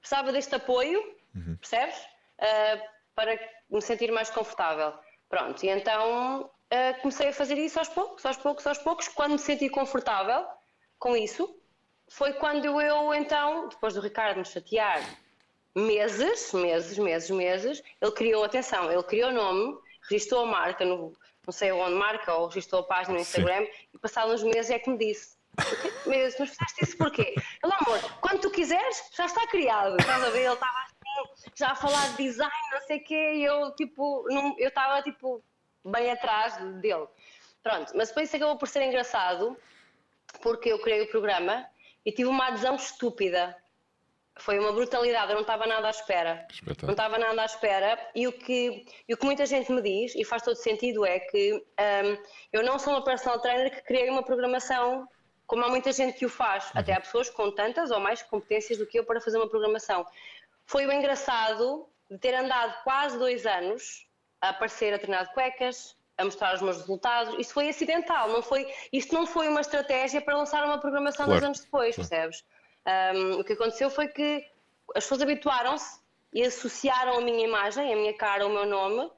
precisava 0.00 0.32
deste 0.32 0.54
apoio, 0.54 1.00
uhum. 1.34 1.56
percebes? 1.56 1.96
Uh, 2.38 2.80
para 3.14 3.38
me 3.68 3.82
sentir 3.82 4.10
mais 4.12 4.30
confortável. 4.30 4.94
Pronto, 5.28 5.62
e 5.64 5.68
então 5.68 6.42
uh, 6.44 7.00
comecei 7.02 7.28
a 7.28 7.32
fazer 7.32 7.58
isso 7.58 7.78
aos 7.78 7.88
poucos, 7.88 8.24
aos 8.24 8.36
poucos, 8.36 8.66
aos 8.66 8.78
poucos. 8.78 9.08
Quando 9.08 9.32
me 9.32 9.38
senti 9.38 9.68
confortável 9.68 10.46
com 10.98 11.16
isso, 11.16 11.54
foi 12.08 12.32
quando 12.34 12.80
eu 12.80 13.12
então, 13.14 13.68
depois 13.68 13.94
do 13.94 14.00
Ricardo 14.00 14.38
me 14.38 14.44
chatear 14.44 15.02
meses, 15.74 16.52
meses, 16.52 16.98
meses, 16.98 17.30
meses, 17.30 17.82
ele 18.00 18.12
criou, 18.12 18.44
atenção, 18.44 18.90
ele 18.90 19.02
criou 19.02 19.30
o 19.30 19.34
nome, 19.34 19.78
registrou 20.08 20.44
a 20.44 20.46
marca 20.46 20.84
no, 20.84 21.16
não 21.46 21.52
sei 21.52 21.72
onde, 21.72 21.94
marca 21.94 22.34
ou 22.34 22.46
registrou 22.46 22.82
a 22.82 22.84
página 22.84 23.14
no 23.14 23.20
Instagram 23.20 23.64
Sim. 23.64 23.70
e 23.94 23.98
passados 23.98 24.42
uns 24.42 24.54
meses 24.54 24.70
é 24.70 24.78
que 24.78 24.90
me 24.90 24.98
disse. 24.98 25.38
Mas, 26.06 26.38
mas 26.38 26.50
fizeste 26.50 26.84
isso 26.84 26.96
porquê? 26.96 27.34
Ele, 27.62 27.72
amor, 27.80 27.98
quando 28.20 28.40
tu 28.40 28.50
quiseres, 28.50 29.10
já 29.12 29.26
está 29.26 29.46
criado. 29.48 29.96
Estás 29.98 30.22
a 30.22 30.30
ver? 30.30 30.44
Ele 30.44 30.54
estava 30.54 30.78
assim, 30.84 31.50
já 31.54 31.70
a 31.72 31.74
falar 31.74 32.08
de 32.10 32.22
design, 32.22 32.52
não 32.72 32.80
sei 32.82 32.98
o 32.98 33.04
quê, 33.04 33.32
e 33.34 33.44
eu, 33.44 33.74
tipo, 33.74 34.24
não, 34.30 34.54
eu 34.58 34.68
estava, 34.68 35.02
tipo, 35.02 35.42
bem 35.84 36.10
atrás 36.10 36.56
dele. 36.80 37.06
Pronto, 37.62 37.92
mas 37.94 38.08
depois 38.08 38.28
isso 38.28 38.36
acabou 38.36 38.56
por 38.56 38.68
ser 38.68 38.82
engraçado, 38.82 39.56
porque 40.42 40.70
eu 40.72 40.80
criei 40.80 41.02
o 41.02 41.10
programa 41.10 41.66
e 42.04 42.12
tive 42.12 42.28
uma 42.28 42.48
adesão 42.48 42.76
estúpida. 42.76 43.56
Foi 44.38 44.58
uma 44.58 44.72
brutalidade, 44.72 45.30
eu 45.30 45.34
não 45.34 45.42
estava 45.42 45.66
nada 45.66 45.88
à 45.88 45.90
espera. 45.90 46.46
Não 46.82 46.90
estava 46.90 47.18
nada 47.18 47.42
à 47.42 47.44
espera. 47.44 47.98
E 48.14 48.26
o, 48.26 48.32
que, 48.32 48.86
e 49.08 49.12
o 49.12 49.16
que 49.16 49.24
muita 49.26 49.44
gente 49.44 49.70
me 49.70 49.82
diz, 49.82 50.14
e 50.14 50.24
faz 50.24 50.42
todo 50.42 50.56
sentido, 50.56 51.04
é 51.04 51.18
que 51.20 51.54
um, 51.54 52.24
eu 52.52 52.62
não 52.62 52.78
sou 52.78 52.94
uma 52.94 53.04
personal 53.04 53.38
trainer 53.40 53.70
que 53.70 53.82
criei 53.82 54.08
uma 54.08 54.22
programação 54.22 55.06
como 55.46 55.64
há 55.64 55.68
muita 55.68 55.92
gente 55.92 56.16
que 56.16 56.24
o 56.24 56.28
faz. 56.28 56.66
Uhum. 56.66 56.80
Até 56.80 56.92
há 56.92 57.00
pessoas 57.00 57.28
com 57.28 57.50
tantas 57.50 57.90
ou 57.90 57.98
mais 57.98 58.22
competências 58.22 58.78
do 58.78 58.86
que 58.86 58.98
eu 58.98 59.04
para 59.04 59.20
fazer 59.20 59.36
uma 59.36 59.48
programação. 59.48 60.06
Foi 60.64 60.86
o 60.86 60.92
engraçado 60.92 61.88
de 62.08 62.16
ter 62.18 62.34
andado 62.34 62.72
quase 62.84 63.18
dois 63.18 63.44
anos 63.44 64.06
a 64.40 64.50
aparecer 64.50 64.94
a 64.94 64.98
treinar 64.98 65.26
de 65.26 65.34
cuecas, 65.34 65.96
a 66.16 66.24
mostrar 66.24 66.54
os 66.54 66.62
meus 66.62 66.76
resultados. 66.76 67.34
Isso 67.38 67.52
foi 67.52 67.68
acidental, 67.68 68.28
não 68.28 68.42
foi, 68.42 68.72
isto 68.92 69.12
não 69.12 69.26
foi 69.26 69.48
uma 69.48 69.60
estratégia 69.60 70.20
para 70.20 70.36
lançar 70.36 70.64
uma 70.64 70.78
programação 70.78 71.26
claro. 71.26 71.32
dois 71.32 71.44
anos 71.44 71.60
depois, 71.60 71.96
claro. 71.96 72.08
percebes? 72.08 72.44
Um, 72.86 73.40
o 73.40 73.44
que 73.44 73.52
aconteceu 73.52 73.90
foi 73.90 74.08
que 74.08 74.44
as 74.94 75.04
pessoas 75.04 75.22
habituaram-se 75.22 76.00
e 76.32 76.42
associaram 76.42 77.18
a 77.18 77.20
minha 77.20 77.46
imagem, 77.46 77.92
a 77.92 77.96
minha 77.96 78.14
cara, 78.14 78.46
o 78.46 78.50
meu 78.50 78.66
nome, 78.66 79.10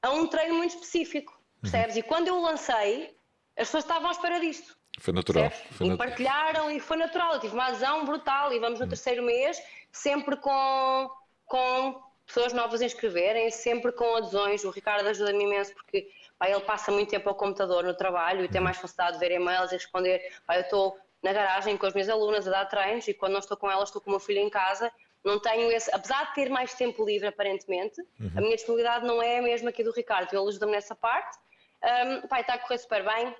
a 0.00 0.10
um 0.10 0.26
treino 0.26 0.54
muito 0.54 0.74
específico, 0.74 1.38
percebes? 1.60 1.94
Uhum. 1.96 2.00
E 2.00 2.02
quando 2.02 2.28
eu 2.28 2.36
o 2.36 2.42
lancei, 2.42 3.16
as 3.56 3.68
pessoas 3.68 3.84
estavam 3.84 4.08
à 4.08 4.12
espera 4.12 4.40
disto. 4.40 4.76
Foi 4.98 5.12
natural. 5.12 5.50
Foi 5.50 5.86
e 5.86 5.96
partilharam 5.96 6.70
e 6.70 6.80
foi 6.80 6.96
natural. 6.96 7.34
Eu 7.34 7.40
tive 7.40 7.54
uma 7.54 7.66
adesão 7.66 8.04
brutal 8.04 8.52
e 8.52 8.58
vamos 8.58 8.78
no 8.78 8.84
uhum. 8.84 8.88
terceiro 8.88 9.22
mês, 9.22 9.62
sempre 9.90 10.36
com, 10.36 11.10
com 11.46 12.02
pessoas 12.26 12.52
novas 12.52 12.82
a 12.82 12.86
inscreverem, 12.86 13.50
sempre 13.50 13.92
com 13.92 14.16
adesões. 14.16 14.64
O 14.64 14.70
Ricardo 14.70 15.06
ajuda-me 15.06 15.44
imenso 15.44 15.74
porque 15.74 16.10
pá, 16.38 16.48
ele 16.48 16.60
passa 16.60 16.92
muito 16.92 17.10
tempo 17.10 17.28
ao 17.28 17.34
computador 17.34 17.84
no 17.84 17.94
trabalho 17.94 18.44
e 18.44 18.48
tem 18.48 18.60
uhum. 18.60 18.64
mais 18.64 18.76
facilidade 18.76 19.14
de 19.14 19.20
ver 19.20 19.34
e-mails 19.34 19.70
e 19.72 19.74
responder. 19.74 20.32
Pá, 20.46 20.56
eu 20.56 20.62
estou 20.62 20.98
na 21.22 21.32
garagem 21.32 21.76
com 21.76 21.86
as 21.86 21.94
minhas 21.94 22.08
alunas 22.08 22.48
a 22.48 22.50
dar 22.50 22.64
treinos 22.66 23.06
e 23.06 23.14
quando 23.14 23.32
não 23.32 23.38
estou 23.38 23.56
com 23.56 23.70
elas 23.70 23.88
estou 23.88 24.02
com 24.02 24.10
o 24.10 24.12
meu 24.12 24.20
filho 24.20 24.40
em 24.40 24.50
casa. 24.50 24.90
Não 25.24 25.38
tenho 25.38 25.70
esse, 25.70 25.88
apesar 25.94 26.28
de 26.28 26.34
ter 26.34 26.50
mais 26.50 26.74
tempo 26.74 27.04
livre 27.04 27.28
aparentemente, 27.28 28.00
uhum. 28.18 28.32
a 28.36 28.40
minha 28.40 28.56
disponibilidade 28.56 29.06
não 29.06 29.22
é 29.22 29.38
a 29.38 29.42
mesma 29.42 29.70
que 29.70 29.82
a 29.82 29.84
do 29.84 29.92
Ricardo. 29.92 30.32
Ele 30.32 30.48
ajuda-me 30.48 30.72
nessa 30.72 30.96
parte. 30.96 31.38
Um, 31.82 32.26
pá, 32.26 32.40
está 32.40 32.54
a 32.54 32.58
correr 32.58 32.78
super 32.78 33.04
bem. 33.04 33.34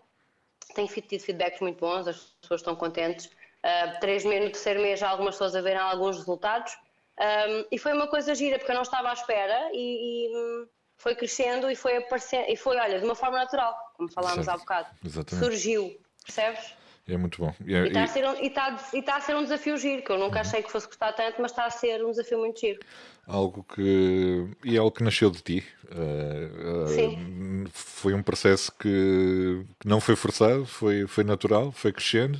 Tenho 0.75 0.87
tido 0.87 1.21
feedbacks 1.21 1.61
muito 1.61 1.81
bons, 1.81 2.07
as 2.07 2.19
pessoas 2.41 2.61
estão 2.61 2.77
contentes. 2.77 3.27
Uh, 3.27 3.99
três 4.01 4.25
meses, 4.25 4.45
no 4.45 4.53
terceiro 4.53 4.81
mês, 4.81 5.01
já 5.01 5.09
algumas 5.09 5.35
pessoas 5.35 5.57
a 5.57 5.61
verem 5.61 5.81
alguns 5.81 6.19
resultados. 6.19 6.73
Um, 7.19 7.67
e 7.71 7.79
foi 7.79 7.93
uma 7.93 8.07
coisa 8.07 8.35
gira, 8.35 8.59
porque 8.59 8.71
eu 8.71 8.77
não 8.77 8.83
estava 8.83 9.11
à 9.11 9.13
espera 9.13 9.71
e, 9.73 10.29
e 10.29 10.37
hum, 10.37 10.69
foi 10.97 11.15
crescendo 11.15 11.71
e 11.71 11.75
foi 11.77 11.97
aparecendo, 11.97 12.49
e 12.49 12.57
foi, 12.57 12.77
olha, 12.77 12.99
de 12.99 13.05
uma 13.05 13.15
forma 13.15 13.39
natural, 13.39 13.77
como 13.97 14.09
falámos 14.09 14.49
há 14.49 14.57
bocado. 14.57 14.89
Exatamente. 15.05 15.45
Surgiu, 15.45 16.01
percebes? 16.25 16.75
É 17.09 17.17
muito 17.17 17.39
bom. 17.41 17.53
E, 17.67 17.75
é, 17.75 17.87
está, 17.89 18.05
a 18.05 18.31
um, 18.31 18.51
tá, 18.51 18.79
tá 19.05 19.17
a 19.17 19.21
ser 19.21 19.35
um 19.35 19.43
desafio 19.43 19.77
giro, 19.77 20.03
que 20.03 20.11
eu 20.11 20.19
nunca 20.19 20.37
uhum. 20.37 20.41
achei 20.41 20.63
que 20.63 20.71
fosse 20.71 20.87
gostar 20.87 21.13
tanto, 21.13 21.43
mas 21.43 21.51
está 21.51 21.67
a 21.67 21.71
ser 21.71 22.05
um 22.05 22.11
desafio 22.11 22.39
muito 22.39 22.61
giro. 22.61 22.81
Algo 23.27 23.65
que. 23.75 24.49
E 24.65 24.77
é 24.77 24.79
algo 24.79 24.91
que 24.91 25.05
nasceu 25.05 25.31
de 25.31 25.41
ti. 25.41 25.65
Uh, 25.91 26.85
uh, 26.85 26.89
Sim. 26.89 27.67
Foi 27.73 28.15
um 28.15 28.23
processo 28.23 28.73
que, 28.73 29.65
que, 29.79 29.89
não 29.89 30.01
foi 30.01 30.17
forçado, 30.17 30.67
foi, 30.67 31.07
foi 31.07 31.23
natural, 31.23 31.71
foi 31.71 31.93
crescendo, 31.93 32.37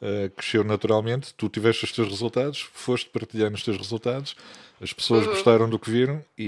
uh, 0.00 0.30
cresceu 0.36 0.62
naturalmente. 0.62 1.34
Tu 1.34 1.48
tiveste 1.48 1.84
os 1.84 1.92
teus 1.92 2.08
resultados, 2.08 2.60
foste 2.72 3.08
partilhando 3.10 3.56
os 3.56 3.64
teus 3.64 3.76
resultados 3.76 4.36
as 4.80 4.94
pessoas 4.94 5.26
uhum. 5.26 5.32
gostaram 5.32 5.68
do 5.68 5.78
que 5.78 5.90
viram 5.90 6.24
e, 6.38 6.44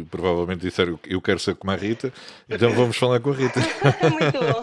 e, 0.00 0.04
provavelmente 0.10 0.60
disseram 0.60 1.00
eu 1.06 1.20
quero 1.20 1.38
ser 1.38 1.54
como 1.54 1.70
a 1.72 1.76
Rita, 1.76 2.12
então 2.48 2.70
vamos 2.74 2.96
falar 2.96 3.20
com 3.20 3.30
a 3.30 3.34
Rita. 3.34 3.58
Muito 4.10 4.38
bom. 4.38 4.62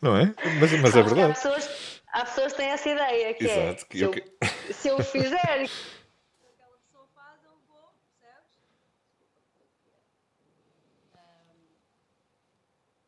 Não 0.00 0.16
é? 0.16 0.34
Mas, 0.58 0.72
mas 0.80 0.96
é 0.96 1.02
verdade. 1.02 1.32
Há 1.32 1.34
pessoas, 1.34 2.00
há 2.10 2.24
pessoas 2.24 2.52
que 2.52 2.58
têm 2.58 2.68
essa 2.68 2.88
ideia, 2.88 3.34
que 3.34 3.46
é, 3.46 3.68
Exato, 3.68 3.86
é, 3.90 3.96
se, 3.96 4.00
eu, 4.00 4.10
que... 4.10 4.24
se 4.72 4.88
eu 4.88 5.04
fizer 5.04 5.36
aquela 5.36 6.78
pessoa 6.78 7.06
faz, 7.14 7.38
eu 7.44 7.52
vou, 7.68 7.92
percebes? 8.00 8.56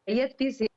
Ia-te 0.07 0.37
dizer, 0.39 0.71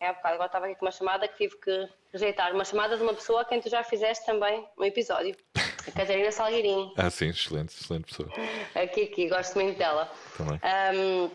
é, 0.00 0.08
agora 0.08 0.46
estava 0.46 0.66
aqui 0.66 0.74
com 0.76 0.84
uma 0.84 0.92
chamada 0.92 1.26
que 1.26 1.36
tive 1.36 1.56
que 1.60 1.88
rejeitar, 2.12 2.54
uma 2.54 2.64
chamada 2.64 2.96
de 2.96 3.02
uma 3.02 3.14
pessoa 3.14 3.42
a 3.42 3.44
quem 3.44 3.60
tu 3.60 3.68
já 3.68 3.82
fizeste 3.82 4.26
também 4.26 4.66
um 4.78 4.84
episódio. 4.84 5.36
A 5.54 5.90
Catarina 5.92 6.30
Salgueirinho. 6.30 6.92
Ah, 6.98 7.10
sim, 7.10 7.28
excelente, 7.28 7.70
excelente 7.70 8.04
pessoa. 8.06 8.28
Aqui, 8.74 9.04
aqui, 9.04 9.28
gosto 9.28 9.54
muito 9.54 9.78
dela. 9.78 10.10
Também. 10.36 10.60
Um, 10.94 11.26
uh, 11.26 11.32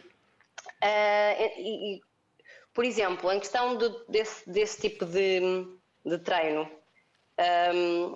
e, 1.58 1.96
e, 1.96 2.02
por 2.74 2.86
exemplo, 2.86 3.32
em 3.32 3.40
questão 3.40 3.78
do, 3.78 4.06
desse, 4.08 4.50
desse 4.50 4.82
tipo 4.82 5.06
de, 5.06 5.68
de 6.06 6.18
treino, 6.20 6.70
um, 7.74 8.14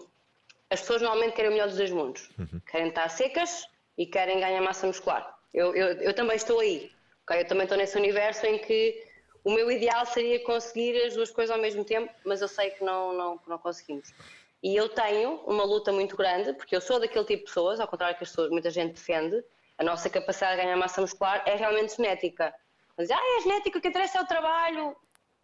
as 0.69 0.81
pessoas 0.81 1.01
normalmente 1.01 1.35
querem 1.35 1.49
o 1.49 1.53
melhor 1.53 1.67
dos 1.67 1.77
dois 1.77 1.91
mundos. 1.91 2.29
Uhum. 2.37 2.61
Querem 2.69 2.89
estar 2.89 3.09
secas 3.09 3.67
e 3.97 4.05
querem 4.05 4.39
ganhar 4.39 4.61
massa 4.61 4.87
muscular. 4.87 5.37
Eu, 5.53 5.73
eu, 5.73 5.87
eu 6.01 6.13
também 6.13 6.35
estou 6.35 6.59
aí. 6.59 6.91
Okay? 7.25 7.41
Eu 7.41 7.47
também 7.47 7.63
estou 7.63 7.77
nesse 7.77 7.97
universo 7.97 8.45
em 8.45 8.57
que 8.59 9.03
o 9.43 9.51
meu 9.51 9.69
ideal 9.69 10.05
seria 10.05 10.43
conseguir 10.43 10.95
as 11.03 11.13
duas 11.13 11.31
coisas 11.31 11.55
ao 11.55 11.61
mesmo 11.61 11.83
tempo, 11.83 12.11
mas 12.25 12.41
eu 12.41 12.47
sei 12.47 12.69
que 12.71 12.83
não, 12.83 13.13
não, 13.13 13.39
não 13.47 13.57
conseguimos. 13.57 14.13
E 14.63 14.75
eu 14.75 14.89
tenho 14.89 15.35
uma 15.45 15.63
luta 15.63 15.91
muito 15.91 16.15
grande, 16.15 16.53
porque 16.53 16.75
eu 16.75 16.81
sou 16.81 16.99
daquele 16.99 17.25
tipo 17.25 17.41
de 17.41 17.45
pessoas, 17.45 17.79
ao 17.79 17.87
contrário 17.87 18.17
que 18.17 18.23
as 18.23 18.29
pessoas, 18.29 18.49
muita 18.49 18.69
gente 18.71 18.93
defende, 18.93 19.43
a 19.77 19.83
nossa 19.83 20.09
capacidade 20.09 20.55
de 20.55 20.63
ganhar 20.63 20.77
massa 20.77 21.01
muscular 21.01 21.43
é 21.45 21.55
realmente 21.55 21.95
genética. 21.95 22.53
Mas, 22.97 23.11
ah, 23.11 23.37
é 23.37 23.41
genética, 23.41 23.77
o 23.77 23.81
que 23.81 23.87
interessa 23.87 24.17
é 24.17 24.21
o 24.21 24.25
trabalho. 24.25 24.95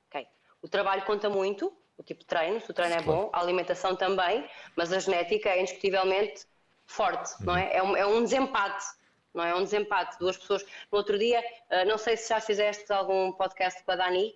Ok, 0.08 0.26
o 0.62 0.68
trabalho 0.68 1.04
conta 1.04 1.30
muito, 1.30 1.72
o 1.98 2.04
tipo 2.04 2.22
de 2.22 2.26
treino, 2.26 2.60
se 2.62 2.72
o 2.72 2.74
treino 2.74 2.96
é 2.96 3.02
bom, 3.02 3.30
a 3.34 3.40
alimentação 3.40 3.96
também, 3.96 4.50
mas 4.76 4.92
a 4.92 5.00
genética 5.00 5.50
é 5.50 5.62
indiscutivelmente 5.62 6.46
forte, 6.86 7.32
não 7.46 7.56
é? 7.56 7.76
É 7.76 7.84
um, 7.84 7.96
é 7.96 8.06
um 8.06 8.24
desempate, 8.24 8.86
não 9.34 9.44
é? 9.44 9.52
É 9.52 9.56
um 9.56 9.64
desempate. 9.64 10.18
Duas 10.20 10.38
pessoas. 10.38 10.64
No 10.92 10.98
outro 10.98 11.18
dia, 11.18 11.44
ah, 11.70 11.86
não 11.86 11.98
sei 11.98 12.18
se 12.18 12.30
já 12.30 12.40
fizeste 12.40 12.92
algum 12.92 13.32
podcast 13.34 13.84
com 13.84 13.92
a 13.92 13.96
Dani. 13.96 14.36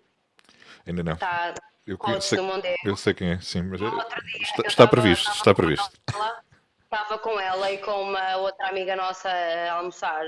Ainda 0.87 1.03
não. 1.03 1.13
Está, 1.13 1.53
eu, 1.85 1.97
sei, 2.21 2.39
eu 2.83 2.95
sei 2.95 3.13
quem 3.13 3.31
é, 3.31 3.39
sim, 3.39 3.61
mas 3.63 3.79
dia, 3.79 3.89
está, 4.41 4.67
está 4.67 4.87
previsto, 4.87 5.31
está 5.31 5.53
previsto. 5.53 5.91
estava 6.83 7.17
com 7.19 7.39
ela 7.39 7.71
e 7.71 7.77
com 7.79 8.01
uma 8.03 8.37
outra 8.37 8.69
amiga 8.69 8.95
nossa 8.95 9.29
a 9.29 9.73
almoçar 9.73 10.23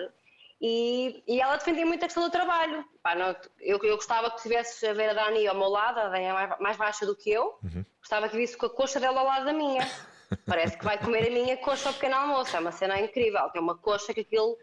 e, 0.59 1.23
e 1.27 1.39
ela 1.39 1.55
defendia 1.55 1.85
muito 1.85 2.03
a 2.03 2.07
questão 2.07 2.23
do 2.23 2.31
trabalho. 2.31 2.83
Pá, 3.03 3.15
não, 3.15 3.35
eu, 3.59 3.79
eu 3.83 3.95
gostava 3.95 4.31
que 4.31 4.41
tivesse 4.41 4.85
a 4.87 4.93
ver 4.93 5.09
a 5.09 5.13
Dani 5.13 5.47
ao 5.47 5.55
meu 5.55 5.69
lado, 5.69 5.99
a 5.99 6.09
Dani 6.09 6.25
é 6.25 6.33
mais, 6.33 6.59
mais 6.59 6.77
baixa 6.77 7.05
do 7.05 7.15
que 7.15 7.31
eu, 7.31 7.57
uhum. 7.63 7.85
gostava 7.99 8.27
que 8.27 8.35
visse 8.35 8.57
com 8.57 8.65
a 8.65 8.69
coxa 8.69 8.99
dela 8.99 9.19
ao 9.19 9.25
lado 9.25 9.45
da 9.45 9.53
minha. 9.53 9.81
Parece 10.45 10.77
que 10.77 10.83
vai 10.83 10.97
comer 10.97 11.27
a 11.27 11.31
minha 11.31 11.57
coxa 11.57 11.89
ao 11.89 11.93
pequeno 11.93 12.15
almoço, 12.15 12.55
é 12.55 12.59
uma 12.59 12.71
cena 12.71 12.99
incrível, 12.99 13.49
tem 13.49 13.61
uma 13.61 13.77
coxa 13.77 14.13
que 14.13 14.21
aquilo... 14.21 14.57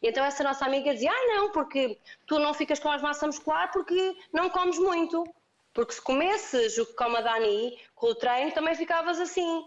E 0.00 0.08
então 0.08 0.24
essa 0.24 0.44
nossa 0.44 0.64
amiga 0.64 0.94
dizia, 0.94 1.10
ah 1.10 1.26
não, 1.34 1.50
porque 1.50 1.98
tu 2.26 2.38
não 2.38 2.54
ficas 2.54 2.78
com 2.78 2.88
as 2.88 3.02
massa 3.02 3.26
muscular 3.26 3.70
porque 3.72 4.16
não 4.32 4.48
comes 4.48 4.78
muito. 4.78 5.24
Porque 5.72 5.92
se 5.92 6.02
comesses 6.02 6.78
o 6.78 6.86
que 6.86 6.92
come 6.94 7.16
a 7.16 7.20
Dani 7.20 7.78
com 7.94 8.08
o 8.08 8.14
treino, 8.14 8.52
também 8.52 8.74
ficavas 8.74 9.18
assim. 9.18 9.64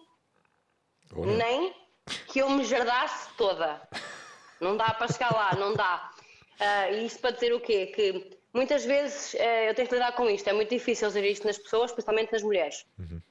Olha. 1.16 1.34
Nem 1.36 1.76
que 2.28 2.40
eu 2.40 2.50
me 2.50 2.64
jardasse 2.64 3.30
toda. 3.38 3.82
Não 4.60 4.78
dá 4.78 4.94
para 4.94 5.12
chegar 5.12 5.34
lá, 5.34 5.56
não 5.56 5.74
dá. 5.74 6.12
Uh, 6.60 6.94
e 6.94 7.06
isto 7.06 7.20
para 7.20 7.32
dizer 7.32 7.54
o 7.54 7.60
quê? 7.60 7.88
Que 7.88 8.38
muitas 8.54 8.86
vezes 8.86 9.34
uh, 9.34 9.68
eu 9.68 9.74
tenho 9.74 9.88
que 9.88 9.94
lidar 9.96 10.14
com 10.14 10.30
isto. 10.30 10.48
É 10.48 10.54
muito 10.54 10.70
difícil 10.70 11.08
dizer 11.08 11.26
isto 11.26 11.46
nas 11.48 11.58
pessoas, 11.58 11.92
principalmente 11.92 12.32
nas 12.32 12.44
mulheres. 12.44 12.86
Uhum. 13.00 13.22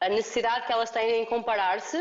A 0.00 0.08
necessidade 0.08 0.66
que 0.66 0.72
elas 0.72 0.90
têm 0.90 1.22
em 1.22 1.24
comparar-se 1.24 1.98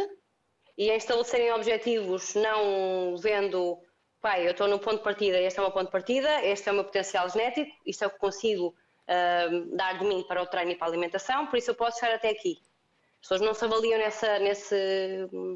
e 0.78 0.90
em 0.90 0.98
estabelecerem 0.98 1.54
objetivos, 1.54 2.36
não 2.36 3.16
vendo, 3.18 3.80
pai, 4.22 4.46
eu 4.46 4.52
estou 4.52 4.68
no 4.68 4.80
ponto 4.80 4.98
de 4.98 5.04
partida, 5.04 5.40
este 5.40 5.60
é 5.60 5.62
o 5.62 5.66
meu 5.66 5.72
ponto 5.72 5.86
de 5.86 5.92
partida, 5.92 6.44
este 6.44 6.68
é 6.68 6.72
o 6.72 6.76
meu 6.76 6.84
potencial 6.84 7.30
genético, 7.30 7.72
isto 7.86 8.04
é 8.04 8.08
o 8.08 8.10
que 8.10 8.20
consigo 8.20 8.68
uh, 8.68 9.76
dar 9.76 9.98
de 9.98 10.06
mim 10.06 10.24
para 10.28 10.42
o 10.42 10.46
treino 10.46 10.72
e 10.72 10.76
para 10.76 10.88
a 10.88 10.90
alimentação, 10.90 11.48
por 11.48 11.58
isso 11.58 11.72
eu 11.72 11.76
posso 11.76 12.00
chegar 12.00 12.16
até 12.16 12.30
aqui. 12.30 12.58
pessoas 13.22 13.40
não 13.40 13.54
se 13.54 13.64
avaliam 13.64 13.98
nessa, 13.98 14.40
nesse, 14.40 14.76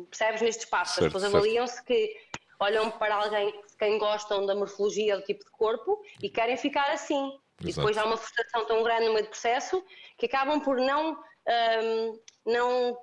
percebes, 0.09 0.41
neste 0.41 0.63
espaço. 0.63 0.95
Certo, 0.95 1.07
As 1.07 1.13
pessoas 1.13 1.35
avaliam-se 1.35 1.83
que 1.83 2.15
olham 2.59 2.91
para 2.91 3.15
alguém 3.15 3.53
quem 3.77 3.97
gostam 3.97 4.45
da 4.45 4.55
morfologia 4.55 5.17
do 5.17 5.23
tipo 5.23 5.43
de 5.43 5.51
corpo 5.51 6.01
e 6.21 6.29
querem 6.29 6.57
ficar 6.57 6.91
assim. 6.91 7.27
Exato. 7.61 7.69
E 7.69 7.73
depois 7.73 7.97
há 7.97 8.05
uma 8.05 8.17
frustração 8.17 8.65
tão 8.65 8.83
grande 8.83 9.05
no 9.05 9.13
meio 9.13 9.25
do 9.25 9.29
processo 9.29 9.83
que 10.17 10.25
acabam 10.25 10.61
por 10.61 10.77
não, 10.77 11.21
um, 11.49 12.19
não, 12.45 12.97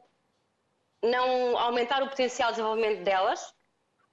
não 1.02 1.58
aumentar 1.58 2.02
o 2.02 2.08
potencial 2.08 2.50
de 2.50 2.56
desenvolvimento 2.56 3.02
delas, 3.04 3.44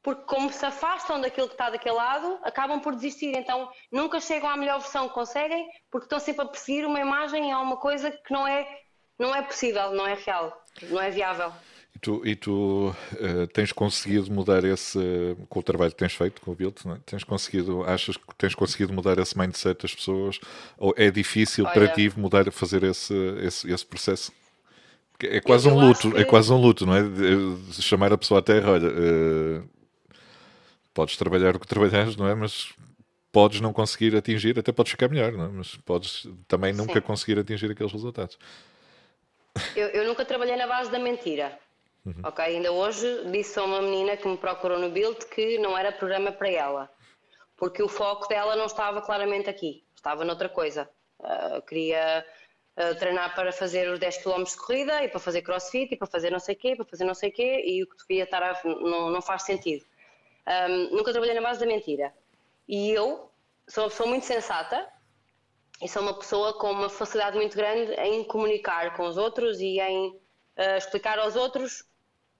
porque 0.02 0.24
como 0.24 0.52
se 0.52 0.66
afastam 0.66 1.22
daquilo 1.22 1.48
que 1.48 1.54
está 1.54 1.70
daquele 1.70 1.96
lado, 1.96 2.38
acabam 2.44 2.80
por 2.80 2.94
desistir. 2.94 3.36
Então 3.38 3.72
nunca 3.92 4.20
chegam 4.20 4.50
à 4.50 4.58
melhor 4.58 4.80
versão 4.80 5.08
que 5.08 5.14
conseguem, 5.14 5.66
porque 5.90 6.06
estão 6.06 6.20
sempre 6.20 6.44
a 6.44 6.48
perseguir 6.48 6.86
uma 6.86 7.00
imagem 7.00 7.56
ou 7.56 7.62
uma 7.62 7.78
coisa 7.78 8.12
que 8.12 8.34
não 8.34 8.46
é, 8.46 8.68
não 9.18 9.34
é 9.34 9.42
possível, 9.42 9.92
não 9.92 10.06
é 10.06 10.16
real, 10.16 10.62
não 10.84 11.02
é 11.02 11.10
viável. 11.10 11.54
E 12.04 12.06
tu, 12.06 12.22
e 12.26 12.36
tu 12.36 12.96
uh, 13.14 13.48
tens 13.54 13.72
conseguido 13.72 14.30
mudar 14.30 14.66
esse, 14.66 15.00
com 15.48 15.60
o 15.60 15.64
trabalho 15.64 15.92
que 15.92 15.98
tens 15.98 16.14
feito 16.14 16.42
com 16.42 16.52
o 16.52 16.56
Build, 16.56 16.76
é? 16.86 16.98
tens 17.06 17.24
conseguido, 17.24 17.82
achas 17.84 18.18
que 18.18 18.36
tens 18.38 18.54
conseguido 18.54 18.92
mudar 18.92 19.18
esse 19.20 19.38
mindset 19.38 19.82
das 19.82 19.96
pessoas? 19.96 20.38
Ou 20.78 20.94
é 20.98 21.10
difícil 21.10 21.64
olha, 21.64 21.74
para 21.74 21.88
ti 21.88 22.12
mudar, 22.18 22.52
fazer 22.52 22.84
esse, 22.84 23.14
esse, 23.42 23.72
esse 23.72 23.86
processo? 23.86 24.34
É 25.22 25.40
quase 25.40 25.70
um 25.70 25.80
luto, 25.80 26.10
é 26.10 26.12
que... 26.12 26.18
é 26.18 26.24
quase 26.26 26.52
um 26.52 26.58
luto, 26.58 26.86
não 26.86 26.94
é? 26.94 27.04
De 27.04 27.82
chamar 27.82 28.12
a 28.12 28.18
pessoa 28.18 28.42
à 28.42 28.44
terra, 28.44 28.72
olha, 28.72 28.90
uh, 28.90 29.64
podes 30.94 31.16
trabalhar 31.16 31.56
o 31.56 31.60
que 31.60 31.68
trabalhas, 31.68 32.18
não 32.18 32.28
é? 32.28 32.36
Mas 32.36 32.74
podes 33.32 33.62
não 33.62 33.72
conseguir 33.72 34.14
atingir, 34.14 34.60
até 34.60 34.74
podes 34.74 34.92
ficar 34.92 35.08
melhor, 35.08 35.32
não 35.32 35.46
é? 35.46 35.48
Mas 35.48 35.78
podes 35.78 36.28
também 36.50 36.74
nunca 36.74 36.96
Sim. 36.96 37.02
conseguir 37.02 37.40
atingir 37.40 37.72
aqueles 37.72 37.94
resultados. 37.94 38.38
Eu, 39.74 39.88
eu, 39.90 40.06
nunca 40.06 40.26
trabalhei 40.26 40.58
na 40.58 40.68
base 40.68 40.92
da 40.92 41.00
mentira. 41.00 41.58
Uhum. 42.06 42.22
Ok, 42.24 42.44
ainda 42.44 42.72
hoje 42.72 43.32
disse 43.32 43.58
a 43.58 43.64
uma 43.64 43.82
menina 43.82 44.18
que 44.18 44.28
me 44.28 44.38
procurou 44.38 44.78
no 44.78 44.90
Build 44.90 45.26
que 45.28 45.58
não 45.60 45.78
era 45.78 45.92
programa 45.92 46.34
para 46.34 46.50
ela, 46.50 46.92
porque 47.56 47.82
o 47.82 47.88
foco 47.88 48.28
dela 48.28 48.56
não 48.58 48.66
estava 48.66 49.02
claramente 49.02 49.50
aqui, 49.50 49.84
estava 49.96 50.26
noutra 50.26 50.50
coisa. 50.50 50.90
Uh, 51.20 51.62
queria 51.62 52.26
uh, 52.78 52.96
treinar 53.00 53.34
para 53.34 53.54
fazer 53.54 53.90
os 53.90 54.00
10 54.00 54.18
km 54.18 54.44
de 54.44 54.58
corrida 54.58 55.04
e 55.04 55.08
para 55.08 55.20
fazer 55.20 55.42
crossfit 55.42 55.94
e 55.94 55.98
para 55.98 56.08
fazer 56.08 56.30
não 56.30 56.40
sei 56.40 56.56
o 56.56 56.58
quê, 56.58 56.76
para 56.76 56.86
fazer 56.86 57.06
não 57.06 57.14
sei 57.14 57.30
o 57.30 57.32
quê, 57.32 57.64
e 57.66 57.84
o 57.84 57.88
que 57.88 57.96
devia 57.98 58.26
estar 58.26 58.44
a, 58.44 58.62
não, 58.66 59.10
não 59.10 59.22
faz 59.22 59.44
sentido. 59.44 59.86
Um, 60.46 60.98
nunca 60.98 61.14
trabalhei 61.14 61.36
na 61.36 61.42
base 61.42 61.62
da 61.62 61.66
mentira. 61.66 62.14
E 62.68 62.92
eu 62.92 63.32
sou 63.66 63.86
uma 63.86 63.90
pessoa 63.90 64.10
muito 64.10 64.26
sensata 64.26 64.86
e 65.82 65.88
sou 65.88 66.02
uma 66.02 66.14
pessoa 66.14 66.54
com 66.58 66.70
uma 66.70 66.90
facilidade 66.90 67.38
muito 67.38 67.56
grande 67.56 67.94
em 67.94 68.26
comunicar 68.26 68.96
com 68.98 69.08
os 69.08 69.16
outros 69.16 69.62
e 69.62 69.80
em 69.80 70.10
uh, 70.10 70.78
explicar 70.78 71.18
aos 71.18 71.38
outros 71.38 71.86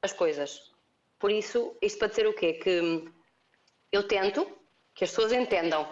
as 0.04 0.14
coisas. 0.14 0.72
Por 1.18 1.32
isso, 1.32 1.76
isto 1.82 1.98
para 1.98 2.10
dizer 2.10 2.28
o 2.28 2.34
quê? 2.34 2.54
Que 2.54 3.10
eu 3.92 4.08
tento 4.08 4.46
que 4.94 5.04
as 5.04 5.10
pessoas 5.10 5.32
entendam. 5.32 5.88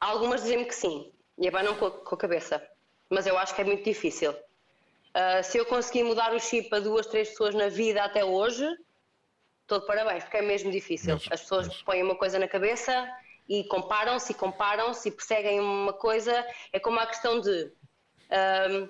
Algumas 0.00 0.42
dizem-me 0.42 0.64
que 0.64 0.74
sim, 0.74 1.12
e 1.38 1.46
abanam 1.46 1.76
com 1.76 1.86
a, 1.86 1.90
com 1.90 2.14
a 2.14 2.18
cabeça, 2.18 2.66
mas 3.10 3.26
eu 3.26 3.36
acho 3.38 3.54
que 3.54 3.60
é 3.60 3.64
muito 3.64 3.84
difícil. 3.84 4.32
Uh, 4.32 5.42
se 5.42 5.58
eu 5.58 5.66
conseguir 5.66 6.04
mudar 6.04 6.32
o 6.32 6.40
chip 6.40 6.74
a 6.74 6.80
duas, 6.80 7.06
três 7.06 7.28
pessoas 7.28 7.54
na 7.54 7.68
vida 7.68 8.02
até 8.02 8.24
hoje, 8.24 8.66
de 9.68 9.80
parabéns, 9.86 10.24
porque 10.24 10.38
é 10.38 10.42
mesmo 10.42 10.70
difícil. 10.70 11.14
Mas, 11.14 11.28
As 11.30 11.40
pessoas 11.42 11.68
mas... 11.68 11.82
põem 11.82 12.02
uma 12.02 12.16
coisa 12.16 12.38
na 12.38 12.48
cabeça 12.48 13.08
e 13.48 13.64
comparam-se 13.64 14.32
e 14.32 14.34
comparam-se 14.34 15.08
e 15.08 15.12
perseguem 15.12 15.60
uma 15.60 15.92
coisa. 15.92 16.46
É 16.72 16.80
como 16.80 16.98
a 16.98 17.06
questão 17.06 17.40
de 17.40 17.72
um, 18.70 18.88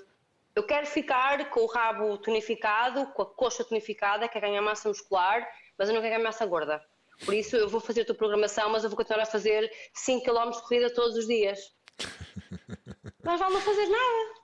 eu 0.55 0.63
quero 0.65 0.87
ficar 0.87 1.51
com 1.51 1.61
o 1.61 1.67
rabo 1.67 2.19
tonificado, 2.19 3.07
com 3.13 3.23
a 3.23 3.27
coxa 3.27 3.65
tonificada, 3.65 4.29
quero 4.29 4.47
ganhar 4.47 4.63
massa 4.63 4.89
muscular, 4.89 5.47
mas 5.79 5.89
eu 5.89 5.95
não 5.95 6.03
quero 6.03 6.15
ganhar 6.15 6.25
massa 6.25 6.45
gorda. 6.47 6.83
Por 7.25 7.35
isso 7.35 7.57
eu 7.57 7.69
vou 7.69 7.81
fazer 7.81 8.03
a 8.03 8.05
tua 8.05 8.15
programação, 8.15 8.71
mas 8.71 8.83
eu 8.83 8.91
vou 8.91 8.97
continuar 8.97 9.23
a 9.23 9.27
fazer 9.27 9.71
5 9.95 10.25
km 10.25 10.51
de 10.51 10.63
corrida 10.63 10.95
todos 10.95 11.17
os 11.17 11.27
dias. 11.27 11.59
mas 13.23 13.39
vale 13.39 13.55
não 13.55 13.61
fazer 13.61 13.87
nada. 13.87 14.41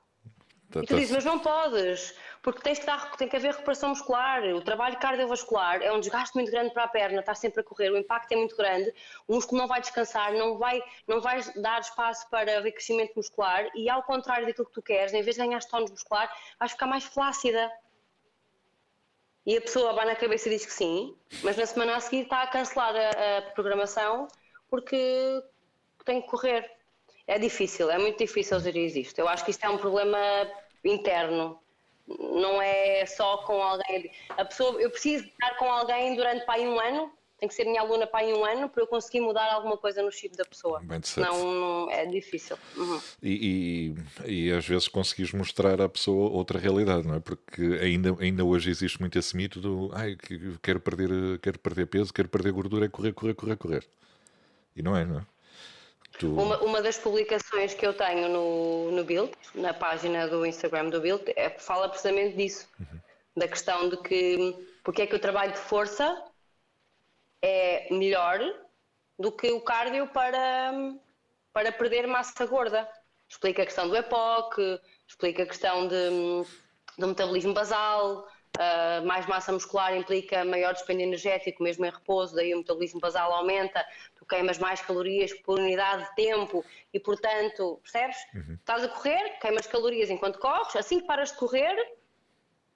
Tá, 0.70 0.80
e 0.80 0.86
tu 0.86 0.88
tá 0.88 0.96
dizes, 0.96 1.12
mas 1.12 1.24
não 1.24 1.38
podes 1.38 2.14
porque 2.46 2.62
tens 2.62 2.78
que 2.78 2.86
dar, 2.86 3.10
tem 3.16 3.28
que 3.28 3.34
haver 3.34 3.50
recuperação 3.50 3.88
muscular. 3.88 4.40
O 4.54 4.60
trabalho 4.60 4.96
cardiovascular 5.00 5.82
é 5.82 5.92
um 5.92 5.98
desgaste 5.98 6.32
muito 6.36 6.48
grande 6.48 6.72
para 6.72 6.84
a 6.84 6.88
perna, 6.88 7.18
estás 7.18 7.40
sempre 7.40 7.60
a 7.60 7.64
correr, 7.64 7.90
o 7.90 7.96
impacto 7.98 8.30
é 8.30 8.36
muito 8.36 8.56
grande, 8.56 8.94
o 9.26 9.34
músculo 9.34 9.62
não 9.62 9.66
vai 9.66 9.80
descansar, 9.80 10.32
não 10.32 10.56
vai, 10.56 10.80
não 11.08 11.20
vai 11.20 11.42
dar 11.56 11.80
espaço 11.80 12.30
para 12.30 12.58
haver 12.58 12.70
crescimento 12.70 13.14
muscular 13.16 13.68
e, 13.74 13.90
ao 13.90 14.00
contrário 14.04 14.46
daquilo 14.46 14.64
que 14.68 14.74
tu 14.74 14.80
queres, 14.80 15.12
em 15.12 15.22
vez 15.22 15.34
de 15.34 15.42
ganhar 15.42 15.60
tónus 15.64 15.90
muscular, 15.90 16.32
vais 16.56 16.70
ficar 16.70 16.86
mais 16.86 17.02
flácida. 17.02 17.68
E 19.44 19.56
a 19.56 19.60
pessoa 19.60 19.92
vai 19.92 20.06
na 20.06 20.14
cabeça 20.14 20.48
e 20.48 20.52
diz 20.52 20.64
que 20.64 20.72
sim, 20.72 21.16
mas 21.42 21.56
na 21.56 21.66
semana 21.66 21.96
a 21.96 22.00
seguir 22.00 22.22
está 22.22 22.42
a 22.42 22.46
cancelar 22.46 22.94
a, 22.94 23.38
a 23.38 23.42
programação 23.56 24.28
porque 24.70 25.42
tem 26.04 26.22
que 26.22 26.28
correr. 26.28 26.70
É 27.26 27.40
difícil, 27.40 27.90
é 27.90 27.98
muito 27.98 28.18
difícil 28.18 28.60
gerir 28.60 28.96
isto. 28.96 29.18
Eu 29.18 29.26
acho 29.26 29.44
que 29.44 29.50
isto 29.50 29.64
é 29.64 29.68
um 29.68 29.78
problema 29.78 30.16
interno 30.84 31.60
não 32.08 32.60
é 32.60 33.04
só 33.06 33.38
com 33.38 33.62
alguém. 33.62 34.10
A 34.30 34.44
pessoa, 34.44 34.80
eu 34.80 34.90
preciso 34.90 35.24
estar 35.24 35.56
com 35.56 35.70
alguém 35.70 36.14
durante 36.16 36.44
para 36.44 36.54
aí 36.54 36.66
um 36.66 36.78
ano, 36.78 37.10
tem 37.38 37.48
que 37.48 37.54
ser 37.54 37.64
minha 37.64 37.80
aluna 37.80 38.06
para 38.06 38.24
aí 38.24 38.32
um 38.32 38.44
ano 38.44 38.68
para 38.68 38.82
eu 38.82 38.86
conseguir 38.86 39.20
mudar 39.20 39.52
alguma 39.52 39.76
coisa 39.76 40.02
no 40.02 40.10
chip 40.10 40.36
da 40.36 40.44
pessoa. 40.44 40.80
Bem 40.80 41.00
Não, 41.18 41.54
não 41.54 41.90
é 41.90 42.06
difícil. 42.06 42.56
Uhum. 42.76 43.00
E, 43.22 43.94
e, 44.24 44.46
e, 44.48 44.52
às 44.52 44.66
vezes 44.66 44.88
conseguis 44.88 45.32
mostrar 45.32 45.80
à 45.80 45.88
pessoa 45.88 46.30
outra 46.30 46.58
realidade, 46.58 47.06
não 47.06 47.16
é? 47.16 47.20
Porque 47.20 47.62
ainda, 47.82 48.16
ainda 48.20 48.44
hoje 48.44 48.70
existe 48.70 48.98
muito 49.00 49.18
esse 49.18 49.36
mito 49.36 49.60
do 49.60 49.90
ai, 49.92 50.16
quero 50.62 50.80
perder, 50.80 51.38
quero 51.40 51.58
perder 51.58 51.86
peso, 51.86 52.12
quero 52.12 52.28
perder 52.28 52.52
gordura, 52.52 52.86
é 52.86 52.88
correr, 52.88 53.12
correr, 53.12 53.34
correr, 53.34 53.56
correr. 53.56 53.86
E 54.74 54.82
não 54.82 54.96
é, 54.96 55.04
não 55.04 55.18
é? 55.18 55.35
Tu... 56.18 56.28
Uma, 56.28 56.58
uma 56.62 56.82
das 56.82 56.98
publicações 56.98 57.74
que 57.74 57.86
eu 57.86 57.92
tenho 57.92 58.28
no, 58.28 58.90
no 58.90 59.04
Build, 59.04 59.32
na 59.54 59.74
página 59.74 60.26
do 60.28 60.46
Instagram 60.46 60.88
do 60.88 61.00
Build, 61.00 61.24
é, 61.36 61.50
fala 61.50 61.88
precisamente 61.88 62.36
disso. 62.36 62.68
Uhum. 62.80 63.00
Da 63.36 63.48
questão 63.48 63.88
de 63.88 63.96
que 63.98 64.54
porque 64.82 65.02
é 65.02 65.06
que 65.06 65.16
o 65.16 65.18
trabalho 65.18 65.52
de 65.52 65.58
força 65.58 66.22
é 67.42 67.92
melhor 67.92 68.38
do 69.18 69.32
que 69.32 69.50
o 69.50 69.60
cardio 69.60 70.06
para, 70.06 70.94
para 71.52 71.72
perder 71.72 72.06
massa 72.06 72.46
gorda. 72.46 72.88
Explica 73.28 73.62
a 73.62 73.66
questão 73.66 73.88
do 73.88 73.96
EPOC, 73.96 74.80
explica 75.08 75.42
a 75.42 75.46
questão 75.46 75.88
de, 75.88 76.46
do 76.96 77.08
metabolismo 77.08 77.52
basal, 77.52 78.26
Uh, 78.56 79.04
mais 79.06 79.26
massa 79.26 79.52
muscular 79.52 79.94
implica 79.94 80.42
maior 80.42 80.72
despende 80.72 81.02
energético, 81.02 81.62
mesmo 81.62 81.84
em 81.84 81.90
repouso, 81.90 82.34
daí 82.34 82.54
o 82.54 82.58
metabolismo 82.58 82.98
basal 82.98 83.30
aumenta, 83.30 83.84
tu 84.26 84.28
queimas 84.28 84.58
mais 84.58 84.80
calorias 84.80 85.32
por 85.32 85.58
unidade 85.58 86.04
de 86.04 86.14
tempo 86.16 86.64
e, 86.92 87.00
portanto, 87.00 87.80
percebes? 87.82 88.16
Uhum. 88.34 88.54
Estás 88.54 88.84
a 88.84 88.88
correr, 88.88 89.38
queimas 89.40 89.66
calorias 89.66 90.10
enquanto 90.10 90.38
corres, 90.38 90.74
assim 90.76 91.00
que 91.00 91.06
paras 91.06 91.30
de 91.30 91.38
correr, 91.38 91.96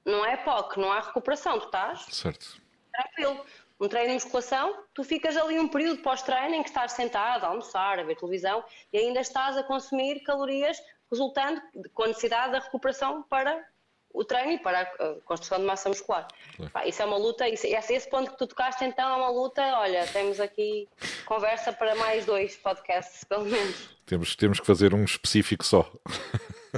não 0.05 0.24
é 0.24 0.36
POC, 0.36 0.78
não 0.78 0.90
há 0.92 1.01
recuperação, 1.01 1.59
tu 1.59 1.66
estás 1.66 2.07
certo. 2.11 2.61
tranquilo. 2.92 3.44
Um 3.78 3.88
treino 3.88 4.09
de 4.09 4.14
musculação, 4.14 4.84
tu 4.92 5.03
ficas 5.03 5.36
ali 5.38 5.59
um 5.59 5.66
período 5.66 6.03
pós-treino 6.03 6.55
em 6.55 6.62
que 6.62 6.68
estás 6.68 6.92
sentado 6.92 7.44
a 7.44 7.48
almoçar, 7.48 7.98
a 7.98 8.03
ver 8.03 8.14
televisão 8.14 8.62
e 8.92 8.98
ainda 8.98 9.20
estás 9.20 9.57
a 9.57 9.62
consumir 9.62 10.20
calorias, 10.22 10.78
resultando 11.11 11.62
com 11.94 12.03
a 12.05 12.09
necessidade 12.09 12.53
da 12.53 12.59
recuperação 12.59 13.22
para 13.22 13.66
o 14.12 14.24
treino 14.24 14.52
e 14.52 14.58
para 14.58 14.82
a 14.82 15.14
construção 15.24 15.58
de 15.58 15.64
massa 15.64 15.88
muscular. 15.88 16.26
Pá, 16.72 16.86
isso 16.86 17.02
é 17.02 17.04
uma 17.04 17.16
luta, 17.16 17.48
isso, 17.48 17.66
esse, 17.66 17.94
esse 17.94 18.08
ponto 18.08 18.30
que 18.30 18.38
tu 18.38 18.46
tocaste 18.46 18.84
então 18.84 19.08
é 19.08 19.16
uma 19.16 19.30
luta, 19.30 19.62
olha, 19.78 20.06
temos 20.08 20.40
aqui 20.40 20.88
conversa 21.24 21.72
para 21.72 21.94
mais 21.94 22.26
dois 22.26 22.56
podcasts, 22.56 23.24
pelo 23.24 23.44
menos. 23.44 23.88
Temos, 24.06 24.34
temos 24.34 24.61
que 24.61 24.66
fazer 24.66 24.94
um 24.94 25.04
específico 25.04 25.64
só. 25.64 25.90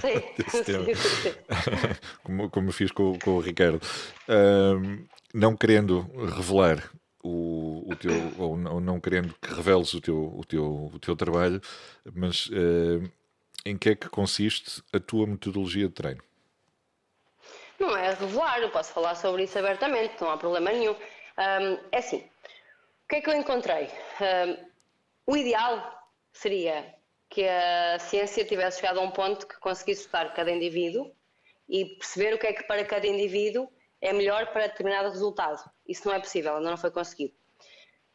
Sim, 0.00 0.22
sim, 0.64 0.94
sim. 0.94 1.34
como, 2.22 2.50
como 2.50 2.72
fiz 2.72 2.92
com, 2.92 3.18
com 3.18 3.30
o 3.32 3.40
Ricardo. 3.40 3.80
Um, 4.28 5.06
não 5.34 5.56
querendo 5.56 6.06
revelar 6.36 6.90
o, 7.22 7.90
o 7.90 7.96
teu, 7.96 8.12
ou 8.38 8.56
não, 8.56 8.80
não, 8.80 9.00
querendo 9.00 9.34
que 9.40 9.54
reveles 9.54 9.94
o 9.94 10.00
teu, 10.00 10.34
o 10.36 10.44
teu, 10.44 10.90
o 10.92 10.98
teu 10.98 11.16
trabalho, 11.16 11.60
mas 12.14 12.46
uh, 12.48 13.10
em 13.64 13.78
que 13.78 13.90
é 13.90 13.94
que 13.94 14.08
consiste 14.08 14.82
a 14.92 14.98
tua 14.98 15.26
metodologia 15.26 15.88
de 15.88 15.94
treino? 15.94 16.22
Não 17.82 17.96
é 17.96 18.10
revelar, 18.10 18.60
eu 18.60 18.70
posso 18.70 18.92
falar 18.92 19.16
sobre 19.16 19.42
isso 19.42 19.58
abertamente, 19.58 20.14
não 20.20 20.30
há 20.30 20.38
problema 20.38 20.70
nenhum. 20.70 20.92
Um, 20.92 21.88
é 21.90 21.98
assim, 21.98 22.18
o 22.18 23.08
que 23.08 23.16
é 23.16 23.20
que 23.20 23.28
eu 23.28 23.34
encontrei? 23.34 23.90
Um, 24.20 25.32
o 25.32 25.36
ideal 25.36 25.92
seria 26.32 26.94
que 27.28 27.44
a 27.44 27.98
ciência 27.98 28.44
tivesse 28.44 28.78
chegado 28.78 29.00
a 29.00 29.02
um 29.02 29.10
ponto 29.10 29.48
que 29.48 29.58
conseguisse 29.58 30.02
estudar 30.02 30.32
cada 30.32 30.52
indivíduo 30.52 31.12
e 31.68 31.86
perceber 31.96 32.34
o 32.34 32.38
que 32.38 32.46
é 32.46 32.52
que 32.52 32.62
para 32.62 32.84
cada 32.84 33.04
indivíduo 33.04 33.68
é 34.00 34.12
melhor 34.12 34.52
para 34.52 34.68
determinado 34.68 35.10
resultado. 35.10 35.68
Isso 35.84 36.06
não 36.06 36.14
é 36.14 36.20
possível, 36.20 36.58
ainda 36.58 36.70
não 36.70 36.76
foi 36.76 36.92
conseguido. 36.92 37.34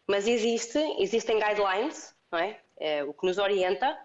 Mas 0.08 0.30
existe, 0.30 0.80
existem 0.98 1.40
guidelines, 1.40 2.16
não 2.32 2.40
é? 2.40 2.58
é 2.80 3.04
o 3.04 3.14
que 3.14 3.26
nos 3.26 3.38
orienta, 3.38 4.00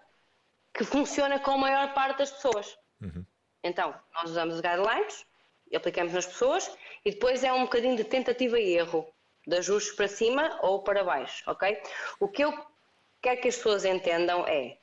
que 0.73 0.83
funciona 0.83 1.39
com 1.39 1.51
a 1.51 1.57
maior 1.57 1.93
parte 1.93 2.17
das 2.17 2.31
pessoas. 2.31 2.77
Uhum. 3.01 3.25
Então, 3.63 3.95
nós 4.13 4.29
usamos 4.29 4.55
os 4.55 4.61
guidelines, 4.61 5.25
aplicamos 5.75 6.13
nas 6.13 6.25
pessoas 6.25 6.69
e 7.03 7.11
depois 7.11 7.43
é 7.43 7.51
um 7.51 7.63
bocadinho 7.63 7.95
de 7.95 8.03
tentativa 8.03 8.59
e 8.59 8.75
erro, 8.75 9.07
de 9.45 9.57
ajustes 9.57 9.95
para 9.95 10.07
cima 10.07 10.59
ou 10.61 10.83
para 10.83 11.03
baixo, 11.03 11.43
ok? 11.49 11.81
O 12.19 12.27
que 12.27 12.43
eu 12.43 12.53
quero 13.21 13.41
que 13.41 13.47
as 13.47 13.55
pessoas 13.55 13.85
entendam 13.85 14.45
é 14.47 14.77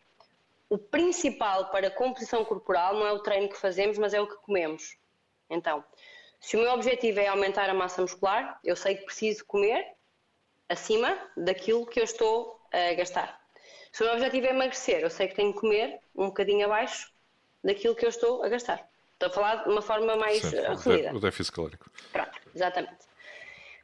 o 0.69 0.79
principal 0.79 1.71
para 1.71 1.89
a 1.89 1.91
composição 1.91 2.45
corporal 2.45 2.95
não 2.95 3.07
é 3.07 3.13
o 3.13 3.19
treino 3.19 3.49
que 3.49 3.57
fazemos, 3.57 3.99
mas 3.99 4.15
é 4.15 4.21
o 4.21 4.27
que 4.29 4.37
comemos. 4.37 4.97
Então, 5.51 5.85
se 6.39 6.57
o 6.57 6.61
meu 6.61 6.71
objetivo 6.71 7.19
é 7.19 7.27
aumentar 7.27 7.69
a 7.69 7.75
massa 7.75 8.01
muscular, 8.01 8.59
eu 8.65 8.77
sei 8.77 8.95
que 8.95 9.05
preciso 9.05 9.45
comer 9.45 9.85
acima 10.69 11.19
daquilo 11.37 11.85
que 11.85 11.99
eu 11.99 12.05
estou 12.05 12.61
a 12.73 12.95
gastar. 12.95 13.41
Se 13.93 14.03
o 14.03 14.07
meu 14.07 14.15
objetivo 14.15 14.47
é 14.47 14.51
emagrecer, 14.51 15.01
eu 15.01 15.11
sei 15.11 15.27
que 15.27 15.35
tenho 15.35 15.53
que 15.53 15.61
comer 15.61 16.01
um 16.15 16.27
bocadinho 16.27 16.65
abaixo 16.65 17.13
daquilo 17.63 17.97
que 17.97 18.05
eu 18.05 18.09
estou 18.09 18.43
a 18.45 18.49
gastar. 18.49 18.89
Estou 19.21 19.29
a 19.29 19.33
falar 19.33 19.65
de 19.65 19.69
uma 19.69 19.83
forma 19.83 20.17
mais 20.17 20.41
Sim, 20.41 20.57
resumida. 20.57 21.15
O 21.15 21.21
déficit 21.21 21.55
calórico. 21.55 21.91
Pronto, 22.11 22.41
exatamente. 22.55 23.05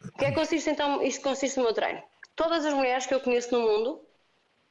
O 0.03 0.13
que 0.13 0.25
é 0.25 0.29
que 0.31 0.35
consiste 0.35 0.71
então? 0.71 1.03
Isto 1.03 1.23
consiste 1.23 1.59
no 1.59 1.65
meu 1.65 1.75
treino. 1.75 2.03
Todas 2.35 2.65
as 2.65 2.73
mulheres 2.73 3.05
que 3.05 3.13
eu 3.13 3.21
conheço 3.21 3.53
no 3.53 3.61
mundo 3.61 4.01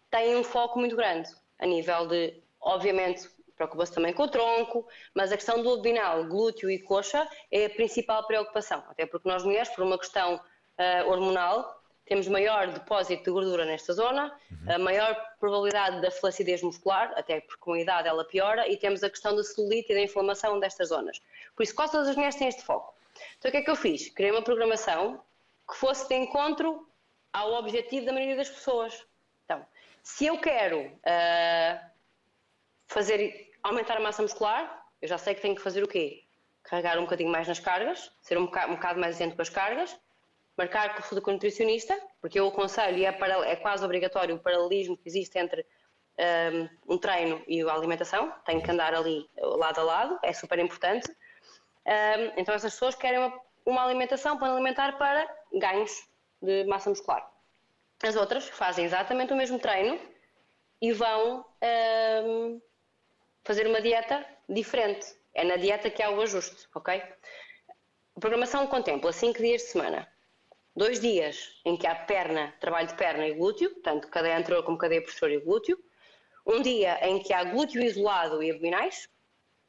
têm 0.09 0.35
um 0.35 0.43
foco 0.43 0.79
muito 0.79 0.95
grande 0.95 1.29
a 1.59 1.67
nível 1.67 2.07
de, 2.07 2.41
obviamente, 2.59 3.29
preocupa-se 3.55 3.93
também 3.93 4.11
com 4.11 4.23
o 4.23 4.27
tronco, 4.27 4.87
mas 5.13 5.31
a 5.31 5.35
questão 5.35 5.61
do 5.61 5.71
abdominal, 5.71 6.25
glúteo 6.25 6.67
e 6.67 6.79
coxa 6.79 7.29
é 7.51 7.65
a 7.65 7.69
principal 7.69 8.25
preocupação, 8.25 8.83
até 8.89 9.05
porque 9.05 9.29
nós 9.29 9.43
mulheres, 9.43 9.69
por 9.69 9.83
uma 9.83 9.99
questão 9.99 10.35
uh, 10.35 11.09
hormonal, 11.11 11.79
temos 12.05 12.27
maior 12.27 12.67
depósito 12.67 13.23
de 13.23 13.31
gordura 13.31 13.65
nesta 13.65 13.93
zona, 13.93 14.31
uhum. 14.51 14.75
a 14.75 14.77
maior 14.77 15.15
probabilidade 15.39 16.01
da 16.01 16.11
flacidez 16.11 16.61
muscular, 16.61 17.11
até 17.15 17.41
porque 17.41 17.59
com 17.59 17.73
a 17.73 17.79
idade 17.79 18.07
ela 18.07 18.23
piora, 18.23 18.67
e 18.69 18.77
temos 18.77 19.03
a 19.03 19.09
questão 19.09 19.35
da 19.35 19.43
celulite 19.43 19.91
e 19.91 19.95
da 19.95 20.01
inflamação 20.01 20.59
destas 20.59 20.89
zonas. 20.89 21.19
Por 21.55 21.63
isso, 21.63 21.73
quase 21.73 21.93
todas 21.93 22.07
as 22.07 22.15
mulheres 22.15 22.35
têm 22.35 22.47
este 22.47 22.61
foco. 22.61 22.93
Então, 23.37 23.49
o 23.49 23.51
que 23.51 23.57
é 23.57 23.61
que 23.61 23.69
eu 23.69 23.75
fiz? 23.75 24.09
Criei 24.09 24.31
uma 24.31 24.43
programação 24.43 25.21
que 25.67 25.75
fosse 25.75 26.07
de 26.07 26.15
encontro 26.15 26.87
ao 27.33 27.53
objetivo 27.53 28.05
da 28.05 28.13
maioria 28.13 28.35
das 28.35 28.49
pessoas. 28.49 29.05
Então, 29.43 29.65
se 30.03 30.25
eu 30.25 30.37
quero 30.39 30.81
uh, 30.81 31.79
fazer, 32.87 33.51
aumentar 33.63 33.97
a 33.97 33.99
massa 33.99 34.21
muscular, 34.21 34.85
eu 35.01 35.07
já 35.07 35.17
sei 35.17 35.33
que 35.33 35.41
tenho 35.41 35.55
que 35.55 35.61
fazer 35.61 35.83
o 35.83 35.87
quê? 35.87 36.23
Carregar 36.63 36.97
um 36.97 37.03
bocadinho 37.03 37.31
mais 37.31 37.47
nas 37.47 37.59
cargas, 37.59 38.11
ser 38.21 38.37
um 38.37 38.45
bocado, 38.45 38.71
um 38.71 38.75
bocado 38.75 38.99
mais 38.99 39.15
isento 39.15 39.35
com 39.35 39.41
as 39.41 39.49
cargas, 39.49 39.97
marcar 40.57 40.95
consulta 40.95 41.21
com 41.21 41.31
o 41.31 41.33
nutricionista, 41.33 41.99
porque 42.21 42.39
eu 42.39 42.47
aconselho, 42.47 42.97
e 42.97 43.05
é, 43.05 43.11
para, 43.11 43.45
é 43.47 43.55
quase 43.55 43.83
obrigatório 43.83 44.35
o 44.35 44.39
paralelismo 44.39 44.97
que 44.97 45.07
existe 45.07 45.37
entre 45.37 45.65
um, 46.87 46.93
um, 46.95 46.97
treino 46.97 47.43
e 47.47 47.61
a 47.61 47.73
alimentação, 47.73 48.33
tem 48.45 48.61
que 48.61 48.71
andar 48.71 48.93
ali 48.93 49.29
lado 49.37 49.79
a 49.79 49.83
lado, 49.83 50.19
é 50.23 50.31
super 50.31 50.57
importante. 50.59 51.09
Um, 51.85 52.39
então 52.39 52.55
essas 52.55 52.73
pessoas 52.73 52.95
querem 52.95 53.19
uma, 53.19 53.41
uma 53.65 53.83
alimentação, 53.83 54.37
para 54.37 54.53
alimentar 54.53 54.97
para 54.97 55.27
ganhos 55.53 55.91
de 56.41 56.63
massa 56.65 56.89
muscular. 56.89 57.29
As 58.03 58.15
outras 58.15 58.47
fazem 58.49 58.85
exatamente 58.85 59.33
o 59.33 59.35
mesmo 59.35 59.59
treino 59.59 59.99
e 60.81 60.91
vão 60.91 61.45
um, 62.25 62.61
fazer 63.43 63.67
uma 63.67 63.81
dieta 63.81 64.25
diferente. 64.47 65.05
É 65.33 65.43
na 65.43 65.57
dieta 65.57 65.89
que 65.89 66.01
há 66.01 66.09
o 66.09 66.21
ajuste, 66.21 66.67
ok? 66.73 67.01
A 68.15 68.19
programação 68.19 68.65
contempla 68.67 69.11
5 69.11 69.37
dias 69.39 69.63
de 69.63 69.67
semana 69.69 70.14
dois 70.75 70.99
dias 70.99 71.59
em 71.63 71.77
que 71.77 71.87
há 71.87 71.95
perna, 71.95 72.53
trabalho 72.59 72.87
de 72.87 72.95
perna 72.95 73.27
e 73.27 73.33
glúteo, 73.33 73.73
tanto 73.81 74.07
cadeia 74.09 74.37
anterior 74.37 74.63
como 74.63 74.77
cadeia 74.77 75.01
posterior 75.01 75.41
e 75.41 75.45
glúteo, 75.45 75.79
um 76.45 76.61
dia 76.61 76.99
em 77.07 77.19
que 77.19 77.33
há 77.33 77.43
glúteo 77.43 77.81
isolado 77.81 78.43
e 78.43 78.51
abdominais, 78.51 79.09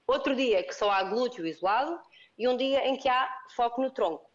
outro 0.06 0.34
dia 0.34 0.62
que 0.62 0.74
só 0.74 0.90
há 0.90 1.04
glúteo 1.04 1.46
isolado 1.46 1.98
e 2.36 2.46
um 2.48 2.56
dia 2.56 2.86
em 2.86 2.96
que 2.96 3.08
há 3.08 3.28
foco 3.54 3.80
no 3.80 3.90
tronco. 3.90 4.28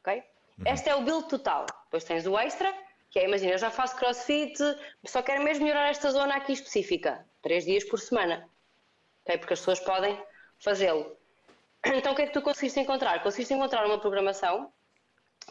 ok? 0.00 0.22
Uhum. 0.58 0.72
Este 0.72 0.88
é 0.88 0.94
o 0.94 1.02
build 1.02 1.28
total. 1.28 1.66
Depois 1.84 2.04
tens 2.04 2.26
o 2.26 2.38
extra, 2.38 2.72
que 3.10 3.18
é, 3.18 3.24
imagina, 3.24 3.52
eu 3.52 3.58
já 3.58 3.70
faço 3.70 3.96
crossfit, 3.96 4.56
só 5.04 5.22
quero 5.22 5.42
mesmo 5.42 5.64
melhorar 5.64 5.88
esta 5.88 6.10
zona 6.12 6.36
aqui 6.36 6.52
específica, 6.52 7.26
três 7.42 7.64
dias 7.64 7.82
por 7.84 7.98
semana, 7.98 8.48
ok? 9.24 9.38
Porque 9.38 9.54
as 9.54 9.60
pessoas 9.60 9.80
podem 9.80 10.22
fazê-lo. 10.58 11.16
Então 11.84 12.12
o 12.12 12.14
que 12.14 12.22
é 12.22 12.26
que 12.26 12.32
tu 12.32 12.42
conseguiste 12.42 12.78
encontrar? 12.78 13.22
Conseguiste 13.22 13.54
encontrar 13.54 13.86
uma 13.86 13.98
programação 13.98 14.70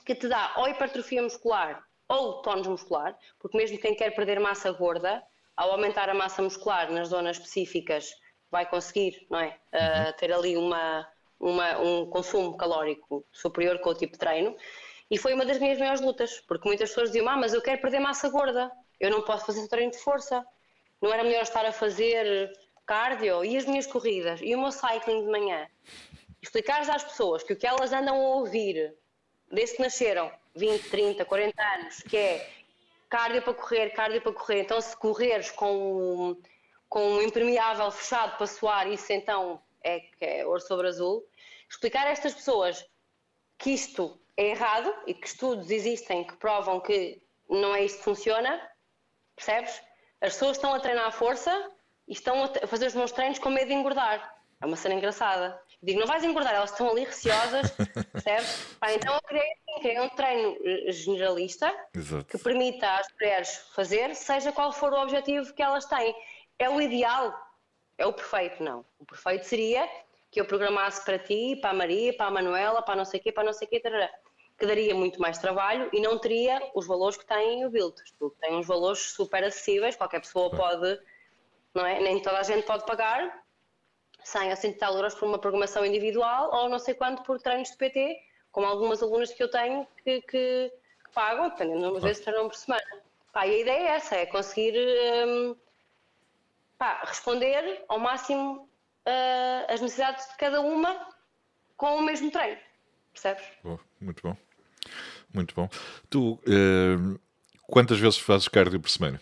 que 0.04 0.16
te 0.16 0.28
dá 0.28 0.54
ou 0.58 0.68
hipertrofia 0.68 1.22
muscular 1.22 1.84
ou 2.08 2.42
tónus 2.42 2.68
muscular, 2.68 3.18
porque 3.40 3.58
mesmo 3.58 3.78
quem 3.78 3.96
quer 3.96 4.16
perder 4.16 4.40
massa 4.40 4.72
gorda, 4.72 5.24
ao 5.56 5.72
aumentar 5.72 6.10
a 6.10 6.14
massa 6.14 6.42
muscular 6.42 6.92
nas 6.92 7.10
zonas 7.10 7.38
específicas, 7.38 8.12
vai 8.50 8.66
conseguir 8.66 9.28
não 9.30 9.40
é? 9.40 9.58
Uh, 9.74 10.18
ter 10.18 10.32
ali 10.32 10.58
uma, 10.58 11.08
uma, 11.40 11.78
um 11.80 12.06
consumo 12.08 12.58
calórico 12.58 13.26
superior 13.32 13.80
com 13.80 13.90
o 13.92 13.96
tipo 13.96 14.14
de 14.14 14.20
treino. 14.20 14.56
E 15.12 15.18
foi 15.18 15.34
uma 15.34 15.46
das 15.46 15.60
minhas 15.60 15.78
maiores 15.80 16.02
lutas, 16.02 16.40
porque 16.48 16.68
muitas 16.68 16.90
pessoas 16.90 17.10
diziam: 17.10 17.28
ah, 17.30 17.38
mas 17.38 17.54
eu 17.54 17.62
quero 17.62 17.82
perder 17.82 18.00
massa 18.00 18.30
gorda, 18.30 18.72
eu 19.00 19.10
não 19.10 19.22
posso 19.22 19.46
fazer 19.46 19.68
treino 19.68 19.92
de 19.92 20.00
força. 20.00 20.46
Não 21.02 21.14
era 21.14 21.24
melhor 21.24 21.44
estar 21.44 21.66
a 21.66 21.72
fazer 21.72 22.52
cardio 22.86 23.46
e 23.46 23.56
as 23.56 23.66
minhas 23.66 23.88
corridas 23.88 24.42
e 24.44 24.54
o 24.54 24.60
meu 24.60 24.72
cycling 24.72 25.26
de 25.26 25.32
manhã? 25.32 25.68
Explicar 26.42 26.82
às 26.90 27.04
pessoas 27.04 27.44
que 27.44 27.54
o 27.54 27.56
que 27.56 27.68
elas 27.68 27.94
andam 27.94 28.16
a 28.16 28.36
ouvir 28.36 28.94
desde 29.52 29.76
que 29.76 29.82
nasceram, 29.82 30.32
20, 30.56 30.90
30, 30.90 31.26
40 31.26 31.64
anos, 31.76 32.02
que 32.02 32.18
é 32.18 32.50
cardio 33.10 33.42
para 33.42 33.54
correr, 33.54 33.90
cardio 33.92 34.22
para 34.22 34.34
correr. 34.34 34.62
Então, 34.62 34.80
se 34.80 34.96
correres 34.96 35.52
com, 35.52 36.38
com 36.88 37.14
um 37.14 37.22
impermeável 37.22 37.90
fechado 37.92 38.38
para 38.38 38.48
suar, 38.48 38.88
isso 38.88 39.12
então 39.12 39.62
é 39.84 40.04
é 40.20 40.46
ouro 40.46 40.62
sobre 40.62 40.88
azul. 40.88 41.26
Explicar 41.70 42.08
a 42.08 42.12
estas 42.12 42.34
pessoas 42.34 42.86
que 43.58 43.72
isto 43.72 44.20
é 44.36 44.50
errado 44.52 44.94
e 45.06 45.14
que 45.14 45.28
estudos 45.28 45.70
existem 45.70 46.24
que 46.24 46.36
provam 46.38 46.80
que 46.80 47.22
não 47.50 47.76
é 47.76 47.84
isto 47.84 47.98
que 47.98 48.04
funciona, 48.04 48.62
percebes? 49.36 49.82
As 50.22 50.34
pessoas 50.34 50.58
estão 50.58 50.74
a 50.74 50.80
treinar 50.80 51.08
a 51.08 51.12
força 51.12 51.72
e 52.08 52.14
estão 52.14 52.44
a 52.44 52.68
fazer 52.68 52.88
os 52.88 52.96
meus 52.96 53.12
treinos 53.12 53.40
com 53.40 53.50
medo 53.50 53.68
de 53.68 53.74
engordar. 53.74 54.36
É 54.62 54.66
uma 54.66 54.76
cena 54.76 54.96
engraçada. 54.96 55.60
Digo, 55.82 56.00
não 56.00 56.08
vais 56.08 56.24
engordar, 56.26 56.54
elas 56.54 56.72
estão 56.72 56.90
ali 56.90 57.06
receosas, 57.06 57.72
percebes? 58.12 58.76
Pá, 58.80 58.92
então 58.92 59.14
eu 59.14 59.22
criei, 59.22 59.54
criei, 59.80 60.00
um 60.02 60.10
treino 60.10 60.58
eh, 60.62 60.92
generalista 60.92 61.74
Exato. 61.96 62.26
que 62.26 62.38
permita 62.38 62.86
às 62.96 63.08
mulheres 63.14 63.56
fazer, 63.74 64.14
seja 64.14 64.52
qual 64.52 64.74
for 64.74 64.92
o 64.92 65.02
objetivo 65.02 65.54
que 65.54 65.64
elas 65.64 65.86
têm. 65.86 66.14
É 66.58 66.70
o 66.70 66.82
ideal, 66.82 67.34
é 67.98 68.06
o 68.06 68.12
perfeito, 68.12 68.62
não. 68.62 68.86
O 69.00 69.06
perfeito 69.06 69.46
seria 69.46 69.88
que 70.30 70.40
eu 70.40 70.46
programasse 70.46 71.04
para 71.06 71.18
ti, 71.18 71.58
para 71.62 71.70
a 71.70 71.74
Maria, 71.74 72.14
para 72.14 72.28
a 72.28 72.32
Manuela, 72.32 72.82
para 72.82 72.96
não 72.96 73.06
sei 73.06 73.20
o 73.22 73.24
quê, 73.24 73.32
para 73.32 73.46
não 73.46 73.54
sei 73.54 73.66
o 73.66 73.70
quê, 73.70 73.80
que 73.80 74.66
daria 74.66 74.94
muito 74.94 75.20
mais 75.22 75.38
trabalho 75.38 75.90
e 75.94 76.02
não 76.02 76.20
teria 76.20 76.62
os 76.76 76.86
valores 76.86 77.18
que 77.18 77.26
tem 77.26 77.66
o 77.66 77.70
Build. 77.70 77.96
Tem 78.42 78.54
uns 78.54 78.68
valores 78.68 79.00
super 79.00 79.44
acessíveis, 79.46 79.96
qualquer 79.96 80.20
pessoa 80.20 80.52
pode, 80.52 81.00
não 81.74 81.86
é? 81.86 82.02
Nem 82.02 82.22
toda 82.22 82.38
a 82.38 82.44
gente 82.44 82.66
pode 82.66 82.86
pagar, 82.86 83.44
100 84.24 84.52
a 84.52 84.56
100 84.56 84.74
tal 84.74 84.96
euros 84.96 85.16
por 85.16 85.28
uma 85.28 85.40
programação 85.40 85.86
individual 85.86 86.50
ou 86.54 86.70
não 86.70 86.80
sei 86.80 86.94
quanto 86.94 87.24
por 87.24 87.40
treinos 87.40 87.70
de 87.72 87.78
PT, 87.78 88.20
como 88.52 88.68
algumas 88.68 89.02
alunas 89.02 89.34
que 89.34 89.42
eu 89.42 89.50
tenho 89.50 89.88
que, 90.04 90.22
que, 90.22 90.72
que 91.04 91.12
pagam, 91.14 91.50
dependendo 91.50 91.94
das 91.94 92.04
vezes 92.04 92.24
treinam 92.24 92.48
por 92.48 92.56
semana. 92.56 92.84
Pá, 93.32 93.48
e 93.48 93.56
a 93.56 93.60
ideia 93.60 93.88
é 93.90 93.96
essa, 93.96 94.16
é 94.16 94.26
conseguir 94.26 94.74
um, 95.28 95.56
pá, 96.78 97.02
responder 97.06 97.84
ao 97.88 98.00
máximo 98.00 98.70
uh, 99.08 99.74
as 99.74 99.82
necessidades 99.82 100.28
de 100.30 100.38
cada 100.38 100.62
uma 100.62 101.08
com 101.78 101.98
o 101.98 102.02
mesmo 102.02 102.32
treino, 102.32 102.60
percebes? 103.14 103.46
Muito 104.02 104.24
bom, 104.24 104.38
muito 105.34 105.56
bom. 105.56 105.70
Tu, 106.10 106.34
uh, 106.34 107.20
quantas 107.64 108.00
vezes 108.00 108.18
fazes 108.18 108.48
cardio 108.48 108.80
por 108.80 108.90
semana? 108.90 109.22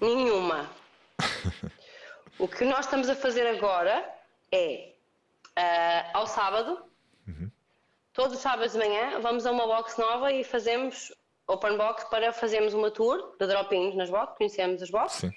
Nenhuma. 0.00 0.68
O 2.38 2.46
que 2.46 2.64
nós 2.64 2.84
estamos 2.84 3.08
a 3.08 3.14
fazer 3.14 3.46
agora 3.46 4.04
é, 4.52 4.92
uh, 5.56 6.18
ao 6.18 6.26
sábado, 6.26 6.82
uhum. 7.26 7.50
todos 8.12 8.36
os 8.36 8.42
sábados 8.42 8.72
de 8.72 8.78
manhã, 8.78 9.20
vamos 9.20 9.46
a 9.46 9.52
uma 9.52 9.66
box 9.66 9.98
nova 9.98 10.30
e 10.30 10.44
fazemos 10.44 11.12
open 11.46 11.76
box 11.76 12.04
para 12.10 12.32
fazermos 12.32 12.74
uma 12.74 12.90
tour 12.90 13.36
de 13.38 13.46
drop-ins 13.46 13.94
nas 13.94 14.10
boxes, 14.10 14.36
conhecemos 14.36 14.82
as 14.82 14.90
boxes, 14.90 15.30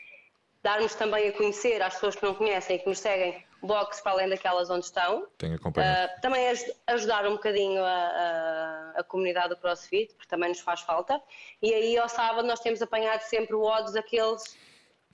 darmos 0.61 0.93
também 0.95 1.29
a 1.29 1.31
conhecer 1.31 1.81
às 1.81 1.93
pessoas 1.93 2.15
que 2.15 2.25
não 2.25 2.35
conhecem 2.35 2.75
e 2.75 2.79
que 2.79 2.89
nos 2.89 2.99
seguem 2.99 3.45
boxes 3.61 4.01
para 4.01 4.13
além 4.13 4.29
daquelas 4.29 4.69
onde 4.69 4.85
estão. 4.85 5.27
Tenho 5.37 5.55
acompanhado. 5.55 6.11
Uh, 6.11 6.21
também 6.21 6.45
ajudar 6.87 7.25
um 7.27 7.33
bocadinho 7.33 7.83
a, 7.83 7.87
a, 7.87 8.99
a, 8.99 9.03
comunidade 9.03 9.49
do 9.49 9.57
CrossFit, 9.57 10.13
porque 10.15 10.27
também 10.27 10.49
nos 10.49 10.59
faz 10.59 10.81
falta. 10.81 11.21
E 11.61 11.73
aí 11.73 11.97
ao 11.97 12.09
sábado 12.09 12.47
nós 12.47 12.59
temos 12.59 12.81
apanhado 12.81 13.21
sempre 13.21 13.55
o 13.55 13.63
odds 13.63 13.93
daqueles 13.93 14.43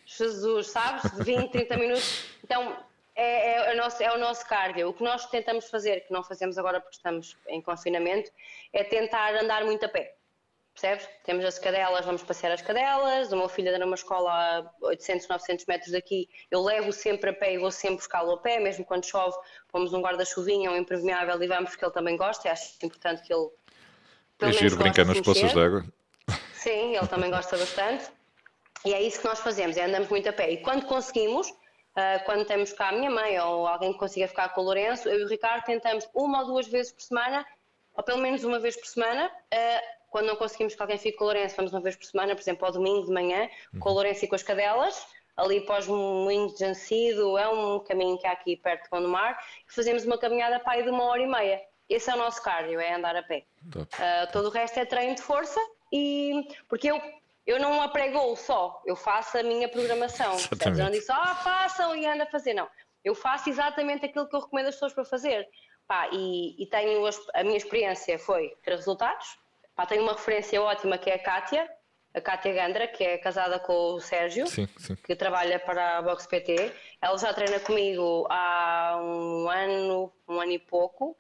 Jesus, 0.06 0.68
sabes? 0.68 1.12
De 1.12 1.24
20, 1.24 1.52
30 1.52 1.78
minutos. 1.78 2.26
Então, 2.44 2.78
é, 3.16 3.70
é, 3.70 3.74
o 3.74 3.78
nosso, 3.78 4.04
é 4.04 4.14
o 4.14 4.20
nosso 4.20 4.46
cardio. 4.46 4.90
O 4.90 4.94
que 4.94 5.04
nós 5.04 5.26
tentamos 5.28 5.70
fazer, 5.70 6.02
que 6.02 6.14
não 6.14 6.24
fazemos 6.24 6.58
agora 6.58 6.80
porque 6.80 6.98
estamos 6.98 7.36
em 7.48 7.62
confinamento, 7.62 8.30
é 8.72 8.84
tentar 8.84 9.36
andar 9.36 9.64
muito 9.64 9.86
a 9.86 9.90
pé. 9.90 10.16
percebes? 10.74 11.08
Temos 11.24 11.46
as 11.46 11.58
cadelas, 11.58 12.06
vamos 12.06 12.22
passear 12.24 12.52
as 12.52 12.62
cadelas, 12.62 13.32
o 13.32 13.38
meu 13.38 13.48
filho 13.48 13.70
anda 13.70 13.80
numa 13.80 13.96
escola 13.96 14.32
a 14.32 14.72
800, 14.82 15.28
900 15.28 15.66
metros 15.66 15.92
daqui, 15.92 16.30
eu 16.52 16.62
levo 16.62 16.92
sempre 16.92 17.30
a 17.30 17.34
pé 17.34 17.54
e 17.54 17.58
vou 17.58 17.72
sempre 17.72 17.98
buscá-lo 17.98 18.34
a 18.34 18.38
pé, 18.38 18.60
mesmo 18.60 18.84
quando 18.84 19.06
chove, 19.06 19.38
pomos 19.72 19.94
um 19.94 20.02
guarda-chuvinha, 20.02 20.70
um 20.70 20.76
impermeável 20.76 21.42
e 21.42 21.48
vamos, 21.48 21.72
porque 21.72 21.86
ele 21.86 21.94
também 21.94 22.18
gosta, 22.18 22.48
e 22.48 22.52
acho 22.52 22.76
importante 22.84 23.24
que 23.24 23.34
ele... 23.34 23.50
É 24.42 24.52
giro 24.52 24.76
brincar 24.76 25.06
nas 25.06 25.22
poças 25.22 25.54
de 25.54 25.60
água. 25.60 25.86
Sim, 26.54 26.98
ele 26.98 27.08
também 27.08 27.32
gosta 27.32 27.58
bastante. 27.58 28.12
E 28.86 28.94
é 28.94 29.02
isso 29.02 29.20
que 29.20 29.26
nós 29.26 29.40
fazemos, 29.40 29.76
é 29.78 29.86
andamos 29.86 30.10
muito 30.10 30.30
a 30.30 30.34
pé. 30.34 30.52
E 30.52 30.58
quando 30.58 30.86
conseguimos, 30.86 31.50
uh, 31.50 32.24
quando 32.26 32.46
temos 32.46 32.72
cá 32.72 32.90
a 32.90 32.92
minha 32.92 33.10
mãe 33.10 33.40
ou 33.40 33.68
alguém 33.68 33.92
que 33.92 34.00
consiga 34.00 34.28
ficar 34.28 34.50
com 34.50 34.62
o 34.62 34.64
Lourenço, 34.64 35.10
eu 35.10 35.20
e 35.20 35.24
o 35.24 35.28
Ricardo 35.28 35.64
tentamos 35.64 36.08
uma 36.14 36.42
ou 36.42 36.46
duas 36.46 36.68
vezes 36.68 36.92
por 36.92 37.02
semana, 37.02 37.46
ou 37.96 38.04
pelo 38.04 38.20
menos 38.20 38.44
uma 38.44 38.60
vez 38.60 38.76
por 38.78 38.86
semana, 38.86 39.28
uh, 39.28 39.96
quando 40.10 40.28
não 40.28 40.36
conseguimos 40.36 40.76
que 40.76 40.82
alguém 40.82 40.98
fique 40.98 41.18
com 41.18 41.26
o 41.26 41.28
Lourenço, 41.28 41.56
vamos 41.56 41.74
uma 41.74 41.82
vez 41.82 41.96
por 41.96 42.06
semana, 42.06 42.36
por 42.36 42.42
exemplo, 42.42 42.66
ao 42.66 42.72
domingo 42.72 43.06
de 43.06 43.12
manhã, 43.12 43.50
com 43.80 43.90
o 43.90 43.92
uhum. 43.92 43.96
Lourenço 43.96 44.24
e 44.24 44.28
com 44.28 44.36
as 44.36 44.44
cadelas, 44.44 45.06
ali 45.36 45.62
pós 45.66 45.88
Moinho 45.88 46.54
de 46.54 46.60
Jancido, 46.60 47.38
é 47.38 47.50
um 47.50 47.80
caminho 47.80 48.18
que 48.18 48.28
há 48.28 48.32
aqui 48.32 48.56
perto 48.56 48.84
de 48.84 48.90
Gondomar, 48.90 49.38
e 49.68 49.74
fazemos 49.74 50.06
uma 50.06 50.18
caminhada 50.18 50.60
para 50.60 50.74
aí 50.74 50.84
de 50.84 50.90
uma 50.90 51.04
hora 51.06 51.22
e 51.22 51.28
meia. 51.28 51.62
Esse 51.90 52.10
é 52.10 52.14
o 52.14 52.18
nosso 52.18 52.42
cardio, 52.42 52.80
é 52.80 52.94
andar 52.94 53.16
a 53.16 53.24
pé. 53.24 53.46
Uh, 53.76 54.32
todo 54.32 54.46
o 54.46 54.52
resto 54.52 54.80
é 54.80 54.86
treino 54.86 55.16
de 55.16 55.22
força, 55.22 55.60
e 55.92 56.48
porque 56.70 56.90
eu, 56.90 57.02
eu 57.46 57.60
não 57.60 57.82
aprego 57.82 58.36
só, 58.36 58.82
eu 58.86 58.96
faço 58.96 59.38
a 59.38 59.44
minha 59.44 59.70
programação. 59.70 60.36
Eu 60.66 60.84
não 60.84 60.92
digo 60.92 61.06
só, 61.06 61.14
ah, 61.14 61.36
façam 61.36 61.96
e 61.96 62.06
anda 62.06 62.24
a 62.24 62.28
fazer, 62.28 62.54
não. 62.54 62.68
Eu 63.04 63.14
faço 63.14 63.50
exatamente 63.50 64.06
aquilo 64.06 64.28
que 64.28 64.36
eu 64.36 64.42
recomendo 64.42 64.68
as 64.68 64.76
pessoas 64.76 64.94
para 64.94 65.06
fazer. 65.06 65.48
Pá, 65.88 66.10
e, 66.12 66.62
e 66.62 66.66
tenho 66.68 67.08
a 67.34 67.44
minha 67.44 67.58
experiência 67.58 68.18
foi 68.18 68.50
ter 68.64 68.72
resultados, 68.72 69.38
Pá, 69.76 69.86
tenho 69.86 70.04
uma 70.04 70.14
referência 70.14 70.62
ótima 70.62 70.98
que 70.98 71.10
é 71.10 71.16
a 71.16 71.20
Kátia, 71.20 71.70
a 72.14 72.22
Kátia 72.22 72.54
Gandra, 72.54 72.88
que 72.88 73.04
é 73.04 73.18
casada 73.18 73.60
com 73.60 73.94
o 73.94 74.00
Sérgio, 74.00 74.48
sim, 74.48 74.68
sim. 74.78 74.96
que 74.96 75.16
trabalha 75.16 75.60
para 75.60 75.98
a 75.98 76.02
Box 76.02 76.26
PT. 76.26 76.72
Ela 77.02 77.18
já 77.18 77.34
treina 77.34 77.60
comigo 77.60 78.26
há 78.30 78.98
um 79.04 79.50
ano, 79.50 80.14
um 80.28 80.40
ano 80.40 80.52
e 80.54 80.60
pouco, 80.60 81.18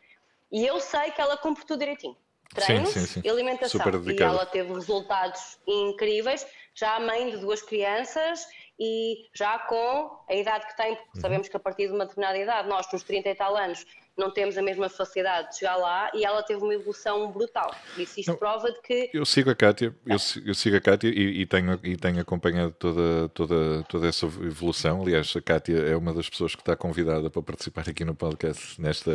e 0.49 0.65
eu 0.65 0.79
sei 0.79 1.11
que 1.11 1.19
ela 1.19 1.35
cumpre 1.35 1.65
tudo 1.65 1.79
direitinho. 1.79 2.15
Treinos 2.53 2.89
sim, 2.89 3.21
e 3.23 3.29
alimentação. 3.29 3.81
E 4.05 4.21
ela 4.21 4.45
teve 4.45 4.73
resultados 4.73 5.57
incríveis, 5.67 6.45
já 6.73 6.99
mãe 6.99 7.31
de 7.31 7.37
duas 7.37 7.61
crianças 7.61 8.47
e 8.79 9.27
já 9.33 9.59
com 9.59 10.17
a 10.29 10.35
idade 10.35 10.67
que 10.67 10.77
tem, 10.77 10.95
porque 10.95 11.09
uhum. 11.15 11.21
sabemos 11.21 11.47
que 11.47 11.57
a 11.57 11.59
partir 11.59 11.87
de 11.87 11.93
uma 11.93 12.05
determinada 12.05 12.37
idade, 12.37 12.67
nós 12.67 12.91
nos 12.91 13.03
30 13.03 13.29
e 13.29 13.35
tal 13.35 13.55
anos, 13.55 13.85
não 14.17 14.31
temos 14.31 14.57
a 14.57 14.61
mesma 14.61 14.87
facilidade 14.87 15.49
de 15.49 15.59
chegar 15.59 15.75
lá 15.75 16.09
e 16.13 16.23
ela 16.23 16.41
teve 16.41 16.61
uma 16.61 16.73
evolução 16.73 17.31
brutal. 17.31 17.73
Isso 17.97 18.19
isto 18.19 18.29
não, 18.29 18.37
prova 18.37 18.71
de 18.71 18.81
que. 18.81 19.09
Eu 19.13 19.25
sigo 19.25 19.49
a 19.49 19.55
Kátia, 19.55 19.93
eu, 20.05 20.17
eu 20.45 20.55
sigo 20.55 20.77
a 20.77 20.81
Kátia 20.81 21.09
e, 21.09 21.41
e, 21.41 21.45
tenho, 21.45 21.79
e 21.83 21.97
tenho 21.97 22.21
acompanhado 22.21 22.73
toda, 22.79 23.29
toda, 23.29 23.83
toda 23.83 24.07
essa 24.07 24.25
evolução. 24.25 25.01
Aliás, 25.01 25.33
a 25.35 25.41
Kátia 25.41 25.77
é 25.77 25.95
uma 25.97 26.13
das 26.13 26.29
pessoas 26.29 26.55
que 26.55 26.61
está 26.61 26.75
convidada 26.75 27.29
para 27.29 27.41
participar 27.41 27.89
aqui 27.89 28.05
no 28.05 28.15
podcast 28.15 28.79
nesta 28.81 29.11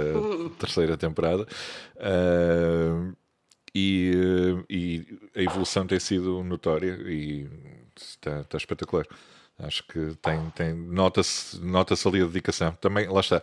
terceira 0.59 0.97
temporada. 0.97 1.47
Uh, 1.97 3.17
e, 3.75 4.13
e, 4.69 5.07
a 5.35 5.43
evolução 5.43 5.87
tem 5.87 6.01
sido 6.01 6.43
notória 6.43 6.99
e 7.07 7.49
está, 7.97 8.41
está 8.41 8.59
espetacular. 8.59 9.07
Acho 9.59 9.87
que 9.87 10.17
tem, 10.23 10.51
tem 10.51 10.75
nota-se 10.75 11.61
nota 11.61 11.95
ali 12.07 12.23
a 12.23 12.27
dedicação. 12.27 12.73
Também, 12.81 13.09
lá 13.09 13.21
está 13.21 13.43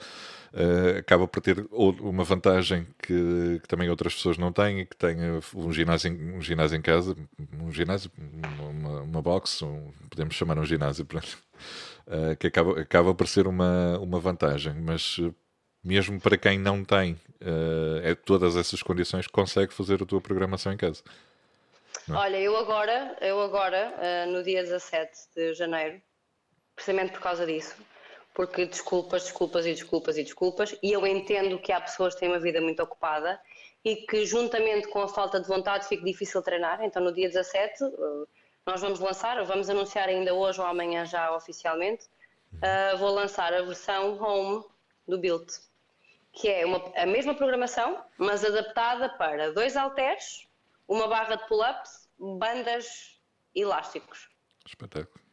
uh, 0.54 1.00
acaba 1.00 1.28
por 1.28 1.42
ter 1.42 1.66
uma 1.72 2.24
vantagem 2.24 2.88
que, 3.02 3.60
que, 3.62 3.68
também 3.68 3.90
outras 3.90 4.14
pessoas 4.16 4.38
não 4.38 4.52
têm, 4.52 4.86
que 4.86 4.96
tem 4.96 5.18
um 5.56 5.72
ginásio, 5.72 6.12
um 6.12 6.42
ginásio 6.42 6.78
em 6.78 6.82
casa, 6.82 7.16
um 7.60 7.72
ginásio, 7.72 8.12
uma, 8.60 9.02
uma 9.02 9.22
box, 9.22 9.64
um, 9.64 9.92
podemos 10.10 10.36
chamar 10.36 10.58
um 10.58 10.66
ginásio, 10.66 11.06
uh, 11.06 12.36
que 12.38 12.48
acaba, 12.48 12.82
acaba 12.82 13.14
por 13.14 13.28
ser 13.28 13.48
uma, 13.48 13.98
uma 14.00 14.20
vantagem, 14.20 14.74
mas 14.74 15.20
mesmo 15.84 16.20
para 16.20 16.38
quem 16.38 16.58
não 16.58 16.84
tem 16.84 17.14
uh, 17.14 18.00
é, 18.04 18.16
todas 18.16 18.56
essas 18.56 18.82
condições, 18.82 19.28
consegue 19.28 19.74
fazer 19.74 20.02
a 20.02 20.06
tua 20.06 20.22
programação 20.22 20.74
em 20.74 20.78
casa. 20.78 21.04
É? 22.10 22.14
Olha, 22.14 22.38
eu 22.38 22.56
agora, 22.56 23.18
eu 23.22 23.42
agora 23.42 24.26
no 24.28 24.44
dia 24.44 24.64
17 24.64 25.12
de 25.36 25.54
janeiro, 25.54 26.02
precisamente 26.76 27.12
por 27.12 27.22
causa 27.22 27.46
disso, 27.46 27.76
porque 28.38 28.68
desculpas, 28.68 29.24
desculpas 29.24 29.66
e 29.66 29.74
desculpas 29.74 30.16
e 30.16 30.24
desculpas, 30.24 30.78
e 30.84 30.92
eu 30.92 31.08
entendo 31.08 31.58
que 31.58 31.72
há 31.72 31.82
pessoas 31.82 32.14
que 32.14 32.20
têm 32.20 32.30
uma 32.30 32.40
vida 32.40 32.62
muito 32.62 32.84
ocupada 32.84 33.42
e 33.84 33.96
que, 33.96 34.28
juntamente 34.28 34.88
com 34.90 35.02
a 35.02 35.08
falta 35.08 35.40
de 35.40 35.48
vontade, 35.48 35.88
fica 35.88 36.06
difícil 36.06 36.44
treinar. 36.44 36.84
Então, 36.84 37.02
no 37.04 37.12
dia 37.12 37.28
17, 37.28 37.84
eh, 37.84 37.88
nós 38.64 38.80
vamos 38.80 39.00
lançar, 39.00 39.44
vamos 39.44 39.72
anunciar 39.72 40.08
ainda 40.08 40.36
hoje 40.36 40.62
ou 40.62 40.68
amanhã 40.68 41.04
já 41.04 41.36
oficialmente, 41.36 42.06
uh, 42.54 42.98
vou 43.00 43.10
lançar 43.10 43.52
a 43.56 43.64
versão 43.64 44.22
home 44.22 44.64
do 45.08 45.18
Build, 45.18 45.52
que 46.32 46.48
é 46.48 46.64
uma, 46.64 46.78
a 46.96 47.08
mesma 47.08 47.34
programação, 47.34 48.04
mas 48.20 48.46
adaptada 48.46 49.10
para 49.18 49.52
dois 49.52 49.76
halteres, 49.76 50.48
uma 50.88 51.08
barra 51.08 51.38
de 51.38 51.48
pull-ups, 51.48 52.08
bandas 52.20 53.20
elásticos. 53.56 54.30
Espetáculo. 54.64 55.27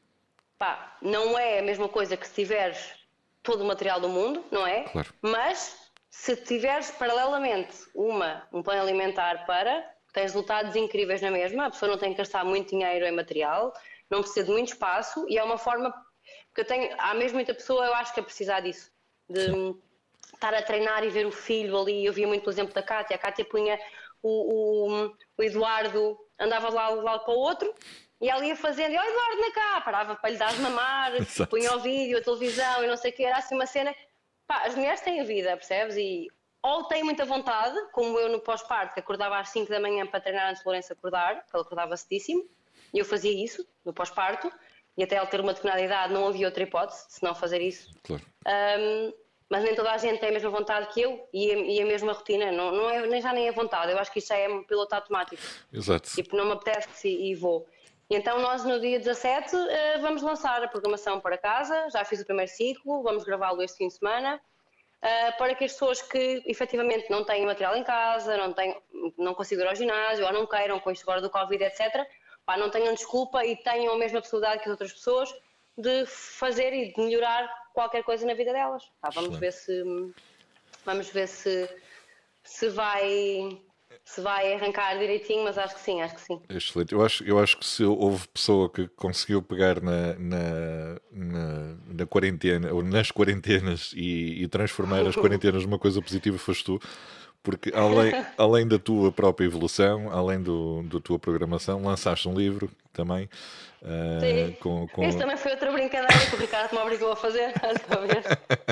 Pá, 0.59 0.97
não 1.03 1.39
é 1.39 1.59
a 1.59 1.63
mesma 1.63 1.89
coisa 1.89 2.17
que 2.17 2.27
se 2.27 2.35
tiveres 2.35 2.95
todo 3.43 3.63
o 3.63 3.67
material 3.67 4.01
do 4.01 4.09
mundo, 4.09 4.45
não 4.51 4.67
é? 4.67 4.85
Claro. 4.85 5.13
Mas 5.21 5.93
se 6.11 6.37
tiveres 6.37 6.91
paralelamente 6.93 7.77
uma, 7.95 8.47
um 8.53 8.63
plano 8.63 8.83
alimentar 8.83 9.45
para, 9.47 9.85
tens 10.13 10.33
resultados 10.33 10.77
incríveis 10.77 11.21
na 11.21 11.31
mesma, 11.31 11.67
a 11.67 11.71
pessoa 11.71 11.91
não 11.91 11.99
tem 11.99 12.13
que 12.13 12.19
gastar 12.19 12.45
muito 12.45 12.71
dinheiro 12.71 13.05
em 13.05 13.11
material, 13.11 13.73
não 14.09 14.21
precisa 14.21 14.47
de 14.47 14.53
muito 14.53 14.69
espaço 14.69 15.27
e 15.29 15.37
é 15.37 15.45
uma 15.45 15.59
forma. 15.59 15.93
Porque 16.47 16.61
eu 16.61 16.65
tenho, 16.65 16.95
há 16.99 17.15
mesmo 17.15 17.37
muita 17.37 17.53
pessoa, 17.53 17.85
eu 17.85 17.95
acho 17.95 18.15
que 18.15 18.21
é 18.21 18.23
precisar 18.23 18.61
disso, 18.61 18.91
de 19.29 19.45
Sim. 19.45 19.83
estar 20.33 20.55
a 20.55 20.63
treinar 20.63 21.05
e 21.05 21.11
ver 21.11 21.27
o 21.27 21.33
filho 21.33 21.77
ali. 21.77 22.07
Eu 22.07 22.13
via 22.13 22.29
muito, 22.29 22.45
por 22.45 22.51
exemplo, 22.51 22.73
da 22.73 22.83
Cátia, 22.83 23.17
a 23.17 23.19
Cátia 23.19 23.45
punha 23.45 23.79
o, 24.23 24.29
o, 24.89 25.15
o 25.37 25.43
Eduardo, 25.43 26.17
andava 26.39 26.71
lá, 26.71 26.89
lá 26.91 27.19
para 27.19 27.35
o 27.35 27.39
outro 27.39 27.75
e 28.25 28.31
ela 28.31 28.43
ia 28.47 28.57
fazendo, 28.57 28.91
e 28.91 28.97
o 28.97 29.03
Eduardo 29.03 29.41
na 29.43 29.53
cá, 29.53 29.81
parava 29.83 30.17
para 30.17 30.31
lhe 30.31 30.39
dar 30.39 30.51
de 30.51 30.59
mamar, 30.63 31.13
punha 31.51 31.77
o 31.77 31.81
vídeo, 31.81 32.17
a 32.17 32.23
televisão 32.23 32.83
e 32.83 32.87
não 32.87 32.97
sei 32.97 33.11
o 33.11 33.15
que, 33.15 33.23
era 33.23 33.37
assim 33.37 33.55
uma 33.55 33.67
cena. 33.67 33.95
Pá, 34.47 34.63
as 34.65 34.75
mulheres 34.75 35.03
têm 35.03 35.23
vida, 35.25 35.55
percebes? 35.55 35.95
E 35.99 36.29
ou 36.63 36.85
têm 36.85 37.05
muita 37.05 37.27
vontade, 37.27 37.79
como 37.93 38.19
eu 38.19 38.31
no 38.31 38.41
pós-parto, 38.41 38.95
que 38.95 39.01
acordava 39.01 39.37
às 39.37 39.51
5 39.51 39.69
da 39.69 39.79
manhã 39.79 40.07
para 40.07 40.21
treinar 40.21 40.49
antes 40.49 40.63
de 40.63 40.67
Lourenço 40.67 40.91
acordar, 40.91 41.43
porque 41.43 41.55
ele 41.55 41.65
acordava 41.65 41.95
cedíssimo, 41.99 42.49
e 42.95 42.99
eu 42.99 43.05
fazia 43.05 43.31
isso 43.31 43.63
no 43.85 43.93
pós-parto, 43.93 44.51
e 44.97 45.05
até 45.05 45.19
ele 45.19 45.27
ter 45.27 45.41
uma 45.41 45.53
determinada 45.53 45.85
idade 45.85 46.15
não 46.15 46.27
havia 46.27 46.47
outra 46.47 46.63
hipótese, 46.63 47.05
se 47.11 47.23
não 47.23 47.35
fazer 47.35 47.61
isso. 47.61 47.91
Claro. 48.05 48.23
Um, 48.49 49.13
mas 49.51 49.63
nem 49.63 49.75
toda 49.75 49.93
a 49.93 49.99
gente 49.99 50.19
tem 50.19 50.31
a 50.31 50.33
mesma 50.33 50.49
vontade 50.49 50.89
que 50.95 51.03
eu 51.03 51.29
e 51.31 51.53
a, 51.53 51.57
e 51.57 51.83
a 51.83 51.85
mesma 51.85 52.15
rotina, 52.15 52.51
não, 52.51 52.73
não 52.73 52.89
é, 52.89 53.07
nem 53.07 53.21
já 53.21 53.35
nem 53.35 53.49
é 53.49 53.53
vontade, 53.53 53.93
eu 53.93 53.99
acho 53.99 54.11
que 54.11 54.19
isso 54.19 54.29
já 54.29 54.37
é 54.39 54.49
um 54.49 54.65
piloto 54.65 54.95
automático. 54.95 55.43
Exato. 55.71 56.11
Tipo, 56.15 56.35
não 56.35 56.47
me 56.47 56.53
apetece 56.53 57.07
e, 57.07 57.33
e 57.33 57.35
vou. 57.35 57.69
Então 58.11 58.39
nós 58.39 58.65
no 58.65 58.79
dia 58.81 58.99
17 58.99 59.57
eh, 59.57 59.99
vamos 59.99 60.23
lançar 60.23 60.63
a 60.63 60.69
programação 60.69 61.21
para 61.21 61.39
casa, 61.39 61.89
já 61.91 62.05
fiz 62.05 62.21
o 62.21 62.25
primeiro 62.25 62.51
ciclo, 62.51 63.03
vamos 63.03 63.25
gravá-lo 63.25 63.63
este 63.63 63.79
fim 63.79 63.89
de 63.89 63.95
semana, 63.95 64.41
eh, 65.01 65.33
para 65.33 65.55
que 65.55 65.65
as 65.65 65.73
pessoas 65.73 66.03
que 66.03 66.43
efetivamente 66.47 67.11
não 67.11 67.25
têm 67.25 67.47
material 67.47 67.77
em 67.77 67.83
casa, 67.83 68.37
não, 68.37 68.53
têm, 68.53 68.77
não 69.17 69.35
consigam 69.35 69.65
ir 69.65 69.69
ao 69.69 69.75
ginásio 69.75 70.27
ou 70.27 70.33
não 70.33 70.47
queiram 70.47 70.79
com 70.81 70.91
isto 70.91 71.03
agora 71.03 71.23
do 71.23 71.31
Covid, 71.31 71.65
etc., 71.65 72.07
pá, 72.45 72.57
não 72.57 72.71
tenham 72.71 72.93
desculpa 72.93 73.45
e 73.45 73.57
tenham 73.57 73.95
a 73.95 73.99
mesma 73.99 74.21
possibilidade 74.21 74.63
que 74.63 74.69
as 74.69 74.73
outras 74.73 74.93
pessoas 74.93 75.35
de 75.77 76.05
fazer 76.07 76.73
e 76.73 76.93
de 76.93 77.01
melhorar 77.01 77.49
qualquer 77.73 78.05
coisa 78.05 78.27
na 78.27 78.35
vida 78.35 78.53
delas. 78.53 78.85
Pá, 79.01 79.11
vamos 79.11 79.39
ver 79.39 79.53
se 79.53 79.83
vamos 80.85 81.09
ver 81.09 81.27
se, 81.27 81.69
se 82.43 82.69
vai 82.69 83.61
se 84.05 84.21
vai 84.21 84.53
arrancar 84.53 84.99
direitinho, 84.99 85.45
mas 85.45 85.57
acho 85.57 85.75
que 85.75 85.81
sim, 85.81 86.03
acho 86.03 86.15
que 86.15 86.21
sim. 86.21 86.41
Excelente. 86.49 86.93
Eu 86.93 87.05
acho, 87.05 87.25
eu 87.25 87.39
acho 87.39 87.59
que 87.59 87.67
se 87.67 87.83
houve 87.85 88.29
pessoa 88.29 88.69
que 88.69 88.87
conseguiu 88.89 89.43
pegar 89.43 89.81
na, 89.81 90.15
na, 90.19 91.01
na, 91.11 91.77
na 91.87 92.07
quarentena, 92.07 92.73
ou 92.73 92.83
nas 92.83 93.11
quarentenas 93.11 93.93
e, 93.97 94.43
e 94.43 94.49
transformar 94.49 95.07
as 95.07 95.17
quarentenas 95.17 95.65
numa 95.65 95.79
coisa 95.79 96.03
positiva, 96.03 96.37
foste 96.37 96.65
tu 96.65 96.81
porque 97.45 97.71
além, 97.75 98.25
além 98.37 98.67
da 98.67 98.79
tua 98.79 99.13
própria 99.13 99.45
evolução, 99.45 100.11
além 100.11 100.43
do, 100.43 100.83
da 100.85 100.99
tua 100.99 101.19
programação, 101.19 101.85
lançaste 101.85 102.27
um 102.27 102.35
livro 102.35 102.71
também. 102.93 103.29
Uh, 103.83 104.21
Sim. 104.21 104.57
Com, 104.61 104.89
com... 104.89 105.07
Isso 105.07 105.19
também 105.19 105.37
foi 105.37 105.53
outra 105.53 105.71
brincadeira 105.71 106.27
que 106.27 106.35
o 106.35 106.39
Ricardo 106.39 106.73
me 106.73 106.79
obrigou 106.79 107.13
a 107.13 107.17
fazer. 107.17 107.53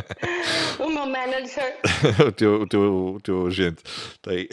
o 0.81 0.89
meu 0.89 1.05
manager. 1.05 1.77
o, 2.27 2.33
teu, 2.33 2.63
o, 2.63 2.67
teu, 2.67 3.15
o 3.17 3.21
teu 3.21 3.47
agente 3.47 3.83
tem. 4.23 4.49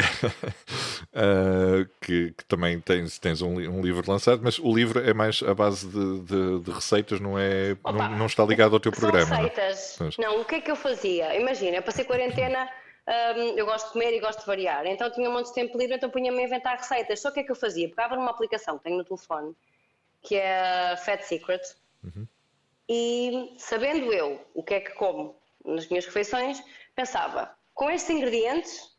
uh, 1.14 1.88
que, 2.02 2.32
que, 2.32 2.46
também 2.46 2.78
tens, 2.82 3.18
tens 3.20 3.42
um, 3.42 3.54
um, 3.54 3.82
livro 3.82 4.04
lançado, 4.06 4.42
mas 4.44 4.60
o 4.60 4.76
livro 4.76 5.00
é 5.00 5.14
mais 5.14 5.42
à 5.44 5.54
base 5.54 5.88
de, 5.88 6.20
de, 6.24 6.60
de 6.60 6.72
receitas, 6.72 7.22
não 7.22 7.40
é? 7.40 7.78
Não, 7.86 8.18
não, 8.18 8.26
está 8.26 8.44
ligado 8.44 8.74
ao 8.74 8.82
teu 8.82 8.92
programa. 8.92 9.38
Receitas. 9.38 9.98
Não? 10.18 10.34
não, 10.34 10.42
o 10.42 10.46
que 10.46 10.56
é 10.56 10.60
que 10.60 10.70
eu 10.70 10.76
fazia? 10.76 11.40
Imagina, 11.40 11.78
eu 11.78 11.84
passei 11.84 12.04
quarentena 12.04 12.68
um, 13.10 13.58
eu 13.58 13.66
gosto 13.66 13.88
de 13.88 13.94
comer 13.94 14.14
e 14.14 14.20
gosto 14.20 14.40
de 14.42 14.46
variar. 14.46 14.86
Então 14.86 15.10
tinha 15.10 15.30
um 15.30 15.34
monte 15.34 15.48
de 15.48 15.54
tempo 15.54 15.78
livre, 15.78 15.96
então 15.96 16.10
punha-me 16.10 16.40
a 16.40 16.44
inventar 16.44 16.78
receitas. 16.78 17.20
Só 17.20 17.30
o 17.30 17.32
que 17.32 17.40
é 17.40 17.44
que 17.44 17.52
eu 17.52 17.56
fazia? 17.56 17.90
Pegava 17.90 18.16
numa 18.16 18.32
aplicação 18.32 18.78
que 18.78 18.84
tenho 18.84 18.98
no 18.98 19.04
telefone, 19.04 19.56
que 20.22 20.36
é 20.36 20.92
a 20.92 20.98
Fat 20.98 21.22
Secret, 21.24 21.62
uhum. 22.04 22.28
e 22.88 23.56
sabendo 23.58 24.14
eu 24.14 24.40
o 24.54 24.62
que 24.62 24.76
é 24.76 24.80
que 24.80 24.92
como 24.92 25.36
nas 25.66 25.88
minhas 25.88 26.06
refeições, 26.06 26.64
pensava, 26.96 27.54
com 27.74 27.90
estes 27.90 28.10
ingredientes, 28.10 28.98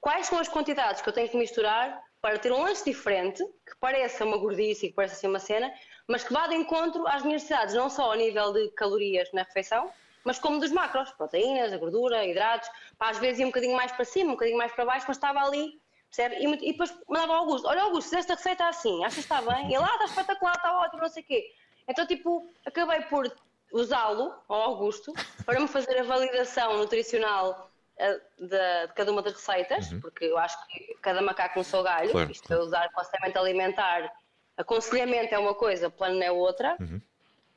quais 0.00 0.26
são 0.26 0.38
as 0.38 0.48
quantidades 0.48 1.00
que 1.00 1.08
eu 1.08 1.12
tenho 1.12 1.28
que 1.28 1.36
misturar 1.36 2.02
para 2.20 2.38
ter 2.38 2.52
um 2.52 2.62
lanche 2.62 2.84
diferente, 2.84 3.44
que 3.66 3.76
pareça 3.78 4.24
uma 4.24 4.36
gordice 4.36 4.86
e 4.86 4.88
que 4.88 4.94
pareça 4.94 5.14
assim 5.14 5.26
uma 5.26 5.38
cena, 5.38 5.72
mas 6.06 6.24
que 6.24 6.32
vá 6.32 6.46
de 6.46 6.54
encontro 6.54 7.06
às 7.06 7.22
minhas 7.22 7.42
necessidades, 7.42 7.74
não 7.74 7.88
só 7.88 8.10
ao 8.10 8.14
nível 8.16 8.52
de 8.52 8.68
calorias 8.70 9.30
na 9.32 9.42
refeição, 9.42 9.90
mas 10.26 10.40
como 10.40 10.58
dos 10.58 10.72
macros, 10.72 11.10
proteínas, 11.12 11.72
a 11.72 11.78
gordura, 11.78 12.26
hidratos, 12.26 12.68
pá, 12.98 13.10
às 13.10 13.18
vezes 13.18 13.38
ia 13.38 13.46
um 13.46 13.50
bocadinho 13.50 13.76
mais 13.76 13.92
para 13.92 14.04
cima, 14.04 14.30
um 14.30 14.34
bocadinho 14.34 14.58
mais 14.58 14.72
para 14.72 14.84
baixo, 14.84 15.06
mas 15.06 15.16
estava 15.16 15.38
ali, 15.38 15.80
percebe? 16.10 16.34
E, 16.44 16.68
e 16.68 16.72
depois 16.72 16.92
mandava 17.08 17.34
ao 17.34 17.38
Augusto, 17.40 17.68
olha 17.68 17.82
Augusto, 17.82 18.10
fizeste 18.10 18.32
a 18.32 18.34
receita 18.34 18.66
assim, 18.66 19.04
achas 19.04 19.14
que 19.14 19.20
está 19.20 19.40
bem? 19.40 19.70
E 19.70 19.74
ele, 19.74 19.84
ah, 19.84 19.92
está 19.92 20.04
espetacular, 20.06 20.56
está 20.56 20.76
ótimo, 20.80 21.02
não 21.02 21.08
sei 21.08 21.22
o 21.22 21.26
quê. 21.26 21.54
Então, 21.88 22.04
tipo, 22.04 22.50
acabei 22.66 23.02
por 23.02 23.32
usá-lo, 23.72 24.34
ao 24.48 24.60
Augusto, 24.62 25.12
para 25.44 25.60
me 25.60 25.68
fazer 25.68 25.96
a 25.98 26.02
validação 26.02 26.76
nutricional 26.76 27.70
uh, 27.96 28.44
de, 28.44 28.48
de, 28.48 28.92
cada 28.94 29.12
uma 29.12 29.22
das 29.22 29.34
receitas, 29.34 29.92
uhum. 29.92 30.00
porque 30.00 30.24
eu 30.24 30.38
acho 30.38 30.56
que 30.66 30.96
cada 31.00 31.22
macaco 31.22 31.60
um 31.60 31.62
seu 31.62 31.84
galho, 31.84 32.10
claro, 32.10 32.32
isto 32.32 32.48
claro. 32.48 32.62
é 32.62 32.66
usar 32.66 32.92
conselhamento 32.92 33.38
alimentar, 33.38 34.12
aconselhamento 34.56 35.32
é 35.32 35.38
uma 35.38 35.54
coisa, 35.54 35.88
plano 35.88 36.20
é 36.20 36.32
outra. 36.32 36.76
Uhum. 36.80 37.00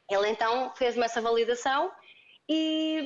Ele 0.10 0.30
então 0.30 0.72
fez-me 0.76 1.04
essa 1.04 1.22
validação 1.22 1.92
e, 2.50 3.04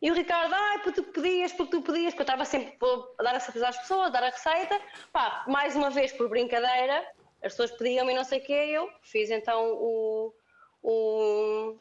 e 0.00 0.10
o 0.10 0.14
Ricardo, 0.14 0.54
ai, 0.54 0.78
porque 0.78 1.02
tu 1.02 1.12
pedias, 1.12 1.52
porque 1.52 1.76
tu 1.76 1.82
pedias, 1.82 2.14
porque 2.14 2.22
eu 2.22 2.34
estava 2.34 2.44
sempre 2.44 2.78
a 3.18 3.22
dar 3.22 3.34
a 3.34 3.40
certeza 3.40 3.68
às 3.68 3.78
pessoas, 3.78 4.06
a 4.06 4.10
dar 4.10 4.22
a 4.22 4.30
receita. 4.30 4.80
Pá, 5.12 5.44
mais 5.48 5.74
uma 5.74 5.90
vez, 5.90 6.12
por 6.12 6.28
brincadeira, 6.28 7.04
as 7.42 7.52
pessoas 7.52 7.72
pediam-me 7.72 8.14
não 8.14 8.24
sei 8.24 8.38
o 8.38 8.44
quê, 8.44 8.52
eu 8.52 8.88
fiz 9.02 9.30
então 9.30 9.72
o, 9.72 10.34
o, 10.82 11.76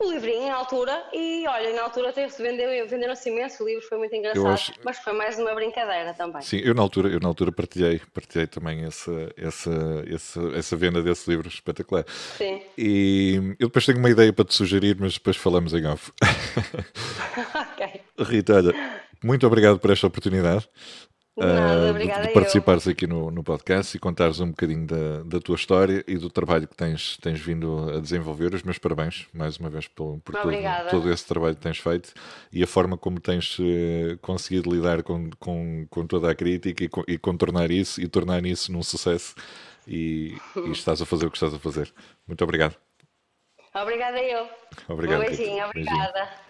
o 0.00 0.10
livrinho 0.10 0.48
na 0.48 0.56
altura 0.56 1.04
e 1.12 1.46
olha, 1.46 1.74
na 1.74 1.82
altura 1.82 2.08
até 2.08 2.26
se 2.28 2.42
vendeu, 2.42 2.88
venderam-se 2.88 3.28
imenso, 3.28 3.62
o 3.62 3.66
livro 3.66 3.86
foi 3.86 3.98
muito 3.98 4.14
engraçado, 4.16 4.46
acho... 4.48 4.72
mas 4.82 4.98
foi 4.98 5.12
mais 5.12 5.38
uma 5.38 5.54
brincadeira 5.54 6.14
também. 6.14 6.40
Sim, 6.40 6.58
eu 6.64 6.74
na 6.74 6.80
altura, 6.80 7.10
eu 7.10 7.20
na 7.20 7.28
altura 7.28 7.52
partilhei, 7.52 8.00
partilhei 8.12 8.46
também 8.46 8.84
essa, 8.84 9.12
essa, 9.36 9.70
essa, 10.10 10.40
essa 10.56 10.76
venda 10.76 11.02
desse 11.02 11.28
livro 11.28 11.46
espetacular. 11.48 12.04
Sim. 12.38 12.62
E 12.78 13.54
eu 13.58 13.68
depois 13.68 13.84
tenho 13.84 13.98
uma 13.98 14.10
ideia 14.10 14.32
para 14.32 14.46
te 14.46 14.54
sugerir, 14.54 14.96
mas 14.98 15.14
depois 15.14 15.36
falamos 15.36 15.74
em 15.74 15.86
off. 15.86 16.10
ok. 17.54 18.00
Rita, 18.20 18.54
olha, 18.54 19.00
muito 19.22 19.46
obrigado 19.46 19.78
por 19.78 19.90
esta 19.90 20.06
oportunidade. 20.06 20.66
Nada, 21.40 21.92
uh, 21.92 21.98
de, 21.98 22.32
participares 22.32 22.86
aqui 22.86 23.06
no, 23.06 23.30
no, 23.30 23.42
podcast 23.42 23.96
e 23.96 24.00
contares 24.00 24.40
um 24.40 24.50
bocadinho 24.50 24.86
da, 24.86 25.22
da, 25.24 25.40
tua 25.40 25.56
história 25.56 26.04
e 26.06 26.18
do 26.18 26.28
trabalho 26.28 26.68
que 26.68 26.76
tens, 26.76 27.16
tens 27.16 27.40
vindo 27.40 27.90
a 27.96 28.00
desenvolver. 28.00 28.54
Os 28.54 28.62
meus 28.62 28.78
parabéns, 28.78 29.26
mais 29.32 29.56
uma 29.56 29.70
vez, 29.70 29.88
por, 29.88 30.18
por 30.20 30.34
todo, 30.34 30.52
todo, 30.90 31.10
esse 31.10 31.26
trabalho 31.26 31.54
que 31.54 31.62
tens 31.62 31.78
feito 31.78 32.12
e 32.52 32.62
a 32.62 32.66
forma 32.66 32.98
como 32.98 33.18
tens 33.18 33.58
uh, 33.58 34.18
conseguido 34.20 34.70
lidar 34.70 35.02
com, 35.02 35.30
com, 35.38 35.86
com, 35.88 36.06
toda 36.06 36.30
a 36.30 36.34
crítica 36.34 36.84
e, 36.84 36.90
e 37.08 37.18
contornar 37.18 37.70
isso 37.70 38.00
e 38.00 38.06
tornar 38.06 38.44
isso 38.44 38.70
num 38.70 38.82
sucesso. 38.82 39.34
E, 39.88 40.36
e, 40.56 40.70
estás 40.72 41.00
a 41.00 41.06
fazer 41.06 41.26
o 41.26 41.30
que 41.30 41.38
estás 41.38 41.54
a 41.54 41.58
fazer. 41.58 41.92
Muito 42.26 42.44
obrigado. 42.44 42.76
Obrigada 43.74 44.20
eu. 44.20 44.46
Obrigado. 44.88 45.22
Um 45.22 45.26
beijinho, 45.26 45.64
obrigada. 45.64 46.12
Beijinho. 46.12 46.49